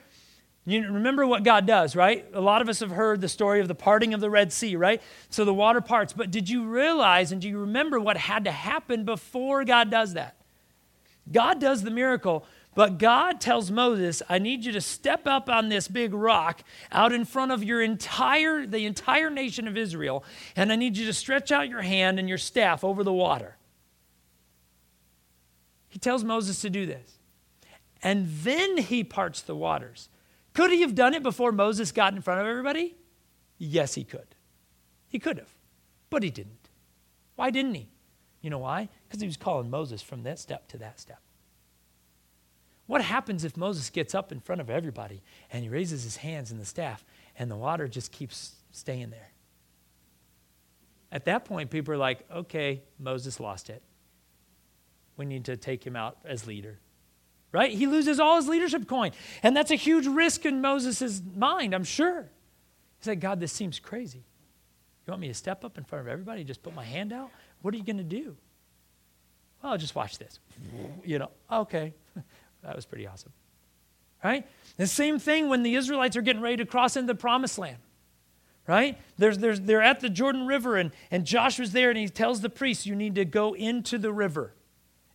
You 0.67 0.81
remember 0.91 1.25
what 1.25 1.43
God 1.43 1.65
does, 1.65 1.95
right? 1.95 2.25
A 2.33 2.41
lot 2.41 2.61
of 2.61 2.69
us 2.69 2.79
have 2.81 2.91
heard 2.91 3.21
the 3.21 3.29
story 3.29 3.59
of 3.61 3.67
the 3.67 3.75
parting 3.75 4.13
of 4.13 4.19
the 4.19 4.29
Red 4.29 4.51
Sea, 4.51 4.75
right? 4.75 5.01
So 5.29 5.45
the 5.45 5.53
water 5.53 5.79
parts. 5.79 6.11
But 6.11 6.31
did 6.31 6.49
you 6.49 6.65
realize 6.65 7.31
and 7.31 7.39
do 7.39 7.47
you 7.47 7.59
remember 7.59 7.99
what 7.99 8.17
had 8.17 8.43
to 8.43 8.51
happen 8.51 9.05
before 9.05 9.63
God 9.63 9.89
does 9.89 10.13
that? 10.13 10.35
God 11.31 11.59
does 11.59 11.83
the 11.83 11.91
miracle, 11.91 12.45
but 12.75 12.97
God 12.97 13.39
tells 13.41 13.71
Moses, 13.71 14.21
I 14.29 14.37
need 14.37 14.65
you 14.65 14.71
to 14.73 14.81
step 14.81 15.25
up 15.25 15.49
on 15.49 15.69
this 15.69 15.87
big 15.87 16.13
rock 16.13 16.61
out 16.91 17.13
in 17.13 17.25
front 17.25 17.51
of 17.51 17.63
your 17.63 17.81
entire 17.81 18.65
the 18.65 18.85
entire 18.85 19.29
nation 19.29 19.67
of 19.67 19.77
Israel, 19.77 20.23
and 20.55 20.71
I 20.71 20.75
need 20.75 20.97
you 20.97 21.05
to 21.05 21.13
stretch 21.13 21.51
out 21.51 21.69
your 21.69 21.81
hand 21.81 22.19
and 22.19 22.29
your 22.29 22.37
staff 22.37 22.83
over 22.83 23.03
the 23.03 23.13
water. 23.13 23.57
He 25.87 25.99
tells 25.99 26.25
Moses 26.25 26.59
to 26.61 26.69
do 26.69 26.85
this. 26.85 27.17
And 28.03 28.27
then 28.43 28.77
he 28.77 29.03
parts 29.03 29.41
the 29.41 29.55
waters. 29.55 30.09
Could 30.53 30.71
he 30.71 30.81
have 30.81 30.93
done 30.93 31.13
it 31.13 31.23
before 31.23 31.51
Moses 31.51 31.91
got 31.91 32.13
in 32.13 32.21
front 32.21 32.41
of 32.41 32.47
everybody? 32.47 32.95
Yes, 33.57 33.95
he 33.95 34.03
could. 34.03 34.35
He 35.07 35.17
could 35.17 35.37
have, 35.37 35.55
but 36.09 36.21
he 36.21 36.29
didn't. 36.29 36.69
Why 37.35 37.49
didn't 37.49 37.75
he? 37.75 37.87
You 38.45 38.51
know 38.51 38.59
why? 38.59 38.89
Because 39.07 39.21
he 39.21 39.25
was 39.25 39.37
calling 39.37 39.71
Moses 39.71 40.03
from 40.03 40.21
that 40.21 40.37
step 40.37 40.67
to 40.67 40.77
that 40.77 40.99
step. 40.99 41.17
What 42.85 43.01
happens 43.01 43.43
if 43.43 43.57
Moses 43.57 43.89
gets 43.89 44.13
up 44.13 44.31
in 44.31 44.39
front 44.39 44.61
of 44.61 44.69
everybody 44.69 45.23
and 45.51 45.63
he 45.63 45.69
raises 45.69 46.03
his 46.03 46.17
hands 46.17 46.51
and 46.51 46.61
the 46.61 46.65
staff 46.65 47.03
and 47.39 47.49
the 47.49 47.55
water 47.55 47.87
just 47.87 48.11
keeps 48.11 48.53
staying 48.69 49.09
there? 49.09 49.31
At 51.11 51.25
that 51.25 51.43
point, 51.43 51.71
people 51.71 51.91
are 51.95 51.97
like, 51.97 52.19
okay, 52.31 52.83
Moses 52.99 53.39
lost 53.39 53.71
it. 53.71 53.81
We 55.17 55.25
need 55.25 55.45
to 55.45 55.57
take 55.57 55.83
him 55.83 55.95
out 55.95 56.19
as 56.23 56.45
leader. 56.45 56.77
Right? 57.51 57.71
He 57.71 57.87
loses 57.87 58.19
all 58.19 58.35
his 58.35 58.47
leadership 58.47 58.87
coin. 58.87 59.09
And 59.41 59.57
that's 59.57 59.71
a 59.71 59.75
huge 59.75 60.05
risk 60.05 60.45
in 60.45 60.61
Moses' 60.61 61.19
mind, 61.35 61.73
I'm 61.73 61.83
sure. 61.83 62.29
He's 62.99 63.07
like, 63.07 63.21
God, 63.21 63.39
this 63.39 63.53
seems 63.53 63.79
crazy. 63.79 64.23
You 65.07 65.11
want 65.11 65.21
me 65.21 65.29
to 65.29 65.33
step 65.33 65.65
up 65.65 65.79
in 65.79 65.83
front 65.83 66.05
of 66.05 66.11
everybody, 66.11 66.43
just 66.43 66.61
put 66.61 66.75
my 66.75 66.85
hand 66.85 67.11
out? 67.11 67.31
What 67.65 67.73
are 67.73 67.77
you 67.77 67.83
going 67.83 67.97
to 67.97 68.03
do? 68.03 68.37
Well, 69.63 69.75
just 69.75 69.95
watch 69.95 70.19
this. 70.19 70.39
You 71.03 71.17
know, 71.17 71.31
okay. 71.51 71.93
that 72.63 72.75
was 72.75 72.85
pretty 72.85 73.07
awesome. 73.07 73.31
Right? 74.23 74.45
The 74.77 74.85
same 74.85 75.17
thing 75.17 75.49
when 75.49 75.63
the 75.63 75.73
Israelites 75.73 76.15
are 76.15 76.21
getting 76.21 76.43
ready 76.43 76.57
to 76.57 76.65
cross 76.65 76.95
into 76.95 77.07
the 77.07 77.17
promised 77.17 77.57
land. 77.57 77.77
Right? 78.67 78.99
There's, 79.17 79.39
there's, 79.39 79.61
they're 79.61 79.81
at 79.81 79.99
the 79.99 80.09
Jordan 80.11 80.45
River, 80.45 80.77
and, 80.77 80.91
and 81.09 81.25
Joshua's 81.25 81.71
there, 81.71 81.89
and 81.89 81.97
he 81.97 82.07
tells 82.07 82.41
the 82.41 82.49
priests, 82.49 82.85
You 82.85 82.95
need 82.95 83.15
to 83.15 83.25
go 83.25 83.55
into 83.55 83.97
the 83.97 84.13
river. 84.13 84.53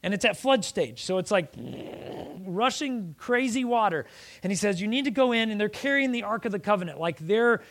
And 0.02 0.12
it's 0.12 0.24
at 0.24 0.36
flood 0.36 0.64
stage. 0.64 1.04
So 1.04 1.18
it's 1.18 1.30
like 1.30 1.52
rushing 2.44 3.14
crazy 3.16 3.64
water. 3.64 4.06
And 4.42 4.50
he 4.50 4.56
says, 4.56 4.80
You 4.80 4.88
need 4.88 5.04
to 5.04 5.12
go 5.12 5.30
in, 5.30 5.50
and 5.50 5.60
they're 5.60 5.68
carrying 5.68 6.10
the 6.10 6.24
Ark 6.24 6.46
of 6.46 6.52
the 6.52 6.58
Covenant, 6.58 6.98
like 6.98 7.18
their, 7.18 7.62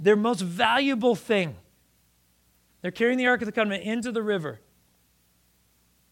their 0.00 0.16
most 0.16 0.40
valuable 0.40 1.14
thing. 1.14 1.54
They're 2.84 2.90
carrying 2.90 3.16
the 3.16 3.28
Ark 3.28 3.40
of 3.40 3.46
the 3.46 3.52
Covenant 3.52 3.84
into 3.84 4.12
the 4.12 4.22
river. 4.22 4.60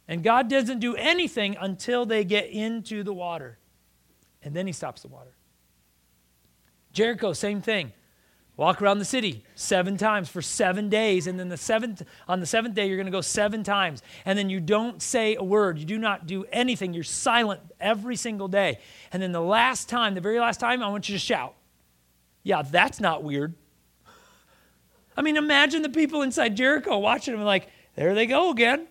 And 0.09 0.23
God 0.23 0.49
doesn't 0.49 0.79
do 0.79 0.97
anything 0.97 1.55
until 1.61 2.07
they 2.07 2.25
get 2.25 2.47
into 2.47 3.03
the 3.03 3.13
water. 3.13 3.59
And 4.43 4.57
then 4.57 4.67
he 4.67 4.73
stops 4.73 5.03
the 5.03 5.09
water. 5.09 5.37
Jericho, 6.95 7.35
same 7.35 7.61
thing. 7.61 7.93
Walk 8.57 8.81
around 8.81 9.01
the 9.01 9.05
city 9.05 9.45
seven 9.55 9.99
times 9.99 10.31
for 10.31 10.41
seven 10.41 10.89
days, 10.89 11.27
and 11.27 11.39
then 11.39 11.51
the 11.51 11.59
seventh 11.59 12.05
on 12.27 12.41
the 12.41 12.47
seventh 12.47 12.75
day 12.75 12.87
you're 12.87 12.97
going 12.97 13.05
to 13.05 13.13
go 13.13 13.21
seven 13.21 13.63
times, 13.63 14.03
and 14.25 14.39
then 14.39 14.49
you 14.49 14.59
don't 14.59 15.03
say 15.03 15.37
a 15.37 15.45
word. 15.45 15.79
You 15.79 15.85
do 15.85 15.99
not 15.99 16.27
do 16.27 16.47
anything. 16.53 16.95
You're 16.95 17.05
silent 17.05 17.61
every 17.81 18.17
single 18.17 18.49
day, 18.49 18.79
and 19.13 19.23
then 19.23 19.33
the 19.33 19.43
last 19.43 19.91
time, 19.91 20.15
the 20.15 20.23
very 20.23 20.41
last 20.41 20.59
time, 20.59 20.83
I 20.83 20.89
want 20.89 21.07
you 21.11 21.15
to 21.15 21.19
shout. 21.19 21.55
Yeah, 22.43 22.63
that's 22.63 22.99
not 22.99 23.23
weird. 23.23 23.55
I 25.17 25.23
mean, 25.23 25.37
imagine 25.37 25.83
the 25.83 25.89
people 25.89 26.23
inside 26.23 26.57
Jericho 26.57 26.99
watching 26.99 27.35
them 27.35 27.45
like, 27.45 27.69
there 27.95 28.15
they 28.15 28.27
go 28.27 28.51
again. 28.51 28.87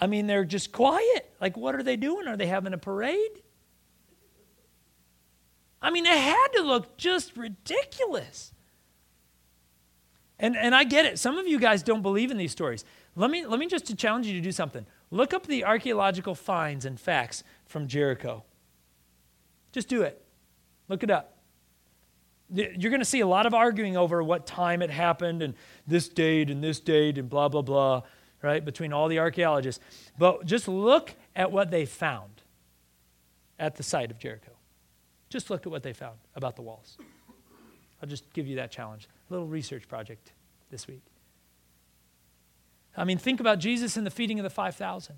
I 0.00 0.06
mean, 0.06 0.26
they're 0.26 0.44
just 0.44 0.72
quiet. 0.72 1.30
Like, 1.40 1.56
what 1.56 1.74
are 1.74 1.82
they 1.82 1.96
doing? 1.96 2.26
Are 2.26 2.36
they 2.36 2.46
having 2.46 2.72
a 2.72 2.78
parade? 2.78 3.42
I 5.80 5.90
mean, 5.90 6.06
it 6.06 6.16
had 6.16 6.48
to 6.56 6.62
look 6.62 6.96
just 6.96 7.36
ridiculous. 7.36 8.52
And, 10.40 10.56
and 10.56 10.74
I 10.74 10.84
get 10.84 11.04
it. 11.04 11.18
Some 11.18 11.38
of 11.38 11.46
you 11.46 11.58
guys 11.58 11.82
don't 11.82 12.02
believe 12.02 12.30
in 12.30 12.36
these 12.36 12.52
stories. 12.52 12.84
Let 13.16 13.30
me, 13.30 13.44
let 13.46 13.58
me 13.58 13.66
just 13.66 13.96
challenge 13.96 14.26
you 14.26 14.34
to 14.34 14.40
do 14.40 14.52
something. 14.52 14.86
Look 15.10 15.34
up 15.34 15.46
the 15.46 15.64
archaeological 15.64 16.34
finds 16.34 16.84
and 16.84 16.98
facts 16.98 17.42
from 17.66 17.88
Jericho. 17.88 18.44
Just 19.72 19.88
do 19.88 20.02
it. 20.02 20.24
Look 20.88 21.02
it 21.02 21.10
up 21.10 21.37
you're 22.50 22.90
going 22.90 23.00
to 23.00 23.04
see 23.04 23.20
a 23.20 23.26
lot 23.26 23.46
of 23.46 23.54
arguing 23.54 23.96
over 23.96 24.22
what 24.22 24.46
time 24.46 24.82
it 24.82 24.90
happened 24.90 25.42
and 25.42 25.54
this 25.86 26.08
date 26.08 26.50
and 26.50 26.62
this 26.62 26.80
date 26.80 27.18
and 27.18 27.28
blah, 27.28 27.48
blah, 27.48 27.62
blah, 27.62 28.02
right, 28.42 28.64
between 28.64 28.92
all 28.92 29.08
the 29.08 29.18
archaeologists. 29.18 29.82
But 30.18 30.46
just 30.46 30.68
look 30.68 31.14
at 31.36 31.52
what 31.52 31.70
they 31.70 31.84
found 31.84 32.42
at 33.58 33.76
the 33.76 33.82
site 33.82 34.10
of 34.10 34.18
Jericho. 34.18 34.52
Just 35.28 35.50
look 35.50 35.66
at 35.66 35.70
what 35.70 35.82
they 35.82 35.92
found 35.92 36.18
about 36.34 36.56
the 36.56 36.62
walls. 36.62 36.96
I'll 38.00 38.08
just 38.08 38.32
give 38.32 38.46
you 38.46 38.56
that 38.56 38.70
challenge. 38.70 39.08
A 39.28 39.32
little 39.32 39.48
research 39.48 39.88
project 39.88 40.32
this 40.70 40.86
week. 40.86 41.02
I 42.96 43.04
mean, 43.04 43.18
think 43.18 43.40
about 43.40 43.58
Jesus 43.58 43.96
and 43.96 44.06
the 44.06 44.10
feeding 44.10 44.38
of 44.38 44.44
the 44.44 44.50
5,000. 44.50 45.16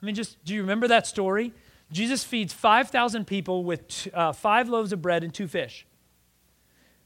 I 0.00 0.06
mean, 0.06 0.14
just 0.14 0.42
do 0.44 0.54
you 0.54 0.60
remember 0.62 0.88
that 0.88 1.06
story? 1.06 1.52
Jesus 1.90 2.22
feeds 2.24 2.52
5,000 2.52 3.26
people 3.26 3.64
with 3.64 4.08
uh, 4.12 4.32
five 4.32 4.68
loaves 4.68 4.92
of 4.92 5.00
bread 5.00 5.24
and 5.24 5.32
two 5.32 5.48
fish. 5.48 5.86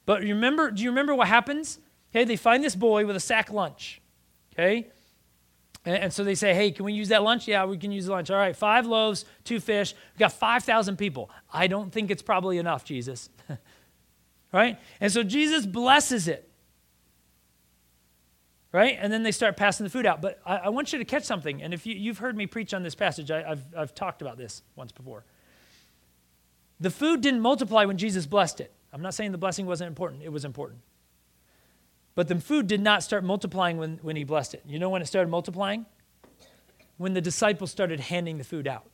But 0.06 0.22
remember, 0.22 0.70
do 0.70 0.82
you 0.82 0.90
remember 0.90 1.14
what 1.14 1.28
happens? 1.28 1.78
Okay, 2.10 2.24
they 2.24 2.36
find 2.36 2.62
this 2.62 2.74
boy 2.74 3.06
with 3.06 3.16
a 3.16 3.20
sack 3.20 3.50
lunch. 3.50 4.00
Okay? 4.52 4.88
And, 5.84 5.96
and 5.96 6.12
so 6.12 6.24
they 6.24 6.34
say, 6.34 6.52
hey, 6.54 6.70
can 6.70 6.84
we 6.84 6.92
use 6.92 7.08
that 7.08 7.22
lunch? 7.22 7.46
Yeah, 7.46 7.64
we 7.64 7.78
can 7.78 7.92
use 7.92 8.06
the 8.06 8.12
lunch. 8.12 8.30
All 8.30 8.36
right, 8.36 8.56
five 8.56 8.86
loaves, 8.86 9.24
two 9.44 9.60
fish. 9.60 9.94
We've 10.12 10.18
got 10.18 10.32
5,000 10.32 10.96
people. 10.96 11.30
I 11.52 11.68
don't 11.68 11.92
think 11.92 12.10
it's 12.10 12.22
probably 12.22 12.58
enough, 12.58 12.84
Jesus. 12.84 13.28
right? 14.52 14.78
And 15.00 15.12
so 15.12 15.22
Jesus 15.22 15.64
blesses 15.64 16.28
it 16.28 16.51
right? 18.72 18.96
And 18.98 19.12
then 19.12 19.22
they 19.22 19.32
start 19.32 19.56
passing 19.56 19.84
the 19.84 19.90
food 19.90 20.06
out. 20.06 20.22
But 20.22 20.40
I, 20.44 20.56
I 20.56 20.68
want 20.70 20.92
you 20.92 20.98
to 20.98 21.04
catch 21.04 21.24
something. 21.24 21.62
And 21.62 21.74
if 21.74 21.86
you, 21.86 22.10
have 22.10 22.18
heard 22.18 22.36
me 22.36 22.46
preach 22.46 22.72
on 22.74 22.82
this 22.82 22.94
passage, 22.94 23.30
I, 23.30 23.42
have 23.42 23.62
I've 23.76 23.94
talked 23.94 24.22
about 24.22 24.38
this 24.38 24.62
once 24.74 24.92
before. 24.92 25.24
The 26.80 26.90
food 26.90 27.20
didn't 27.20 27.40
multiply 27.40 27.84
when 27.84 27.98
Jesus 27.98 28.26
blessed 28.26 28.60
it. 28.60 28.72
I'm 28.92 29.02
not 29.02 29.14
saying 29.14 29.32
the 29.32 29.38
blessing 29.38 29.66
wasn't 29.66 29.88
important, 29.88 30.22
it 30.22 30.30
was 30.30 30.44
important. 30.44 30.80
But 32.14 32.28
the 32.28 32.38
food 32.40 32.66
did 32.66 32.80
not 32.80 33.02
start 33.02 33.24
multiplying 33.24 33.78
when, 33.78 33.98
when 34.02 34.16
he 34.16 34.24
blessed 34.24 34.54
it. 34.54 34.62
You 34.66 34.78
know 34.78 34.90
when 34.90 35.00
it 35.00 35.06
started 35.06 35.30
multiplying? 35.30 35.86
When 36.98 37.14
the 37.14 37.22
disciples 37.22 37.70
started 37.70 38.00
handing 38.00 38.36
the 38.36 38.44
food 38.44 38.66
out. 38.66 38.84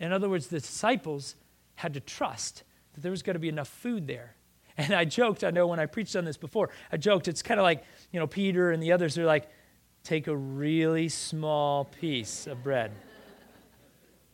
In 0.00 0.12
other 0.12 0.28
words, 0.28 0.48
the 0.48 0.60
disciples 0.60 1.36
had 1.76 1.94
to 1.94 2.00
trust 2.00 2.62
that 2.92 3.02
there 3.02 3.10
was 3.10 3.22
going 3.22 3.34
to 3.34 3.40
be 3.40 3.48
enough 3.48 3.68
food 3.68 4.06
there 4.06 4.36
and 4.78 4.92
I 4.92 5.04
joked, 5.04 5.44
I 5.44 5.50
know 5.50 5.66
when 5.66 5.80
I 5.80 5.86
preached 5.86 6.16
on 6.16 6.24
this 6.24 6.36
before, 6.36 6.70
I 6.90 6.96
joked, 6.96 7.28
it's 7.28 7.42
kind 7.42 7.60
of 7.60 7.64
like, 7.64 7.84
you 8.12 8.20
know, 8.20 8.26
Peter 8.26 8.70
and 8.70 8.82
the 8.82 8.92
others 8.92 9.16
are 9.18 9.26
like, 9.26 9.48
take 10.02 10.26
a 10.26 10.36
really 10.36 11.08
small 11.08 11.84
piece 11.84 12.46
of 12.46 12.62
bread. 12.62 12.92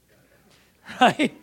right? 1.00 1.34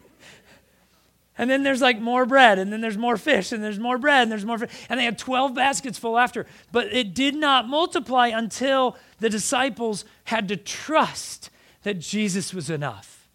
And 1.38 1.50
then 1.50 1.62
there's 1.62 1.82
like 1.82 2.00
more 2.00 2.26
bread, 2.26 2.58
and 2.58 2.74
then 2.74 2.82
there's 2.82 2.98
more 2.98 3.16
fish, 3.16 3.52
and 3.52 3.64
there's 3.64 3.80
more 3.80 4.00
bread, 4.00 4.24
and 4.24 4.32
there's 4.32 4.46
more 4.46 4.58
fish. 4.58 4.72
And 4.90 5.00
they 5.00 5.06
had 5.06 5.20
12 5.20 5.54
baskets 5.54 6.00
full 6.00 6.18
after. 6.18 6.48
But 6.72 6.92
it 6.92 7.14
did 7.14 7.36
not 7.36 7.68
multiply 7.68 8.28
until 8.30 8.98
the 9.20 9.30
disciples 9.30 10.04
had 10.26 10.48
to 10.48 10.58
trust 10.58 11.52
that 11.84 12.00
Jesus 12.00 12.54
was 12.54 12.70
enough. 12.70 13.30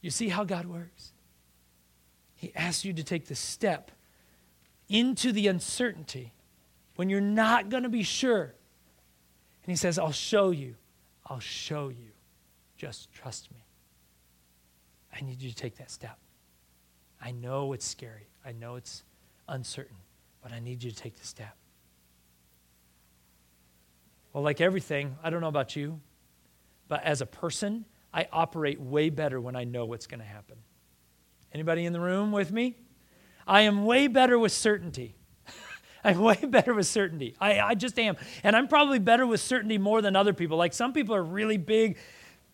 You 0.00 0.10
see 0.10 0.28
how 0.28 0.44
God 0.44 0.66
works? 0.66 1.13
He 2.44 2.54
asks 2.54 2.84
you 2.84 2.92
to 2.92 3.02
take 3.02 3.24
the 3.24 3.34
step 3.34 3.90
into 4.90 5.32
the 5.32 5.46
uncertainty 5.46 6.34
when 6.96 7.08
you're 7.08 7.22
not 7.22 7.70
going 7.70 7.84
to 7.84 7.88
be 7.88 8.02
sure. 8.02 8.42
And 8.42 9.72
he 9.72 9.76
says, 9.76 9.98
I'll 9.98 10.12
show 10.12 10.50
you. 10.50 10.74
I'll 11.24 11.40
show 11.40 11.88
you. 11.88 12.10
Just 12.76 13.10
trust 13.14 13.50
me. 13.50 13.64
I 15.10 15.24
need 15.24 15.40
you 15.40 15.48
to 15.48 15.56
take 15.56 15.78
that 15.78 15.90
step. 15.90 16.18
I 17.18 17.30
know 17.30 17.72
it's 17.72 17.86
scary. 17.86 18.28
I 18.44 18.52
know 18.52 18.76
it's 18.76 19.04
uncertain, 19.48 19.96
but 20.42 20.52
I 20.52 20.58
need 20.58 20.82
you 20.82 20.90
to 20.90 20.96
take 20.96 21.16
the 21.16 21.26
step. 21.26 21.56
Well, 24.34 24.44
like 24.44 24.60
everything, 24.60 25.16
I 25.22 25.30
don't 25.30 25.40
know 25.40 25.48
about 25.48 25.76
you, 25.76 25.98
but 26.88 27.02
as 27.04 27.22
a 27.22 27.26
person, 27.26 27.86
I 28.12 28.28
operate 28.30 28.78
way 28.78 29.08
better 29.08 29.40
when 29.40 29.56
I 29.56 29.64
know 29.64 29.86
what's 29.86 30.06
going 30.06 30.20
to 30.20 30.26
happen. 30.26 30.58
Anybody 31.54 31.86
in 31.86 31.92
the 31.92 32.00
room 32.00 32.32
with 32.32 32.50
me? 32.50 32.74
I 33.46 33.62
am 33.62 33.84
way 33.84 34.08
better 34.08 34.36
with 34.38 34.50
certainty. 34.50 35.14
I'm 36.04 36.18
way 36.18 36.34
better 36.34 36.74
with 36.74 36.86
certainty. 36.86 37.36
I, 37.40 37.60
I 37.60 37.74
just 37.74 37.96
am. 37.96 38.16
And 38.42 38.56
I'm 38.56 38.66
probably 38.66 38.98
better 38.98 39.24
with 39.24 39.40
certainty 39.40 39.78
more 39.78 40.02
than 40.02 40.16
other 40.16 40.32
people. 40.32 40.56
Like 40.56 40.72
some 40.72 40.92
people 40.92 41.14
are 41.14 41.22
really 41.22 41.56
big 41.56 41.96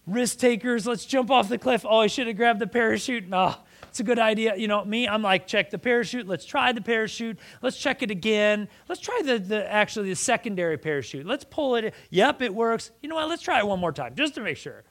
risk 0.06 0.38
takers. 0.38 0.86
Let's 0.86 1.06
jump 1.06 1.30
off 1.30 1.48
the 1.48 1.56
cliff. 1.56 1.86
Oh, 1.88 2.00
I 2.00 2.08
should 2.08 2.26
have 2.26 2.36
grabbed 2.36 2.60
the 2.60 2.66
parachute. 2.66 3.26
No, 3.26 3.54
oh, 3.54 3.62
it's 3.88 4.00
a 4.00 4.04
good 4.04 4.18
idea. 4.18 4.54
You 4.56 4.68
know, 4.68 4.84
me, 4.84 5.08
I'm 5.08 5.22
like, 5.22 5.46
check 5.46 5.70
the 5.70 5.78
parachute. 5.78 6.28
Let's 6.28 6.44
try 6.44 6.72
the 6.72 6.82
parachute. 6.82 7.38
Let's 7.62 7.78
check 7.78 8.02
it 8.02 8.10
again. 8.10 8.68
Let's 8.86 9.00
try 9.00 9.22
the, 9.24 9.38
the 9.38 9.72
actually 9.72 10.10
the 10.10 10.16
secondary 10.16 10.76
parachute. 10.76 11.24
Let's 11.24 11.44
pull 11.44 11.76
it. 11.76 11.94
Yep, 12.10 12.42
it 12.42 12.54
works. 12.54 12.90
You 13.02 13.08
know 13.08 13.14
what? 13.14 13.30
Let's 13.30 13.42
try 13.42 13.60
it 13.60 13.66
one 13.66 13.80
more 13.80 13.92
time 13.92 14.14
just 14.14 14.34
to 14.34 14.42
make 14.42 14.58
sure. 14.58 14.84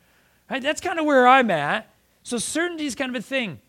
Right? 0.50 0.64
That's 0.64 0.82
kind 0.82 0.98
of 0.98 1.06
where 1.06 1.28
I'm 1.28 1.52
at. 1.52 1.94
So 2.24 2.40
certainty 2.40 2.88
is 2.88 2.96
kind 2.96 3.16
of 3.16 3.20
a 3.20 3.24
thing. 3.24 3.60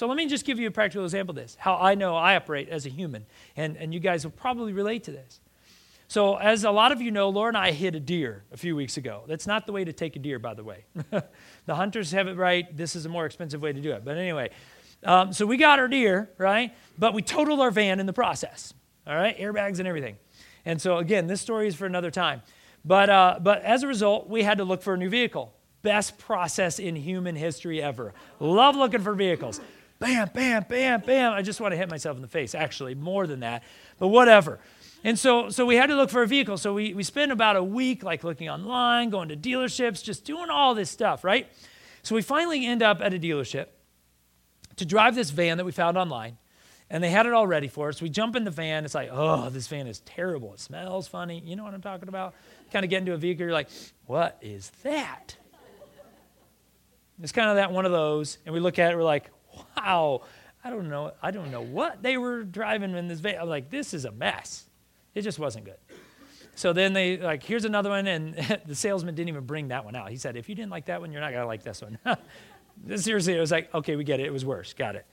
So 0.00 0.06
let 0.06 0.16
me 0.16 0.24
just 0.24 0.46
give 0.46 0.58
you 0.58 0.66
a 0.66 0.70
practical 0.70 1.04
example 1.04 1.32
of 1.32 1.36
this, 1.36 1.58
how 1.60 1.76
I 1.76 1.94
know 1.94 2.16
I 2.16 2.34
operate 2.34 2.70
as 2.70 2.86
a 2.86 2.88
human. 2.88 3.26
And, 3.54 3.76
and 3.76 3.92
you 3.92 4.00
guys 4.00 4.24
will 4.24 4.30
probably 4.30 4.72
relate 4.72 5.04
to 5.04 5.10
this. 5.10 5.40
So, 6.08 6.36
as 6.36 6.64
a 6.64 6.70
lot 6.70 6.90
of 6.90 7.02
you 7.02 7.10
know, 7.10 7.28
Laura 7.28 7.48
and 7.48 7.56
I 7.58 7.72
hit 7.72 7.94
a 7.94 8.00
deer 8.00 8.44
a 8.50 8.56
few 8.56 8.74
weeks 8.74 8.96
ago. 8.96 9.24
That's 9.26 9.46
not 9.46 9.66
the 9.66 9.72
way 9.72 9.84
to 9.84 9.92
take 9.92 10.16
a 10.16 10.18
deer, 10.18 10.38
by 10.38 10.54
the 10.54 10.64
way. 10.64 10.86
the 11.66 11.74
hunters 11.74 12.12
have 12.12 12.28
it 12.28 12.38
right. 12.38 12.74
This 12.74 12.96
is 12.96 13.04
a 13.04 13.10
more 13.10 13.26
expensive 13.26 13.60
way 13.60 13.74
to 13.74 13.80
do 13.82 13.92
it. 13.92 14.02
But 14.02 14.16
anyway, 14.16 14.48
um, 15.04 15.34
so 15.34 15.44
we 15.44 15.58
got 15.58 15.78
our 15.78 15.86
deer, 15.86 16.30
right? 16.38 16.74
But 16.98 17.12
we 17.12 17.20
totaled 17.20 17.60
our 17.60 17.70
van 17.70 18.00
in 18.00 18.06
the 18.06 18.14
process, 18.14 18.72
all 19.06 19.14
right? 19.14 19.38
Airbags 19.38 19.80
and 19.80 19.86
everything. 19.86 20.16
And 20.64 20.80
so, 20.80 20.96
again, 20.96 21.26
this 21.26 21.42
story 21.42 21.68
is 21.68 21.74
for 21.74 21.84
another 21.84 22.10
time. 22.10 22.40
But, 22.86 23.10
uh, 23.10 23.38
but 23.42 23.62
as 23.64 23.82
a 23.82 23.86
result, 23.86 24.30
we 24.30 24.44
had 24.44 24.56
to 24.56 24.64
look 24.64 24.80
for 24.80 24.94
a 24.94 24.96
new 24.96 25.10
vehicle. 25.10 25.52
best 25.82 26.16
process 26.16 26.78
in 26.78 26.96
human 26.96 27.36
history 27.36 27.82
ever. 27.82 28.14
Love 28.38 28.76
looking 28.76 29.02
for 29.02 29.14
vehicles. 29.14 29.60
Bam, 30.00 30.30
bam, 30.32 30.64
bam, 30.66 31.02
bam. 31.02 31.32
I 31.32 31.42
just 31.42 31.60
want 31.60 31.72
to 31.72 31.76
hit 31.76 31.90
myself 31.90 32.16
in 32.16 32.22
the 32.22 32.28
face, 32.28 32.54
actually, 32.54 32.94
more 32.94 33.26
than 33.26 33.40
that, 33.40 33.62
but 33.98 34.08
whatever. 34.08 34.58
And 35.04 35.18
so, 35.18 35.50
so 35.50 35.66
we 35.66 35.76
had 35.76 35.86
to 35.86 35.94
look 35.94 36.08
for 36.08 36.22
a 36.22 36.26
vehicle. 36.26 36.56
So 36.56 36.74
we, 36.74 36.94
we 36.94 37.02
spent 37.02 37.32
about 37.32 37.56
a 37.56 37.62
week 37.62 38.02
like 38.02 38.24
looking 38.24 38.48
online, 38.48 39.10
going 39.10 39.28
to 39.28 39.36
dealerships, 39.36 40.02
just 40.02 40.24
doing 40.24 40.48
all 40.50 40.74
this 40.74 40.90
stuff, 40.90 41.22
right? 41.22 41.48
So 42.02 42.14
we 42.14 42.22
finally 42.22 42.66
end 42.66 42.82
up 42.82 43.02
at 43.02 43.12
a 43.12 43.18
dealership 43.18 43.66
to 44.76 44.86
drive 44.86 45.14
this 45.14 45.30
van 45.30 45.58
that 45.58 45.64
we 45.64 45.72
found 45.72 45.98
online. 45.98 46.38
And 46.88 47.04
they 47.04 47.10
had 47.10 47.26
it 47.26 47.34
all 47.34 47.46
ready 47.46 47.68
for 47.68 47.88
us. 47.88 48.02
We 48.02 48.08
jump 48.08 48.36
in 48.36 48.44
the 48.44 48.50
van. 48.50 48.84
It's 48.84 48.94
like, 48.94 49.10
oh, 49.12 49.50
this 49.50 49.68
van 49.68 49.86
is 49.86 50.00
terrible. 50.00 50.54
It 50.54 50.60
smells 50.60 51.08
funny. 51.08 51.42
You 51.44 51.56
know 51.56 51.62
what 51.62 51.74
I'm 51.74 51.82
talking 51.82 52.08
about? 52.08 52.34
Kind 52.72 52.84
of 52.84 52.90
get 52.90 52.98
into 52.98 53.12
a 53.12 53.18
vehicle, 53.18 53.44
you're 53.44 53.52
like, 53.52 53.68
what 54.06 54.38
is 54.40 54.70
that? 54.82 55.36
It's 57.22 57.32
kind 57.32 57.50
of 57.50 57.56
that 57.56 57.70
one 57.70 57.84
of 57.84 57.92
those. 57.92 58.38
And 58.46 58.54
we 58.54 58.60
look 58.60 58.78
at 58.78 58.92
it, 58.92 58.96
we're 58.96 59.02
like, 59.02 59.30
wow, 59.76 60.22
I 60.64 60.70
don't 60.70 60.88
know. 60.88 61.12
I 61.22 61.30
don't 61.30 61.50
know 61.50 61.62
what 61.62 62.02
they 62.02 62.16
were 62.16 62.44
driving 62.44 62.94
in 62.94 63.08
this 63.08 63.20
van. 63.20 63.40
I'm 63.40 63.48
like, 63.48 63.70
this 63.70 63.94
is 63.94 64.04
a 64.04 64.12
mess. 64.12 64.66
It 65.14 65.22
just 65.22 65.38
wasn't 65.38 65.64
good. 65.64 65.78
So 66.54 66.72
then 66.72 66.92
they 66.92 67.16
like, 67.16 67.42
here's 67.42 67.64
another 67.64 67.90
one, 67.90 68.06
and 68.06 68.34
the 68.66 68.74
salesman 68.74 69.14
didn't 69.14 69.28
even 69.28 69.44
bring 69.44 69.68
that 69.68 69.84
one 69.84 69.96
out. 69.96 70.10
He 70.10 70.16
said, 70.16 70.36
if 70.36 70.48
you 70.48 70.54
didn't 70.54 70.70
like 70.70 70.86
that 70.86 71.00
one, 71.00 71.12
you're 71.12 71.20
not 71.20 71.32
gonna 71.32 71.46
like 71.46 71.62
this 71.62 71.82
one. 71.82 71.98
Seriously, 72.96 73.34
it 73.34 73.40
was 73.40 73.50
like, 73.50 73.72
okay, 73.74 73.96
we 73.96 74.04
get 74.04 74.20
it. 74.20 74.26
It 74.26 74.32
was 74.32 74.44
worse. 74.44 74.72
Got 74.72 74.96
it. 74.96 75.06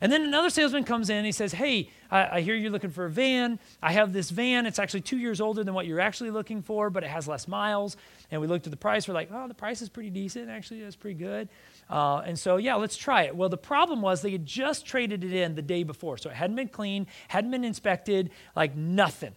And 0.00 0.12
then 0.12 0.22
another 0.22 0.50
salesman 0.50 0.84
comes 0.84 1.08
in. 1.08 1.16
and 1.16 1.26
He 1.26 1.32
says, 1.32 1.52
Hey, 1.52 1.90
I, 2.10 2.36
I, 2.36 2.40
hear 2.40 2.54
you're 2.54 2.70
looking 2.70 2.90
for 2.90 3.06
a 3.06 3.10
van. 3.10 3.58
I 3.82 3.92
have 3.92 4.12
this 4.12 4.30
van. 4.30 4.66
It's 4.66 4.78
actually 4.78 5.00
two 5.02 5.18
years 5.18 5.40
older 5.40 5.64
than 5.64 5.72
what 5.72 5.86
you're 5.86 6.00
actually 6.00 6.30
looking 6.30 6.62
for, 6.62 6.90
but 6.90 7.04
it 7.04 7.10
has 7.10 7.26
less 7.28 7.48
miles. 7.48 7.96
And 8.30 8.40
we 8.40 8.46
looked 8.46 8.66
at 8.66 8.70
the 8.70 8.76
price. 8.76 9.08
We're 9.08 9.14
like, 9.14 9.30
Oh, 9.32 9.48
the 9.48 9.54
price 9.54 9.82
is 9.82 9.88
pretty 9.88 10.10
decent. 10.10 10.50
Actually, 10.50 10.82
that's 10.82 10.96
pretty 10.96 11.18
good. 11.18 11.48
Uh, 11.88 12.18
and 12.18 12.38
so, 12.38 12.56
yeah, 12.56 12.74
let's 12.76 12.96
try 12.96 13.24
it. 13.24 13.36
Well, 13.36 13.48
the 13.48 13.56
problem 13.56 14.00
was 14.00 14.22
they 14.22 14.32
had 14.32 14.46
just 14.46 14.86
traded 14.86 15.22
it 15.22 15.32
in 15.32 15.54
the 15.54 15.62
day 15.62 15.82
before. 15.82 16.16
So 16.18 16.30
it 16.30 16.36
hadn't 16.36 16.56
been 16.56 16.68
cleaned, 16.68 17.06
hadn't 17.28 17.50
been 17.50 17.64
inspected, 17.64 18.30
like 18.56 18.74
nothing. 18.74 19.34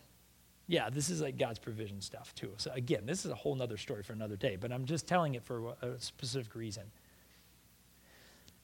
Yeah, 0.68 0.90
this 0.90 1.10
is 1.10 1.22
like 1.22 1.38
God's 1.38 1.60
provision 1.60 2.02
stuff, 2.02 2.36
too. 2.36 2.52
So, 2.58 2.72
again, 2.74 3.06
this 3.06 3.26
is 3.26 3.32
a 3.32 3.36
whole 3.36 3.62
other 3.62 3.78
story 3.78 4.04
for 4.04 4.14
another 4.14 4.36
day, 4.36 4.58
but 4.60 4.72
I'm 4.72 4.86
just 4.86 5.08
telling 5.08 5.36
it 5.36 5.44
for 5.44 5.76
a 5.82 6.00
specific 6.00 6.56
reason. 6.56 6.84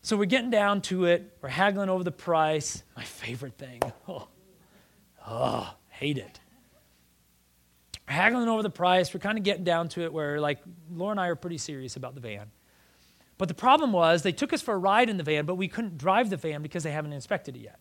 So 0.05 0.17
we're 0.17 0.25
getting 0.25 0.49
down 0.49 0.81
to 0.81 1.05
it. 1.05 1.37
We're 1.41 1.47
haggling 1.47 1.87
over 1.87 2.03
the 2.03 2.11
price. 2.11 2.83
My 2.95 3.03
favorite 3.03 3.57
thing. 3.57 3.81
Oh, 4.05 4.27
oh 5.25 5.73
hate 5.87 6.17
it. 6.17 6.41
We're 8.05 8.15
haggling 8.15 8.49
over 8.49 8.61
the 8.61 8.69
price. 8.69 9.13
We're 9.13 9.21
kind 9.21 9.37
of 9.37 9.45
getting 9.45 9.63
down 9.63 9.87
to 9.89 10.01
it 10.01 10.11
where, 10.11 10.41
like, 10.41 10.59
Laura 10.91 11.11
and 11.11 11.19
I 11.21 11.27
are 11.27 11.35
pretty 11.35 11.57
serious 11.57 11.95
about 11.95 12.15
the 12.15 12.19
van. 12.19 12.51
But 13.37 13.47
the 13.47 13.53
problem 13.53 13.91
was 13.91 14.21
they 14.21 14.31
took 14.31 14.53
us 14.53 14.61
for 14.61 14.73
a 14.73 14.77
ride 14.77 15.09
in 15.09 15.17
the 15.17 15.23
van, 15.23 15.45
but 15.45 15.55
we 15.55 15.67
couldn't 15.67 15.97
drive 15.97 16.29
the 16.29 16.37
van 16.37 16.61
because 16.61 16.83
they 16.83 16.91
haven't 16.91 17.13
inspected 17.13 17.55
it 17.55 17.59
yet. 17.59 17.79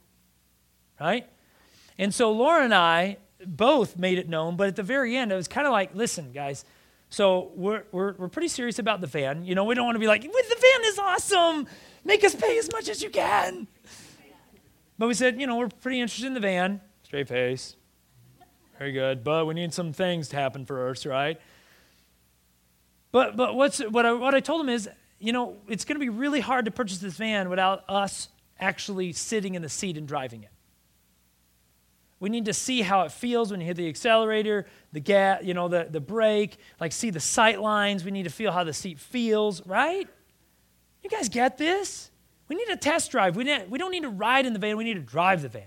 Right? 1.01 1.29
And 1.99 2.15
so 2.15 2.33
Laura 2.33 2.65
and 2.65 2.75
I 2.75 3.19
both 3.45 3.99
made 3.99 4.19
it 4.19 4.29
known, 4.29 4.57
but 4.57 4.69
at 4.69 4.77
the 4.77 4.83
very 4.83 5.17
end, 5.17 5.33
it 5.33 5.35
was 5.35 5.49
kind 5.49 5.67
of 5.67 5.73
like, 5.73 5.95
listen, 5.95 6.33
guys, 6.33 6.65
so 7.11 7.51
we're, 7.55 7.85
we're, 7.93 8.15
we're 8.15 8.29
pretty 8.29 8.49
serious 8.49 8.79
about 8.79 9.03
the 9.03 9.07
van. 9.07 9.45
You 9.45 9.55
know, 9.55 9.65
we 9.65 9.75
don't 9.75 9.85
want 9.85 9.97
to 9.97 10.01
be 10.01 10.07
like, 10.07 10.23
the 10.23 10.29
van 10.29 10.87
is 10.87 10.99
awesome. 10.99 11.67
Make 12.05 12.25
us 12.25 12.35
pay 12.35 12.59
as 12.59 12.73
much 12.73 12.89
as 12.89 13.03
you 13.03 13.11
can. 13.11 13.67
But 14.99 15.09
we 15.09 15.15
said, 15.15 15.41
you 15.41 15.47
know, 15.47 15.57
we're 15.57 15.69
pretty 15.69 16.01
interested 16.01 16.27
in 16.27 16.35
the 16.35 16.41
van. 16.41 16.81
Straight 17.03 17.29
face. 17.29 17.77
Very 18.79 18.93
good. 18.93 19.23
But 19.23 19.47
we 19.47 19.55
need 19.55 19.75
some 19.75 19.93
things 19.93 20.29
to 20.29 20.37
happen 20.37 20.65
first, 20.65 21.05
right? 21.05 21.39
But, 23.11 23.37
but 23.37 23.55
what's, 23.57 23.81
what, 23.81 24.07
I, 24.07 24.13
what 24.15 24.35
I 24.35 24.41
told 24.41 24.63
him 24.63 24.71
is, 24.71 24.89
you 25.23 25.33
know, 25.33 25.57
it's 25.69 25.85
going 25.85 25.95
to 25.95 26.01
be 26.01 26.09
really 26.09 26.41
hard 26.41 26.65
to 26.65 26.71
purchase 26.71 26.99
this 26.99 27.15
van 27.15 27.49
without 27.49 27.85
us 27.89 28.29
actually 28.59 29.13
sitting 29.13 29.55
in 29.55 29.63
the 29.63 29.69
seat 29.69 29.97
and 29.97 30.07
driving 30.07 30.43
it. 30.43 30.51
We 32.19 32.29
need 32.29 32.45
to 32.47 32.53
see 32.53 32.83
how 32.83 33.03
it 33.03 33.13
feels 33.13 33.51
when 33.51 33.61
you 33.61 33.67
hit 33.67 33.77
the 33.77 33.89
accelerator, 33.89 34.67
the 34.93 35.01
gas, 35.01 35.43
you 35.43 35.55
know, 35.55 35.69
the, 35.69 35.89
the 35.91 36.01
brake, 36.01 36.57
like 36.81 36.93
see 36.93 37.11
the 37.11 37.21
sight 37.21 37.61
lines. 37.61 38.05
We 38.05 38.11
need 38.11 38.25
to 38.25 38.31
feel 38.31 38.53
how 38.53 38.65
the 38.65 38.73
seat 38.73 38.99
feels, 38.99 39.65
right? 39.67 40.09
You 41.03 41.11
guys 41.11 41.29
get 41.29 41.57
this? 41.57 42.11
We 42.49 42.57
need 42.57 42.69
a 42.69 42.77
test 42.77 43.11
drive. 43.11 43.37
We, 43.37 43.45
we 43.69 43.79
don't 43.79 43.91
need 43.91 44.03
to 44.03 44.09
ride 44.09 44.45
in 44.45 44.53
the 44.53 44.59
van, 44.59 44.77
we 44.77 44.85
need 44.85 44.95
to 44.95 45.01
drive 45.01 45.43
the 45.43 45.49
van. 45.49 45.65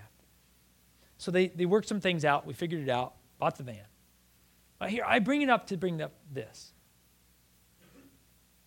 So 1.17 1.31
they, 1.31 1.47
they 1.47 1.65
worked 1.65 1.87
some 1.87 2.01
things 2.01 2.25
out. 2.25 2.45
We 2.45 2.53
figured 2.53 2.81
it 2.81 2.89
out, 2.89 3.13
bought 3.39 3.57
the 3.57 3.63
van. 3.63 3.85
But 4.79 4.89
here, 4.89 5.03
I 5.07 5.19
bring 5.19 5.41
it 5.41 5.49
up 5.49 5.67
to 5.67 5.77
bring 5.77 6.01
up 6.01 6.11
this. 6.31 6.73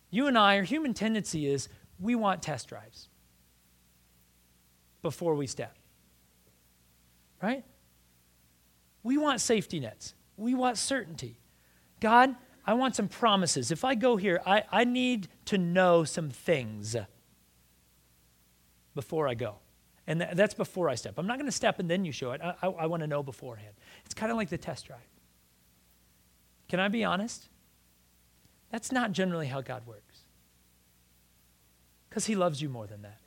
You 0.09 0.27
and 0.27 0.37
I, 0.37 0.57
our 0.57 0.63
human 0.63 0.93
tendency 0.93 1.47
is 1.47 1.69
we 1.99 2.15
want 2.15 2.41
test 2.41 2.69
drives 2.69 3.09
before 5.01 5.35
we 5.35 5.47
step. 5.47 5.75
Right? 7.41 7.63
We 9.03 9.17
want 9.17 9.41
safety 9.41 9.79
nets. 9.79 10.13
We 10.35 10.55
want 10.55 10.77
certainty. 10.77 11.37
God, 11.99 12.35
I 12.65 12.73
want 12.73 12.95
some 12.95 13.07
promises. 13.07 13.71
If 13.71 13.83
I 13.83 13.95
go 13.95 14.17
here, 14.17 14.41
I, 14.45 14.63
I 14.71 14.83
need 14.83 15.27
to 15.45 15.57
know 15.57 16.03
some 16.03 16.29
things 16.29 16.95
before 18.95 19.27
I 19.27 19.33
go. 19.33 19.55
And 20.07 20.19
th- 20.19 20.31
that's 20.33 20.53
before 20.53 20.89
I 20.89 20.95
step. 20.95 21.15
I'm 21.17 21.27
not 21.27 21.37
going 21.37 21.45
to 21.45 21.51
step 21.51 21.79
and 21.79 21.89
then 21.89 22.03
you 22.03 22.11
show 22.11 22.31
it. 22.31 22.41
I, 22.41 22.55
I, 22.61 22.67
I 22.67 22.85
want 22.87 23.01
to 23.01 23.07
know 23.07 23.23
beforehand. 23.23 23.73
It's 24.05 24.13
kind 24.13 24.31
of 24.31 24.37
like 24.37 24.49
the 24.49 24.57
test 24.57 24.87
drive. 24.87 24.99
Can 26.67 26.79
I 26.79 26.87
be 26.87 27.03
honest? 27.03 27.47
That's 28.71 28.91
not 28.91 29.11
generally 29.11 29.47
how 29.47 29.61
God 29.61 29.85
works. 29.85 30.19
Because 32.09 32.25
He 32.25 32.35
loves 32.35 32.61
you 32.61 32.69
more 32.69 32.87
than 32.87 33.01
that. 33.01 33.19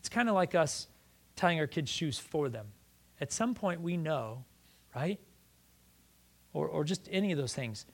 It's 0.00 0.08
kind 0.08 0.28
of 0.28 0.34
like 0.34 0.54
us 0.54 0.86
tying 1.36 1.58
our 1.60 1.66
kids' 1.66 1.90
shoes 1.90 2.18
for 2.18 2.48
them. 2.48 2.68
At 3.20 3.32
some 3.32 3.54
point, 3.54 3.80
we 3.80 3.96
know, 3.96 4.44
right? 4.94 5.20
or, 6.52 6.66
or 6.68 6.84
just 6.84 7.08
any 7.10 7.32
of 7.32 7.38
those 7.38 7.54
things. 7.54 7.86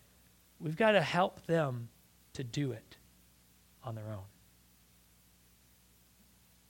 We've 0.60 0.76
got 0.76 0.92
to 0.92 1.02
help 1.02 1.46
them 1.46 1.88
to 2.34 2.44
do 2.44 2.72
it 2.72 2.96
on 3.84 3.94
their 3.94 4.08
own. 4.08 4.24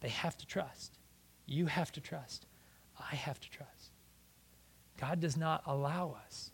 They 0.01 0.09
have 0.09 0.37
to 0.39 0.47
trust. 0.47 0.99
You 1.47 1.67
have 1.67 1.93
to 1.93 2.01
trust. 2.01 2.47
I 2.99 3.15
have 3.15 3.41
to 3.41 3.51
trust. 3.51 3.93
God 4.99 5.21
does 5.21 5.37
not 5.37 5.63
allow 5.67 6.17
us 6.27 6.51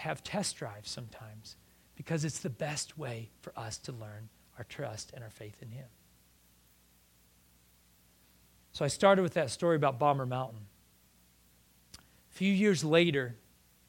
have 0.00 0.22
test 0.22 0.56
drives 0.56 0.90
sometimes 0.90 1.56
because 1.94 2.24
it's 2.24 2.40
the 2.40 2.50
best 2.50 2.98
way 2.98 3.30
for 3.40 3.52
us 3.56 3.78
to 3.78 3.92
learn 3.92 4.28
our 4.58 4.64
trust 4.64 5.12
and 5.14 5.22
our 5.22 5.30
faith 5.30 5.56
in 5.62 5.70
Him. 5.70 5.86
So 8.72 8.84
I 8.84 8.88
started 8.88 9.22
with 9.22 9.34
that 9.34 9.50
story 9.50 9.76
about 9.76 9.98
Bomber 9.98 10.26
Mountain. 10.26 10.60
A 11.96 12.34
few 12.34 12.52
years 12.52 12.84
later, 12.84 13.36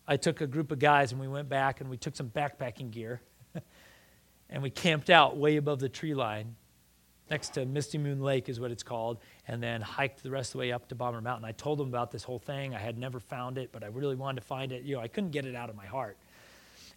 I 0.08 0.18
took 0.18 0.42
a 0.42 0.48
group 0.48 0.72
of 0.72 0.80
guys 0.80 1.12
and 1.12 1.22
we 1.22 1.28
went 1.28 1.50
back 1.50 1.82
and 1.82 1.90
we 1.90 1.98
took 1.98 2.16
some 2.16 2.30
backpacking 2.30 2.92
gear 2.92 3.22
and 4.50 4.64
we 4.64 4.70
camped 4.70 5.10
out 5.10 5.38
way 5.38 5.58
above 5.58 5.80
the 5.80 5.90
tree 5.90 6.14
line 6.14 6.56
next 7.32 7.54
to 7.56 7.66
Misty 7.66 7.98
Moon 7.98 8.22
Lake, 8.22 8.50
is 8.50 8.60
what 8.60 8.70
it's 8.70 8.84
called, 8.84 9.18
and 9.48 9.64
then 9.64 9.82
hiked 9.82 10.22
the 10.22 10.30
rest 10.30 10.50
of 10.50 10.54
the 10.54 10.58
way 10.60 10.72
up 10.72 10.88
to 10.90 10.96
Bomber 10.96 11.22
Mountain. 11.22 11.46
I 11.46 11.54
told 11.54 11.80
them 11.80 11.88
about 11.88 12.12
this 12.12 12.24
whole 12.24 12.40
thing. 12.40 12.76
I 12.76 12.80
had 12.80 12.98
never 12.98 13.20
found 13.20 13.58
it, 13.58 13.72
but 13.72 13.84
I 13.84 13.88
really 13.88 14.16
wanted 14.16 14.42
to 14.42 14.48
find 14.48 14.72
it. 14.72 14.84
You 14.84 14.96
know, 14.96 15.02
I 15.02 15.08
couldn't 15.08 15.32
get 15.32 15.46
it 15.46 15.56
out 15.56 15.70
of 15.70 15.76
my 15.76 15.86
heart. 15.86 16.18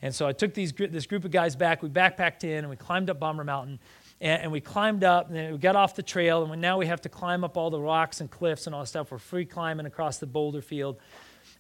And 0.03 0.15
so 0.15 0.27
I 0.27 0.33
took 0.33 0.53
these, 0.53 0.73
this 0.73 1.07
group 1.07 1.25
of 1.25 1.31
guys 1.31 1.57
back. 1.57 1.83
We 1.83 1.89
backpacked 1.89 2.45
in 2.45 2.59
and 2.59 2.69
we 2.69 2.77
climbed 2.77 3.09
up 3.09 3.21
Bomber 3.21 3.45
Mountain. 3.45 3.79
And, 4.21 4.43
and 4.43 4.53
we 4.53 4.61
climbed 4.61 5.05
up 5.05 5.31
and 5.31 5.53
we 5.53 5.59
got 5.59 5.77
off 5.77 5.95
the 5.95 6.03
trail. 6.03 6.43
And 6.43 6.51
we, 6.51 6.57
now 6.57 6.79
we 6.79 6.87
have 6.87 7.01
to 7.03 7.09
climb 7.09 7.45
up 7.45 7.57
all 7.57 7.71
the 7.71 7.81
rocks 7.81 8.21
and 8.21 8.31
cliffs 8.31 8.67
and 8.67 8.75
all 8.75 8.85
stuff. 8.85 9.13
We're 9.13 9.19
free 9.19 9.47
climbing 9.47 9.87
across 9.87 10.19
the 10.19 10.27
boulder 10.27 10.61
field. 10.61 10.99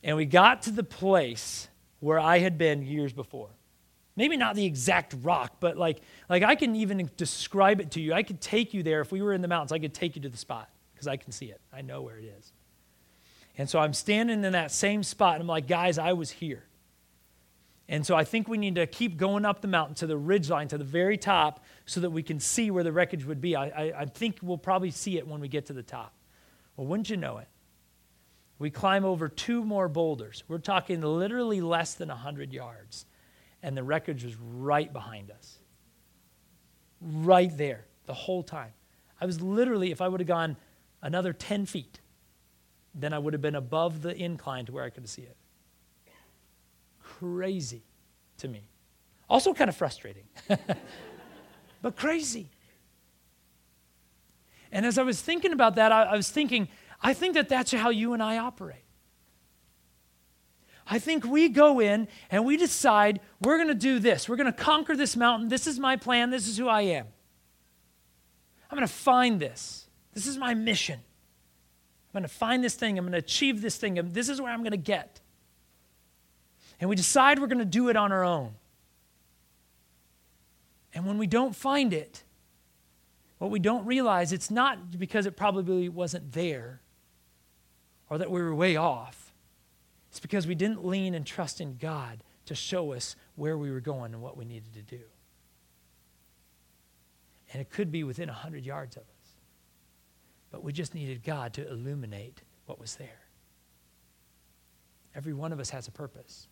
And 0.03 0.17
we 0.17 0.27
got 0.27 0.63
to 0.63 0.73
the 0.73 0.85
place 0.85 1.69
where 2.01 2.19
I 2.19 2.41
had 2.41 2.59
been 2.59 2.83
years 2.83 3.13
before. 3.13 3.49
Maybe 4.17 4.37
not 4.37 4.55
the 4.55 4.65
exact 4.65 5.15
rock, 5.23 5.57
but 5.59 5.77
like, 5.77 6.01
like 6.29 6.43
I 6.43 6.55
can 6.55 6.77
even 6.77 7.11
describe 7.17 7.81
it 7.81 7.91
to 7.93 8.01
you. 8.01 8.13
I 8.13 8.23
could 8.23 8.41
take 8.41 8.73
you 8.73 8.83
there. 8.83 9.01
If 9.01 9.11
we 9.11 9.23
were 9.23 9.33
in 9.33 9.43
the 9.43 9.49
mountains, 9.49 9.73
I 9.73 9.79
could 9.79 9.95
take 9.95 10.15
you 10.15 10.23
to 10.23 10.29
the 10.29 10.37
spot 10.37 10.71
because 10.95 11.09
I 11.09 11.17
can 11.17 11.33
see 11.33 11.47
it. 11.47 11.61
I 11.73 11.83
know 11.83 12.03
where 12.03 12.17
it 12.19 12.25
is. 12.25 12.53
And 13.59 13.69
so 13.69 13.79
I'm 13.79 13.93
standing 13.93 14.45
in 14.45 14.53
that 14.53 14.71
same 14.71 15.03
spot, 15.03 15.35
and 15.35 15.43
I'm 15.43 15.49
like, 15.49 15.67
guys, 15.67 15.99
I 15.99 16.13
was 16.13 16.31
here. 16.31 16.65
And 17.89 18.07
so 18.07 18.17
I 18.17 18.25
think 18.25 18.49
we 18.49 18.57
need 18.57 18.77
to 18.77 18.87
keep 18.87 19.17
going 19.17 19.45
up 19.45 19.61
the 19.61 19.69
mountain 19.69 19.95
to 19.97 20.07
the 20.07 20.17
ridge 20.17 20.49
line, 20.49 20.69
to 20.69 20.79
the 20.79 20.85
very 20.85 21.19
top, 21.19 21.65
so 21.85 22.01
that 22.01 22.11
we 22.11 22.23
can 22.23 22.41
see 22.41 22.71
where 22.71 22.83
the 22.83 22.93
wreckage 22.93 23.25
would 23.25 23.41
be. 23.41 23.55
I, 23.55 23.67
I, 23.67 24.01
I 24.01 24.05
think 24.07 24.39
we'll 24.43 24.59
probably 24.59 24.91
see 24.91 25.19
it 25.19 25.29
when 25.29 25.41
we 25.41 25.49
get 25.49 25.67
to 25.67 25.73
the 25.73 25.83
top. 25.83 26.15
Well, 26.77 26.87
wouldn't 26.87 27.11
you 27.11 27.17
know 27.17 27.39
it? 27.39 27.49
We 28.59 28.71
climb 28.71 29.05
over 29.05 29.29
two 29.29 29.65
more 29.65 29.89
boulders. 29.89 30.45
We're 30.49 30.59
talking 30.59 31.03
literally 31.03 31.61
less 31.61 31.95
than 31.95 32.09
100 32.09 32.53
yards. 32.53 33.05
And 33.65 33.75
the 33.75 33.83
wreckage 33.83 34.25
was 34.25 34.37
right 34.37 34.93
behind 34.93 35.31
us. 35.31 35.59
Right 37.01 37.51
there, 37.57 37.87
the 38.05 38.13
whole 38.13 38.43
time. 38.43 38.75
I 39.19 39.25
was 39.25 39.41
literally, 39.41 39.91
if 39.91 40.03
I 40.03 40.09
would 40.09 40.21
have 40.21 40.29
gone 40.29 40.59
another 41.01 41.33
10 41.33 41.65
feet, 41.65 42.01
then 42.95 43.15
I 43.15 43.19
would 43.19 43.33
have 43.33 43.41
been 43.41 43.55
above 43.55 44.03
the 44.03 44.15
incline 44.15 44.67
to 44.67 44.73
where 44.73 44.85
I 44.85 44.91
could 44.91 45.09
see 45.09 45.23
it. 45.23 45.37
Crazy 47.03 47.85
to 48.39 48.49
me. 48.49 48.69
Also, 49.31 49.55
kind 49.55 49.71
of 49.71 49.77
frustrating, 49.77 50.25
but 51.81 51.97
crazy. 51.97 52.51
And 54.71 54.85
as 54.85 54.99
I 54.99 55.05
was 55.05 55.23
thinking 55.23 55.53
about 55.53 55.77
that, 55.77 55.91
I, 55.91 56.03
I 56.03 56.17
was 56.17 56.29
thinking, 56.31 56.69
I 57.01 57.15
think 57.15 57.33
that 57.33 57.49
that's 57.49 57.73
how 57.73 57.89
you 57.89 58.13
and 58.13 58.23
I 58.23 58.37
operate. 58.37 58.84
I 60.87 60.99
think 60.99 61.25
we 61.25 61.49
go 61.49 61.81
in 61.81 62.09
and 62.31 62.45
we 62.45 62.57
decide 62.57 63.21
we're 63.41 63.57
going 63.57 63.69
to 63.69 63.75
do 63.75 63.99
this. 63.99 64.29
We're 64.29 64.37
going 64.37 64.53
to 64.53 64.53
conquer 64.53 64.97
this 64.97 65.17
mountain. 65.17 65.49
This 65.49 65.67
is 65.67 65.79
my 65.79 65.97
plan. 65.97 66.31
This 66.31 66.47
is 66.47 66.59
who 66.59 66.69
I 66.69 66.83
am. 66.83 67.07
I'm 68.71 68.77
going 68.77 68.87
to 68.87 68.93
find 68.93 69.41
this. 69.41 69.89
This 70.13 70.27
is 70.27 70.37
my 70.37 70.53
mission. 70.55 70.97
I'm 70.97 72.21
going 72.21 72.29
to 72.29 72.35
find 72.35 72.63
this 72.63 72.75
thing. 72.75 72.99
I'm 72.99 73.05
going 73.05 73.13
to 73.13 73.19
achieve 73.19 73.63
this 73.63 73.77
thing. 73.77 73.95
This 74.13 74.29
is 74.29 74.41
where 74.41 74.53
I'm 74.53 74.61
going 74.61 74.73
to 74.73 74.77
get. 74.77 75.21
And 76.81 76.91
we 76.91 76.97
decide 76.97 77.39
we're 77.39 77.47
going 77.47 77.59
to 77.59 77.65
do 77.65 77.89
it 77.89 77.97
on 77.97 78.13
our 78.13 78.25
own. 78.25 78.55
And 80.93 81.07
when 81.07 81.19
we 81.19 81.27
don't 81.27 81.57
find 81.57 81.93
it, 81.93 82.25
what 83.39 83.51
we 83.51 83.59
don't 83.59 83.85
realize, 83.87 84.33
it's 84.33 84.51
not 84.51 84.99
because 84.99 85.27
it 85.27 85.37
probably 85.37 85.89
wasn't 85.89 86.33
there 86.33 86.81
or 88.09 88.19
that 88.19 88.31
we 88.31 88.43
were 88.43 88.55
way 88.55 88.77
off. 88.77 89.24
It's 90.15 90.21
because 90.21 90.47
we 90.47 90.55
didn't 90.55 90.87
lean 90.87 91.13
and 91.13 91.27
trust 91.27 91.61
in 91.61 91.77
God 91.77 92.23
to 92.47 92.55
show 92.55 92.93
us 92.93 93.17
where 93.35 93.59
we 93.59 93.73
were 93.73 93.81
going 93.81 94.15
and 94.15 94.23
what 94.23 94.37
we 94.37 94.45
needed 94.45 94.73
to 94.75 94.83
do. 94.83 95.03
And 97.53 97.61
it 97.61 97.69
could 97.69 97.91
be 97.91 98.05
within 98.05 98.29
100 98.29 98.65
yards 98.65 98.97
of 98.97 99.03
us. 99.03 99.33
But 100.53 100.63
we 100.63 100.73
just 100.73 100.95
needed 100.95 101.25
God 101.25 101.53
to 101.55 101.69
illuminate 101.69 102.43
what 102.67 102.79
was 102.79 102.95
there. 102.95 103.23
Every 105.17 105.33
one 105.33 105.53
of 105.53 105.59
us 105.59 105.71
has 105.71 105.89
a 105.89 105.91
purpose. 105.91 106.47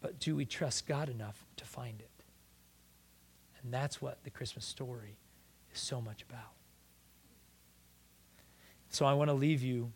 But 0.00 0.20
do 0.20 0.36
we 0.36 0.44
trust 0.44 0.86
God 0.86 1.08
enough 1.08 1.44
to 1.56 1.64
find 1.64 2.00
it? 2.00 2.08
And 3.60 3.74
that's 3.74 4.00
what 4.00 4.22
the 4.22 4.30
Christmas 4.30 4.64
story 4.64 5.16
is 5.74 5.80
so 5.80 6.00
much 6.00 6.22
about. 6.30 6.52
So 8.90 9.06
I 9.06 9.14
want 9.14 9.30
to 9.30 9.34
leave 9.34 9.64
you 9.64 9.90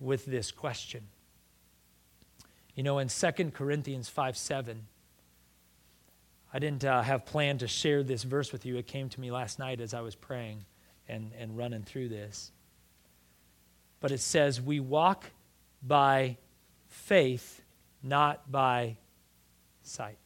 with 0.00 0.24
this 0.24 0.50
question. 0.50 1.08
You 2.74 2.82
know, 2.82 2.98
in 2.98 3.08
2 3.08 3.32
Corinthians 3.52 4.08
5 4.08 4.36
7, 4.36 4.86
I 6.54 6.58
didn't 6.58 6.84
uh, 6.84 7.02
have 7.02 7.24
planned 7.24 7.60
to 7.60 7.68
share 7.68 8.02
this 8.02 8.22
verse 8.22 8.52
with 8.52 8.66
you. 8.66 8.76
It 8.76 8.86
came 8.86 9.08
to 9.10 9.20
me 9.20 9.30
last 9.30 9.58
night 9.58 9.80
as 9.80 9.94
I 9.94 10.00
was 10.00 10.14
praying 10.14 10.64
and, 11.08 11.32
and 11.38 11.56
running 11.56 11.82
through 11.82 12.08
this. 12.08 12.52
But 14.00 14.10
it 14.10 14.20
says, 14.20 14.60
We 14.60 14.80
walk 14.80 15.24
by 15.82 16.36
faith, 16.88 17.62
not 18.02 18.50
by 18.50 18.96
sight. 19.82 20.18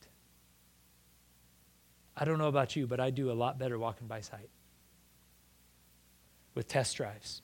I 2.17 2.25
don't 2.25 2.39
know 2.39 2.49
about 2.49 2.77
you, 2.77 2.87
but 2.87 2.99
I 2.99 3.11
do 3.11 3.31
a 3.31 3.35
lot 3.35 3.59
better 3.59 3.79
walking 3.79 4.07
by 4.07 4.21
sight 4.21 4.49
with 6.55 6.67
test 6.67 6.97
drives 6.97 7.43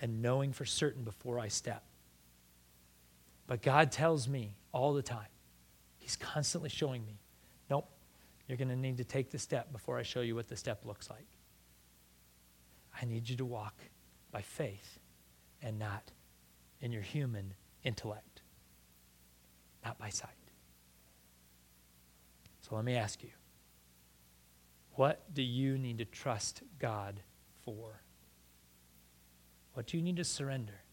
and 0.00 0.20
knowing 0.20 0.52
for 0.52 0.64
certain 0.64 1.04
before 1.04 1.38
I 1.38 1.48
step. 1.48 1.84
But 3.46 3.62
God 3.62 3.92
tells 3.92 4.28
me 4.28 4.56
all 4.72 4.94
the 4.94 5.02
time, 5.02 5.26
He's 5.98 6.16
constantly 6.16 6.68
showing 6.68 7.04
me, 7.06 7.18
nope, 7.70 7.88
you're 8.46 8.58
going 8.58 8.68
to 8.68 8.76
need 8.76 8.98
to 8.98 9.04
take 9.04 9.30
the 9.30 9.38
step 9.38 9.72
before 9.72 9.98
I 9.98 10.02
show 10.02 10.20
you 10.20 10.34
what 10.34 10.48
the 10.48 10.56
step 10.56 10.84
looks 10.84 11.08
like. 11.08 11.26
I 13.00 13.06
need 13.06 13.28
you 13.28 13.36
to 13.36 13.44
walk 13.44 13.74
by 14.30 14.42
faith 14.42 14.98
and 15.62 15.78
not 15.78 16.12
in 16.80 16.92
your 16.92 17.02
human 17.02 17.54
intellect, 17.82 18.42
not 19.84 19.98
by 19.98 20.10
sight. 20.10 20.30
So 22.60 22.76
let 22.76 22.84
me 22.84 22.96
ask 22.96 23.22
you 23.22 23.30
what 24.96 25.22
do 25.34 25.42
you 25.42 25.76
need 25.76 25.98
to 25.98 26.04
trust 26.04 26.62
God 26.78 27.20
for? 27.64 28.00
What 29.72 29.86
do 29.86 29.96
you 29.96 30.02
need 30.02 30.16
to 30.16 30.24
surrender? 30.24 30.83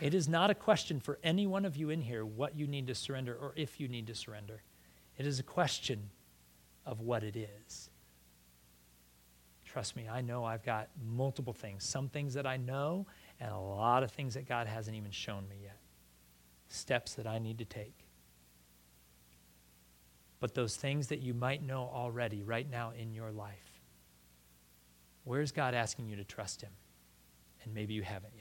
It 0.00 0.14
is 0.14 0.28
not 0.28 0.50
a 0.50 0.54
question 0.54 0.98
for 0.98 1.18
any 1.22 1.46
one 1.46 1.64
of 1.64 1.76
you 1.76 1.90
in 1.90 2.00
here 2.00 2.24
what 2.24 2.56
you 2.56 2.66
need 2.66 2.86
to 2.86 2.94
surrender 2.94 3.34
or 3.34 3.52
if 3.56 3.78
you 3.78 3.88
need 3.88 4.06
to 4.06 4.14
surrender. 4.14 4.62
It 5.18 5.26
is 5.26 5.38
a 5.38 5.42
question 5.42 6.10
of 6.86 7.00
what 7.00 7.22
it 7.22 7.36
is. 7.36 7.90
Trust 9.64 9.94
me, 9.94 10.08
I 10.08 10.20
know 10.20 10.44
I've 10.44 10.64
got 10.64 10.88
multiple 11.06 11.52
things. 11.52 11.84
Some 11.84 12.08
things 12.08 12.34
that 12.34 12.46
I 12.46 12.56
know, 12.56 13.06
and 13.38 13.52
a 13.52 13.58
lot 13.58 14.02
of 14.02 14.10
things 14.10 14.34
that 14.34 14.48
God 14.48 14.66
hasn't 14.66 14.96
even 14.96 15.12
shown 15.12 15.48
me 15.48 15.56
yet. 15.62 15.76
Steps 16.68 17.14
that 17.14 17.26
I 17.26 17.38
need 17.38 17.58
to 17.58 17.64
take. 17.64 17.94
But 20.40 20.54
those 20.54 20.74
things 20.74 21.08
that 21.08 21.20
you 21.20 21.34
might 21.34 21.62
know 21.62 21.90
already 21.92 22.42
right 22.42 22.68
now 22.68 22.92
in 22.98 23.12
your 23.12 23.30
life, 23.30 23.80
where's 25.24 25.52
God 25.52 25.74
asking 25.74 26.08
you 26.08 26.16
to 26.16 26.24
trust 26.24 26.62
Him? 26.62 26.72
And 27.62 27.74
maybe 27.74 27.92
you 27.94 28.02
haven't 28.02 28.32
yet. 28.36 28.39